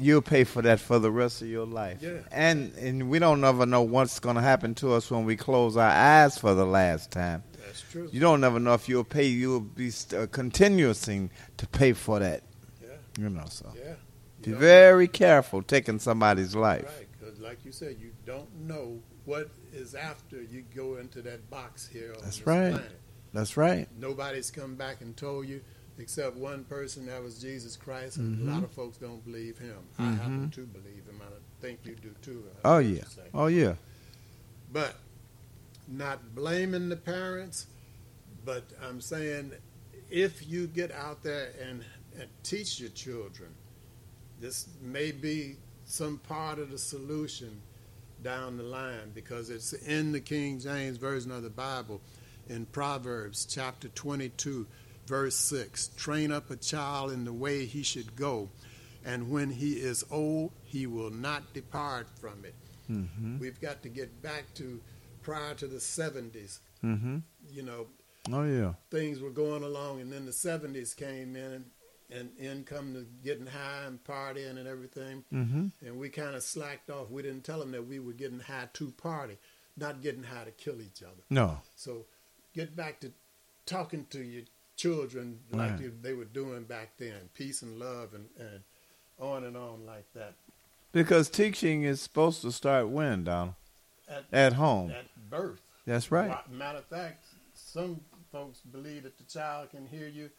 You'll 0.00 0.22
pay 0.22 0.44
for 0.44 0.62
that 0.62 0.80
for 0.80 0.98
the 0.98 1.10
rest 1.10 1.42
of 1.42 1.48
your 1.48 1.66
life. 1.66 1.98
Yeah. 2.00 2.18
And 2.32 2.74
and 2.76 3.10
we 3.10 3.18
don't 3.18 3.42
ever 3.44 3.66
know 3.66 3.82
what's 3.82 4.18
going 4.20 4.36
to 4.36 4.42
happen 4.42 4.74
to 4.76 4.92
us 4.94 5.10
when 5.10 5.24
we 5.24 5.36
close 5.36 5.76
our 5.76 5.90
eyes 5.90 6.38
for 6.38 6.54
the 6.54 6.64
last 6.66 7.10
time. 7.10 7.42
That's 7.64 7.82
true. 7.82 8.08
You 8.12 8.20
don't 8.20 8.40
never 8.40 8.58
know 8.58 8.74
if 8.74 8.88
you'll 8.88 9.04
pay. 9.04 9.26
You'll 9.26 9.60
be 9.60 9.90
st- 9.90 10.20
uh, 10.22 10.26
continuing 10.28 11.30
to 11.58 11.66
pay 11.68 11.92
for 11.92 12.18
that. 12.18 12.42
Yeah. 12.82 12.88
You 13.18 13.30
know 13.30 13.44
so. 13.48 13.72
Yeah. 13.76 13.94
Be 14.42 14.50
You 14.50 14.52
don't- 14.54 14.60
very 14.60 15.06
careful 15.08 15.62
taking 15.62 15.98
somebody's 15.98 16.54
life. 16.56 16.84
Right, 16.98 17.06
because 17.18 17.38
like 17.40 17.64
you 17.64 17.72
said, 17.72 17.96
you 18.00 18.12
don't 18.24 18.52
know 18.66 19.00
what 19.26 19.50
is 19.72 19.94
after 19.94 20.42
you 20.42 20.64
go 20.74 20.96
into 20.96 21.22
that 21.22 21.48
box 21.50 21.86
here 21.86 22.12
on 22.16 22.24
That's 22.24 22.44
right. 22.46 22.72
planet. 22.72 22.90
That's 23.32 23.56
right. 23.56 23.86
Nobody's 23.96 24.50
come 24.50 24.74
back 24.74 25.00
and 25.02 25.16
told 25.16 25.46
you 25.46 25.60
except 26.00 26.36
one 26.36 26.64
person 26.64 27.06
that 27.06 27.22
was 27.22 27.38
Jesus 27.40 27.76
Christ, 27.76 28.16
and 28.16 28.38
Mhm. 28.38 28.48
a 28.48 28.50
lot 28.54 28.64
of 28.64 28.70
folks 28.72 28.96
don't 28.98 29.24
believe 29.24 29.58
him. 29.58 29.78
I 29.98 30.02
Mhm. 30.04 30.16
happen 30.18 30.50
to 30.52 30.66
believe 30.66 31.06
him. 31.06 31.20
I 31.22 31.26
think 31.60 31.80
you 31.84 31.94
do 31.94 32.14
too. 32.22 32.44
I 32.64 32.68
Oh 32.74 32.78
yeah. 32.78 33.04
Oh 33.34 33.46
yeah. 33.46 33.76
But 34.72 34.96
not 35.86 36.34
blaming 36.34 36.88
the 36.88 36.96
parents, 36.96 37.66
but 38.44 38.64
I'm 38.82 39.00
saying 39.00 39.52
if 40.10 40.46
you 40.48 40.66
get 40.66 40.90
out 40.90 41.22
there 41.22 41.52
and, 41.60 41.84
and 42.18 42.28
teach 42.42 42.80
your 42.80 42.90
children, 42.90 43.54
this 44.40 44.66
may 44.80 45.12
be 45.12 45.56
some 45.84 46.18
part 46.18 46.58
of 46.58 46.70
the 46.70 46.78
solution 46.78 47.60
down 48.22 48.56
the 48.56 48.62
line 48.62 49.10
because 49.14 49.50
it's 49.50 49.72
in 49.72 50.12
the 50.12 50.20
King 50.20 50.58
James 50.60 50.96
Version 50.98 51.30
of 51.30 51.42
the 51.42 51.50
Bible 51.50 52.00
in 52.48 52.66
Proverbs 52.66 53.46
chapter 53.48 53.88
22, 53.88 54.66
verse 55.10 55.34
6. 55.34 55.88
Train 55.96 56.30
up 56.30 56.50
a 56.52 56.56
child 56.56 57.10
in 57.10 57.24
the 57.24 57.32
way 57.32 57.66
he 57.66 57.82
should 57.82 58.14
go, 58.14 58.48
and 59.04 59.28
when 59.28 59.50
he 59.50 59.72
is 59.72 60.04
old, 60.10 60.52
he 60.62 60.86
will 60.86 61.10
not 61.10 61.52
depart 61.52 62.06
from 62.20 62.44
it. 62.44 62.54
Mm-hmm. 62.88 63.40
We've 63.40 63.60
got 63.60 63.82
to 63.82 63.88
get 63.88 64.22
back 64.22 64.44
to 64.54 64.80
prior 65.22 65.54
to 65.54 65.66
the 65.66 65.78
70s. 65.78 66.60
Mm-hmm. 66.84 67.18
You 67.50 67.62
know, 67.64 67.86
Oh 68.32 68.44
yeah. 68.44 68.74
things 68.90 69.20
were 69.20 69.30
going 69.30 69.64
along, 69.64 70.00
and 70.00 70.12
then 70.12 70.26
the 70.26 70.30
70s 70.32 70.96
came 70.96 71.34
in, 71.34 71.52
and, 71.52 71.64
and 72.10 72.30
in 72.38 72.62
come 72.62 72.94
to 72.94 73.04
getting 73.24 73.46
high 73.46 73.86
and 73.86 74.02
partying 74.04 74.58
and 74.58 74.68
everything. 74.68 75.24
Mm-hmm. 75.32 75.66
And 75.84 75.98
we 75.98 76.08
kind 76.08 76.36
of 76.36 76.44
slacked 76.44 76.88
off. 76.88 77.10
We 77.10 77.22
didn't 77.22 77.42
tell 77.44 77.58
them 77.58 77.72
that 77.72 77.86
we 77.86 77.98
were 77.98 78.12
getting 78.12 78.38
high 78.40 78.68
to 78.74 78.92
party, 78.92 79.38
not 79.76 80.02
getting 80.02 80.22
high 80.22 80.44
to 80.44 80.52
kill 80.52 80.80
each 80.80 81.02
other. 81.02 81.24
No. 81.30 81.58
So 81.74 82.06
get 82.54 82.76
back 82.76 83.00
to 83.00 83.12
talking 83.66 84.06
to 84.10 84.22
your 84.22 84.44
children 84.80 85.38
like 85.52 85.72
Right. 85.72 86.02
they 86.02 86.12
were 86.14 86.24
doing 86.24 86.64
back 86.64 86.90
then 86.98 87.28
peace 87.34 87.62
and 87.62 87.78
love, 87.78 88.14
and, 88.14 88.26
and 88.38 88.60
on 89.18 89.44
and 89.44 89.56
on 89.56 89.84
like 89.86 90.06
that. 90.14 90.34
Because 90.92 91.28
teaching 91.28 91.82
is 91.84 92.00
supposed 92.00 92.40
to 92.42 92.50
start 92.50 92.88
when, 92.88 93.24
Donald? 93.24 93.54
At, 94.08 94.24
At 94.32 94.52
home. 94.54 94.90
At 94.90 95.06
birth. 95.30 95.60
That's 95.86 96.10
right. 96.10 96.36
Matter 96.50 96.78
of 96.78 96.84
fact, 96.86 97.24
some 97.54 98.00
folks 98.32 98.60
believe 98.72 99.02
that 99.04 99.16
the 99.18 99.24
child 99.24 99.70
can 99.70 99.86
hear 99.86 100.08
you 100.08 100.30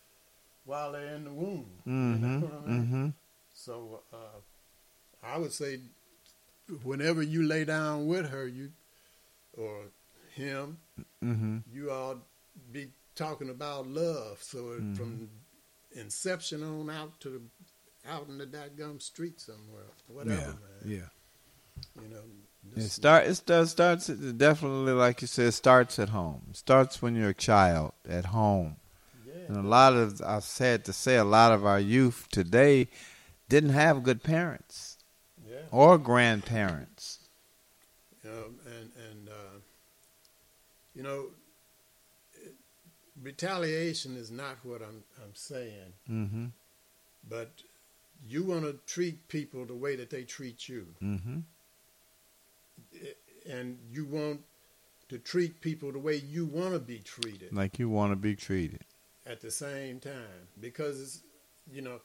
while 0.66 0.92
they're 0.92 1.16
in 1.16 1.24
the 1.24 1.32
womb. 1.34 1.66
Mm-hmm. 1.88 2.40
know 2.40 2.46
what 2.48 2.54
I 2.54 2.68
mean? 2.70 2.84
Mm-hmm. 2.84 3.08
So 3.54 4.02
uh, 4.14 4.40
I 5.24 5.38
would 5.38 5.54
say, 5.54 5.80
whenever 6.84 7.22
you 7.22 7.44
lay 7.44 7.64
down 7.66 8.08
with 8.08 8.30
her, 8.30 8.48
you 8.48 8.72
or 9.54 9.84
him, 10.36 10.78
Mm-hmm. 11.24 11.58
you 11.72 11.92
all 11.92 12.16
be 12.72 12.88
talking 13.26 13.50
about 13.50 13.88
love. 13.88 14.42
So 14.42 14.60
Mhm. 14.80 14.98
from 14.98 15.30
inception 15.92 16.64
on 16.64 16.90
out 16.90 17.20
to 17.22 17.30
the 17.30 17.42
out 18.06 18.28
in 18.30 18.38
the 18.40 18.48
dadgum 18.48 19.00
street 19.02 19.40
somewhere, 19.40 19.90
whatever, 20.08 20.42
Yeah. 20.42 20.48
man. 20.48 20.82
Yeah. 20.86 21.10
You 22.02 22.10
know, 22.10 22.24
It 22.76 22.90
start 22.90 23.28
it 23.28 23.42
does 23.46 23.72
starts 23.72 24.10
it 24.10 24.38
definitely 24.38 24.94
like 24.94 25.22
you 25.22 25.28
said 25.28 25.54
starts 25.54 26.00
at 26.00 26.10
home. 26.10 26.42
It 26.50 26.58
starts 26.58 27.02
when 27.02 27.16
you're 27.16 27.30
a 27.30 27.34
child 27.52 27.94
at 28.08 28.26
home. 28.26 28.78
Yeah. 29.26 29.34
And 29.48 29.58
a 29.58 29.68
lot 29.78 29.94
of 29.94 30.22
I've 30.22 30.44
said 30.44 30.84
to 30.86 30.94
say 30.94 31.16
a 31.18 31.24
lot 31.24 31.52
of 31.52 31.66
our 31.66 31.80
youth 31.80 32.28
today 32.32 32.88
didn't 33.50 33.72
have 33.84 34.04
good 34.04 34.24
parents 34.24 34.98
Yeah. 35.46 35.66
or 35.72 35.98
grandparents. 35.98 37.20
You 38.24 38.30
know, 38.32 38.46
and 38.66 38.92
and 39.10 39.30
uh, 39.30 39.58
you 40.96 41.04
know, 41.04 41.32
retaliation 43.22 44.16
is 44.18 44.32
not 44.32 44.58
what 44.64 44.82
I'm 44.82 45.04
I'm 45.24 45.34
saying, 45.36 45.94
Mm-hmm. 46.10 46.46
but 47.30 47.52
you 48.28 48.44
want 48.44 48.64
to 48.64 48.80
treat 48.86 49.28
people 49.28 49.66
the 49.66 49.76
way 49.76 49.96
that 49.96 50.10
they 50.10 50.24
treat 50.24 50.68
you, 50.70 50.88
Mm-hmm. 51.02 51.40
and 53.50 53.78
you 53.92 54.06
want 54.06 54.42
to 55.10 55.18
treat 55.18 55.60
people 55.62 55.92
the 55.92 56.00
way 56.00 56.16
you 56.16 56.46
want 56.46 56.74
to 56.74 56.80
be 56.80 57.00
treated 57.00 57.52
Like 57.54 57.80
you 57.80 57.90
want 57.90 58.12
to 58.12 58.16
be 58.16 58.36
treated. 58.36 58.82
at 59.26 59.42
the 59.42 59.52
same 59.52 60.00
time. 60.00 60.48
Because 60.60 61.02
it's, 61.02 61.22
you 61.72 61.82
know, 61.82 62.00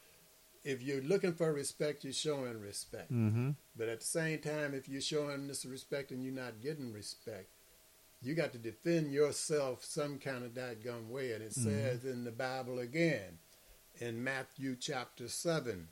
if 0.64 0.82
you're 0.82 1.02
looking 1.02 1.32
for 1.32 1.52
respect, 1.52 2.02
you're 2.04 2.12
showing 2.12 2.60
respect. 2.60 3.12
Mm-hmm. 3.12 3.50
But 3.76 3.88
at 3.88 4.00
the 4.00 4.06
same 4.06 4.38
time, 4.40 4.74
if 4.74 4.88
you're 4.88 5.00
showing 5.00 5.46
this 5.46 5.64
respect 5.64 6.10
and 6.10 6.24
you're 6.24 6.32
not 6.34 6.60
getting 6.60 6.92
respect, 6.92 7.48
you 8.22 8.34
got 8.34 8.52
to 8.52 8.58
defend 8.58 9.12
yourself 9.12 9.84
some 9.84 10.18
kind 10.18 10.44
of 10.44 10.54
that 10.54 10.80
dadgum 10.80 11.08
way. 11.08 11.32
And 11.32 11.42
it 11.42 11.52
Mhm. 11.52 11.64
says 11.64 12.04
in 12.04 12.24
the 12.24 12.32
Bible 12.32 12.78
again, 12.78 13.38
in 14.00 14.22
Matthew 14.22 14.76
chapter 14.76 15.28
7, 15.28 15.88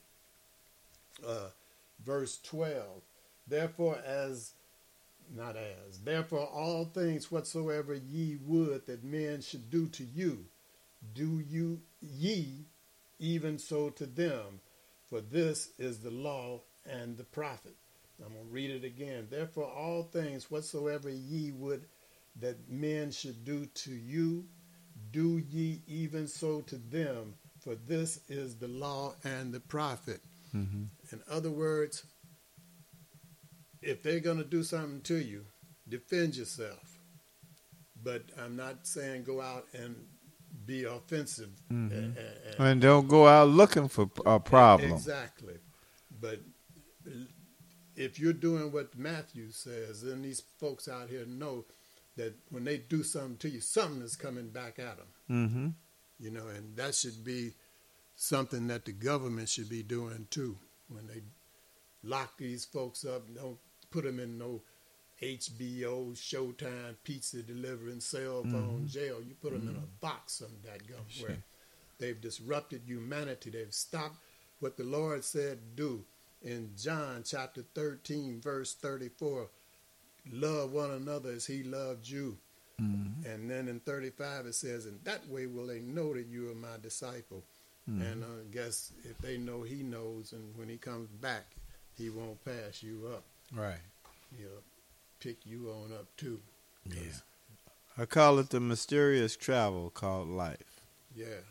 uh, 1.24 1.50
verse 1.98 2.38
12, 2.42 3.02
therefore, 3.46 3.98
as 3.98 4.52
not 5.30 5.56
as, 5.56 6.00
therefore, 6.00 6.46
all 6.46 6.84
things 6.84 7.30
whatsoever 7.30 7.94
ye 7.94 8.36
would 8.36 8.86
that 8.86 9.02
men 9.02 9.40
should 9.40 9.70
do 9.70 9.88
to 9.88 10.04
you, 10.04 10.46
do 11.14 11.40
you 11.40 11.82
ye 12.00 12.66
even 13.18 13.58
so 13.58 13.90
to 13.90 14.06
them, 14.06 14.60
for 15.08 15.20
this 15.20 15.70
is 15.78 16.00
the 16.00 16.10
law 16.10 16.60
and 16.84 17.16
the 17.16 17.24
prophet. 17.24 17.74
I'm 18.24 18.32
going 18.32 18.46
to 18.46 18.52
read 18.52 18.70
it 18.70 18.84
again. 18.84 19.28
Therefore, 19.30 19.64
all 19.64 20.02
things 20.04 20.50
whatsoever 20.50 21.08
ye 21.10 21.50
would 21.52 21.86
that 22.40 22.68
men 22.68 23.10
should 23.12 23.44
do 23.44 23.66
to 23.66 23.92
you, 23.92 24.44
do 25.12 25.38
ye 25.38 25.82
even 25.86 26.26
so 26.26 26.60
to 26.62 26.76
them, 26.76 27.34
for 27.60 27.74
this 27.74 28.20
is 28.28 28.56
the 28.56 28.68
law 28.68 29.14
and 29.24 29.52
the 29.52 29.60
prophet. 29.60 30.20
Mm-hmm. 30.54 30.84
In 31.12 31.22
other 31.30 31.50
words, 31.50 32.04
if 33.82 34.02
they're 34.02 34.20
going 34.20 34.38
to 34.38 34.44
do 34.44 34.62
something 34.62 35.00
to 35.02 35.16
you, 35.16 35.44
defend 35.88 36.36
yourself. 36.36 36.98
But 38.02 38.22
I'm 38.42 38.56
not 38.56 38.86
saying 38.86 39.24
go 39.24 39.40
out 39.40 39.66
and 39.72 39.94
be 40.66 40.84
offensive. 40.84 41.50
Mhm. 41.70 41.92
and- 41.92 42.16
and- 42.18 42.54
And 42.58 42.80
don't 42.80 43.08
go 43.08 43.26
out 43.26 43.48
looking 43.48 43.88
for 43.88 44.10
a 44.26 44.38
problem. 44.40 44.92
Exactly. 44.92 45.58
But 46.20 46.40
if 47.96 48.18
you're 48.18 48.32
doing 48.32 48.72
what 48.72 48.96
Matthew 48.96 49.50
says, 49.50 50.02
then 50.02 50.22
these 50.22 50.40
folks 50.58 50.88
out 50.88 51.08
here 51.10 51.26
know 51.26 51.64
that 52.16 52.34
when 52.50 52.64
they 52.64 52.78
do 52.78 53.02
something 53.02 53.36
to 53.38 53.48
you, 53.48 53.60
something 53.60 54.02
is 54.02 54.16
coming 54.16 54.48
back 54.50 54.78
at 54.78 54.96
them. 54.98 55.06
Mm-hmm. 55.30 55.68
You 56.20 56.30
know, 56.30 56.46
and 56.46 56.76
that 56.76 56.94
should 56.94 57.24
be 57.24 57.54
something 58.16 58.68
that 58.68 58.84
the 58.84 58.92
government 58.92 59.48
should 59.48 59.68
be 59.68 59.82
doing 59.82 60.26
too. 60.30 60.56
When 60.88 61.06
they 61.06 61.22
lock 62.02 62.38
these 62.38 62.64
folks 62.64 63.04
up, 63.04 63.22
don't 63.34 63.58
put 63.90 64.04
them 64.04 64.20
in 64.20 64.38
no 64.38 64.62
HBO, 65.20 66.12
Showtime, 66.14 66.96
pizza 67.04 67.42
delivering, 67.42 68.00
cell 68.00 68.42
phone 68.42 68.84
Mhm. 68.84 68.88
jail. 68.88 69.22
You 69.22 69.34
put 69.34 69.52
them 69.52 69.68
in 69.68 69.76
a 69.76 69.80
Mhm. 69.80 70.00
box 70.00 70.34
some 70.34 70.60
that 70.62 70.86
gum 70.86 71.04
Sure. 71.08 71.28
where 71.28 71.44
they've 71.98 72.20
disrupted 72.20 72.82
humanity. 72.86 73.50
They've 73.50 73.72
stopped 73.74 74.18
what 74.60 74.76
the 74.76 74.84
Lord 74.84 75.24
said 75.24 75.76
do 75.76 76.04
in 76.42 76.76
John 76.76 77.22
chapter 77.24 77.62
13, 77.62 78.40
verse 78.40 78.74
34. 78.74 79.50
Love 80.32 80.72
one 80.72 80.90
another 80.90 81.30
as 81.30 81.46
he 81.46 81.62
loved 81.62 82.08
you. 82.08 82.38
Mhm. 82.80 83.24
And 83.26 83.50
then 83.50 83.68
in 83.68 83.80
35 83.80 84.46
it 84.46 84.54
says, 84.54 84.86
In 84.86 84.98
that 85.04 85.28
way 85.28 85.46
will 85.46 85.66
they 85.66 85.80
know 85.80 86.14
that 86.14 86.26
you 86.26 86.50
are 86.50 86.54
my 86.54 86.76
disciple. 86.82 87.44
Mhm. 87.88 88.12
And 88.12 88.24
I 88.24 88.44
guess 88.52 88.92
if 89.04 89.18
they 89.18 89.36
know 89.36 89.62
he 89.62 89.82
knows, 89.82 90.32
and 90.32 90.56
when 90.56 90.68
he 90.68 90.78
comes 90.78 91.10
back, 91.20 91.44
he 91.96 92.10
won't 92.10 92.44
pass 92.44 92.82
you 92.82 93.06
up. 93.14 93.24
Right. 93.52 93.80
He'll 94.36 94.62
pick 95.20 95.44
you 95.46 95.70
on 95.70 95.92
up 95.92 96.06
too. 96.16 96.40
Yeah. 96.84 97.20
I 97.96 98.06
call 98.06 98.38
it 98.40 98.50
the 98.50 98.60
mysterious 98.60 99.36
travel 99.36 99.90
called 99.90 100.28
life. 100.28 100.80
Yeah. 101.14 101.42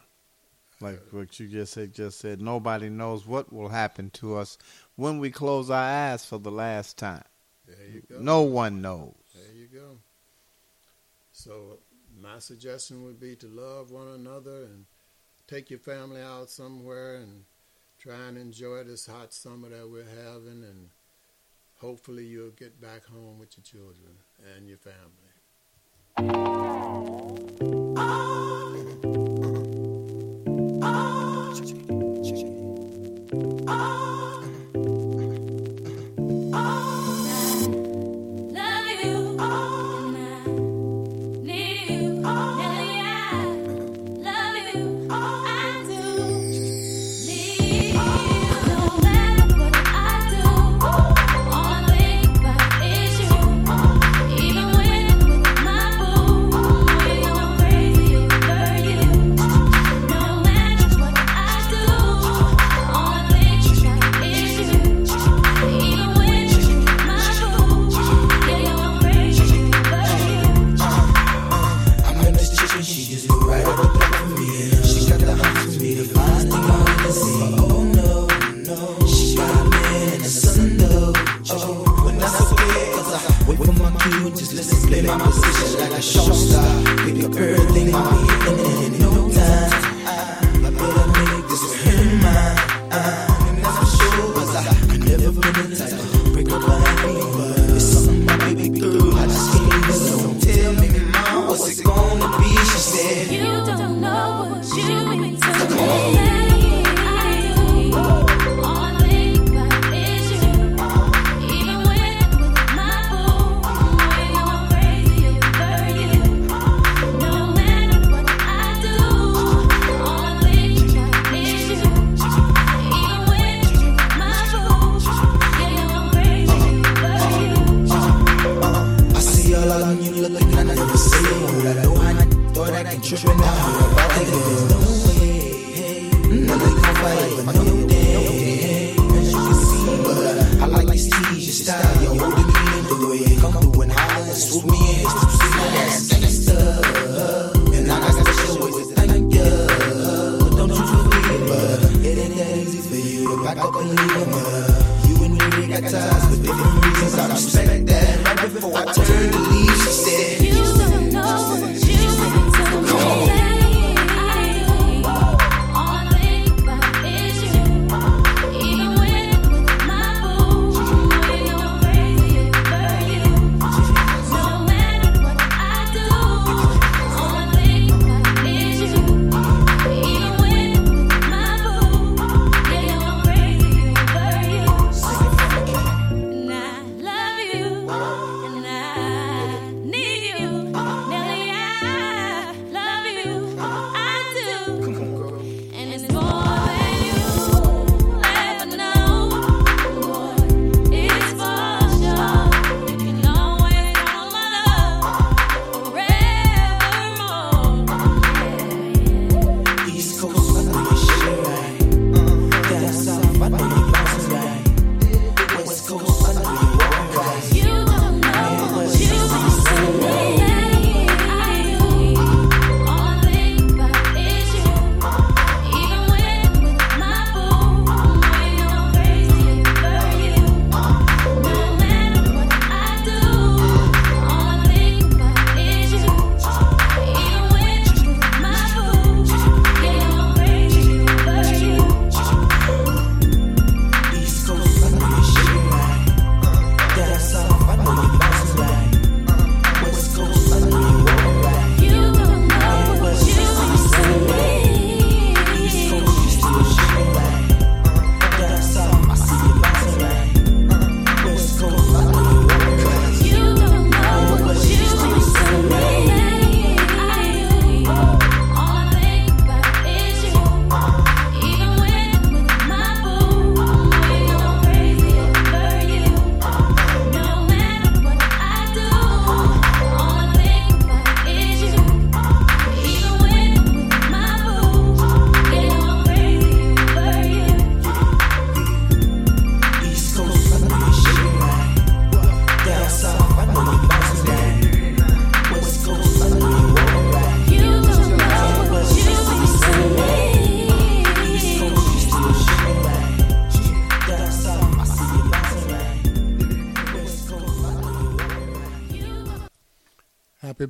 Like 0.81 0.99
what 1.13 1.39
you 1.39 1.47
just 1.47 1.73
said, 1.73 1.93
just 1.93 2.19
said, 2.19 2.41
nobody 2.41 2.89
knows 2.89 3.25
what 3.25 3.53
will 3.53 3.69
happen 3.69 4.09
to 4.11 4.35
us 4.35 4.57
when 4.97 5.19
we 5.19 5.31
close 5.31 5.69
our 5.69 6.11
eyes 6.11 6.25
for 6.25 6.39
the 6.39 6.51
last 6.51 6.97
time. 6.97 7.23
There 7.67 7.87
you 7.87 8.01
go. 8.09 8.19
No 8.19 8.41
one 8.41 8.81
knows. 8.81 9.13
There 9.33 9.55
you 9.55 9.67
go. 9.67 9.97
So 11.31 11.79
my 12.21 12.39
suggestion 12.39 13.03
would 13.05 13.19
be 13.19 13.35
to 13.37 13.47
love 13.47 13.91
one 13.91 14.07
another 14.07 14.63
and 14.63 14.85
take 15.47 15.69
your 15.69 15.79
family 15.79 16.21
out 16.21 16.49
somewhere 16.49 17.15
and 17.15 17.45
try 17.99 18.27
and 18.27 18.37
enjoy 18.37 18.83
this 18.83 19.07
hot 19.07 19.33
summer 19.33 19.69
that 19.69 19.89
we're 19.89 20.03
having 20.03 20.63
and 20.63 20.89
hopefully 21.79 22.25
you'll 22.25 22.51
get 22.51 22.79
back 22.81 23.05
home 23.05 23.39
with 23.39 23.57
your 23.57 23.63
children 23.63 24.17
and 24.55 24.67
your 24.67 24.77
family. 24.77 25.33
Love 27.95 28.92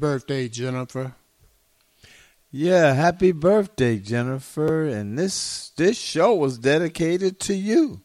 birthday, 0.04 0.50
Jennifer. 0.50 1.16
Yeah, 2.52 2.94
happy 2.94 3.32
birthday, 3.32 4.00
Jennifer. 4.00 4.84
And 4.84 5.18
this 5.18 5.70
this 5.78 5.98
show 5.98 6.36
was 6.36 6.58
dedicated 6.58 7.40
to 7.40 7.54
you. 7.56 8.03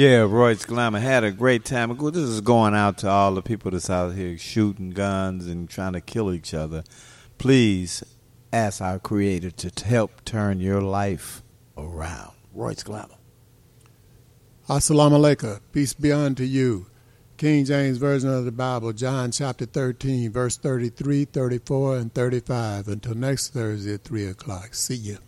Yeah, 0.00 0.20
Royce 0.20 0.64
Glamour 0.64 0.98
had 0.98 1.24
a 1.24 1.30
great 1.30 1.66
time. 1.66 1.94
This 1.94 2.22
is 2.22 2.40
going 2.40 2.74
out 2.74 2.96
to 2.98 3.08
all 3.10 3.34
the 3.34 3.42
people 3.42 3.70
that's 3.70 3.90
out 3.90 4.14
here 4.14 4.38
shooting 4.38 4.92
guns 4.92 5.46
and 5.46 5.68
trying 5.68 5.92
to 5.92 6.00
kill 6.00 6.32
each 6.32 6.54
other. 6.54 6.84
Please 7.36 8.02
ask 8.50 8.80
our 8.80 8.98
Creator 8.98 9.50
to 9.50 9.84
help 9.84 10.24
turn 10.24 10.58
your 10.58 10.80
life 10.80 11.42
around. 11.76 12.32
Royce 12.54 12.82
Glamour. 12.82 13.16
Assalamu 14.70 15.18
alaikum. 15.20 15.60
Peace 15.70 15.92
be 15.92 16.10
unto 16.12 16.44
you. 16.44 16.86
King 17.36 17.66
James 17.66 17.98
Version 17.98 18.32
of 18.32 18.46
the 18.46 18.52
Bible, 18.52 18.94
John 18.94 19.30
chapter 19.30 19.66
13, 19.66 20.32
verse 20.32 20.56
33, 20.56 21.26
34, 21.26 21.96
and 21.98 22.14
35. 22.14 22.88
Until 22.88 23.14
next 23.16 23.52
Thursday 23.52 23.92
at 23.92 24.04
3 24.04 24.28
o'clock. 24.28 24.72
See 24.72 24.94
you. 24.94 25.18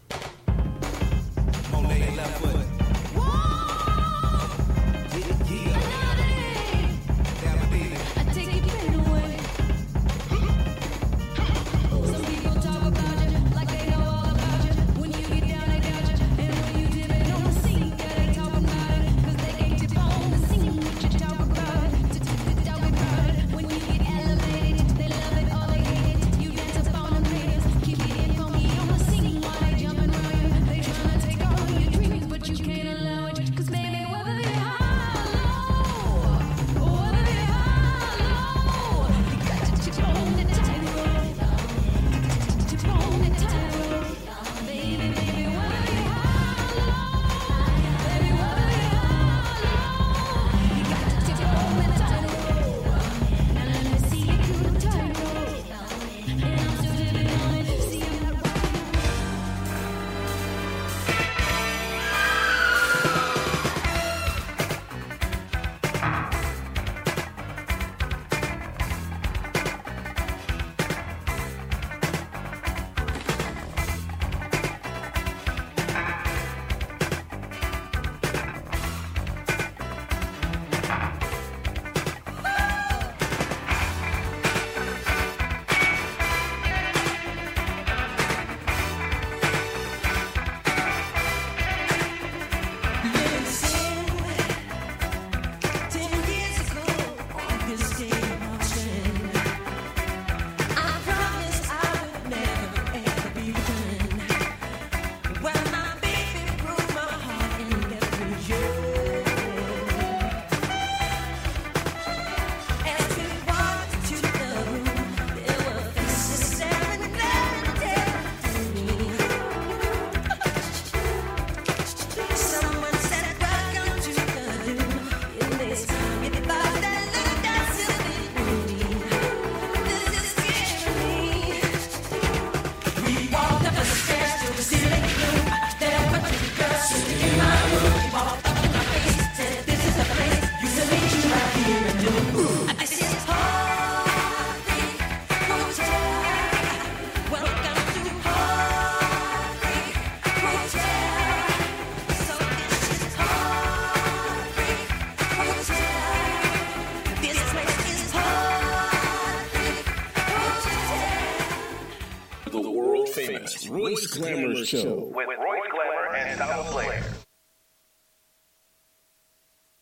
Show. 164.73 165.02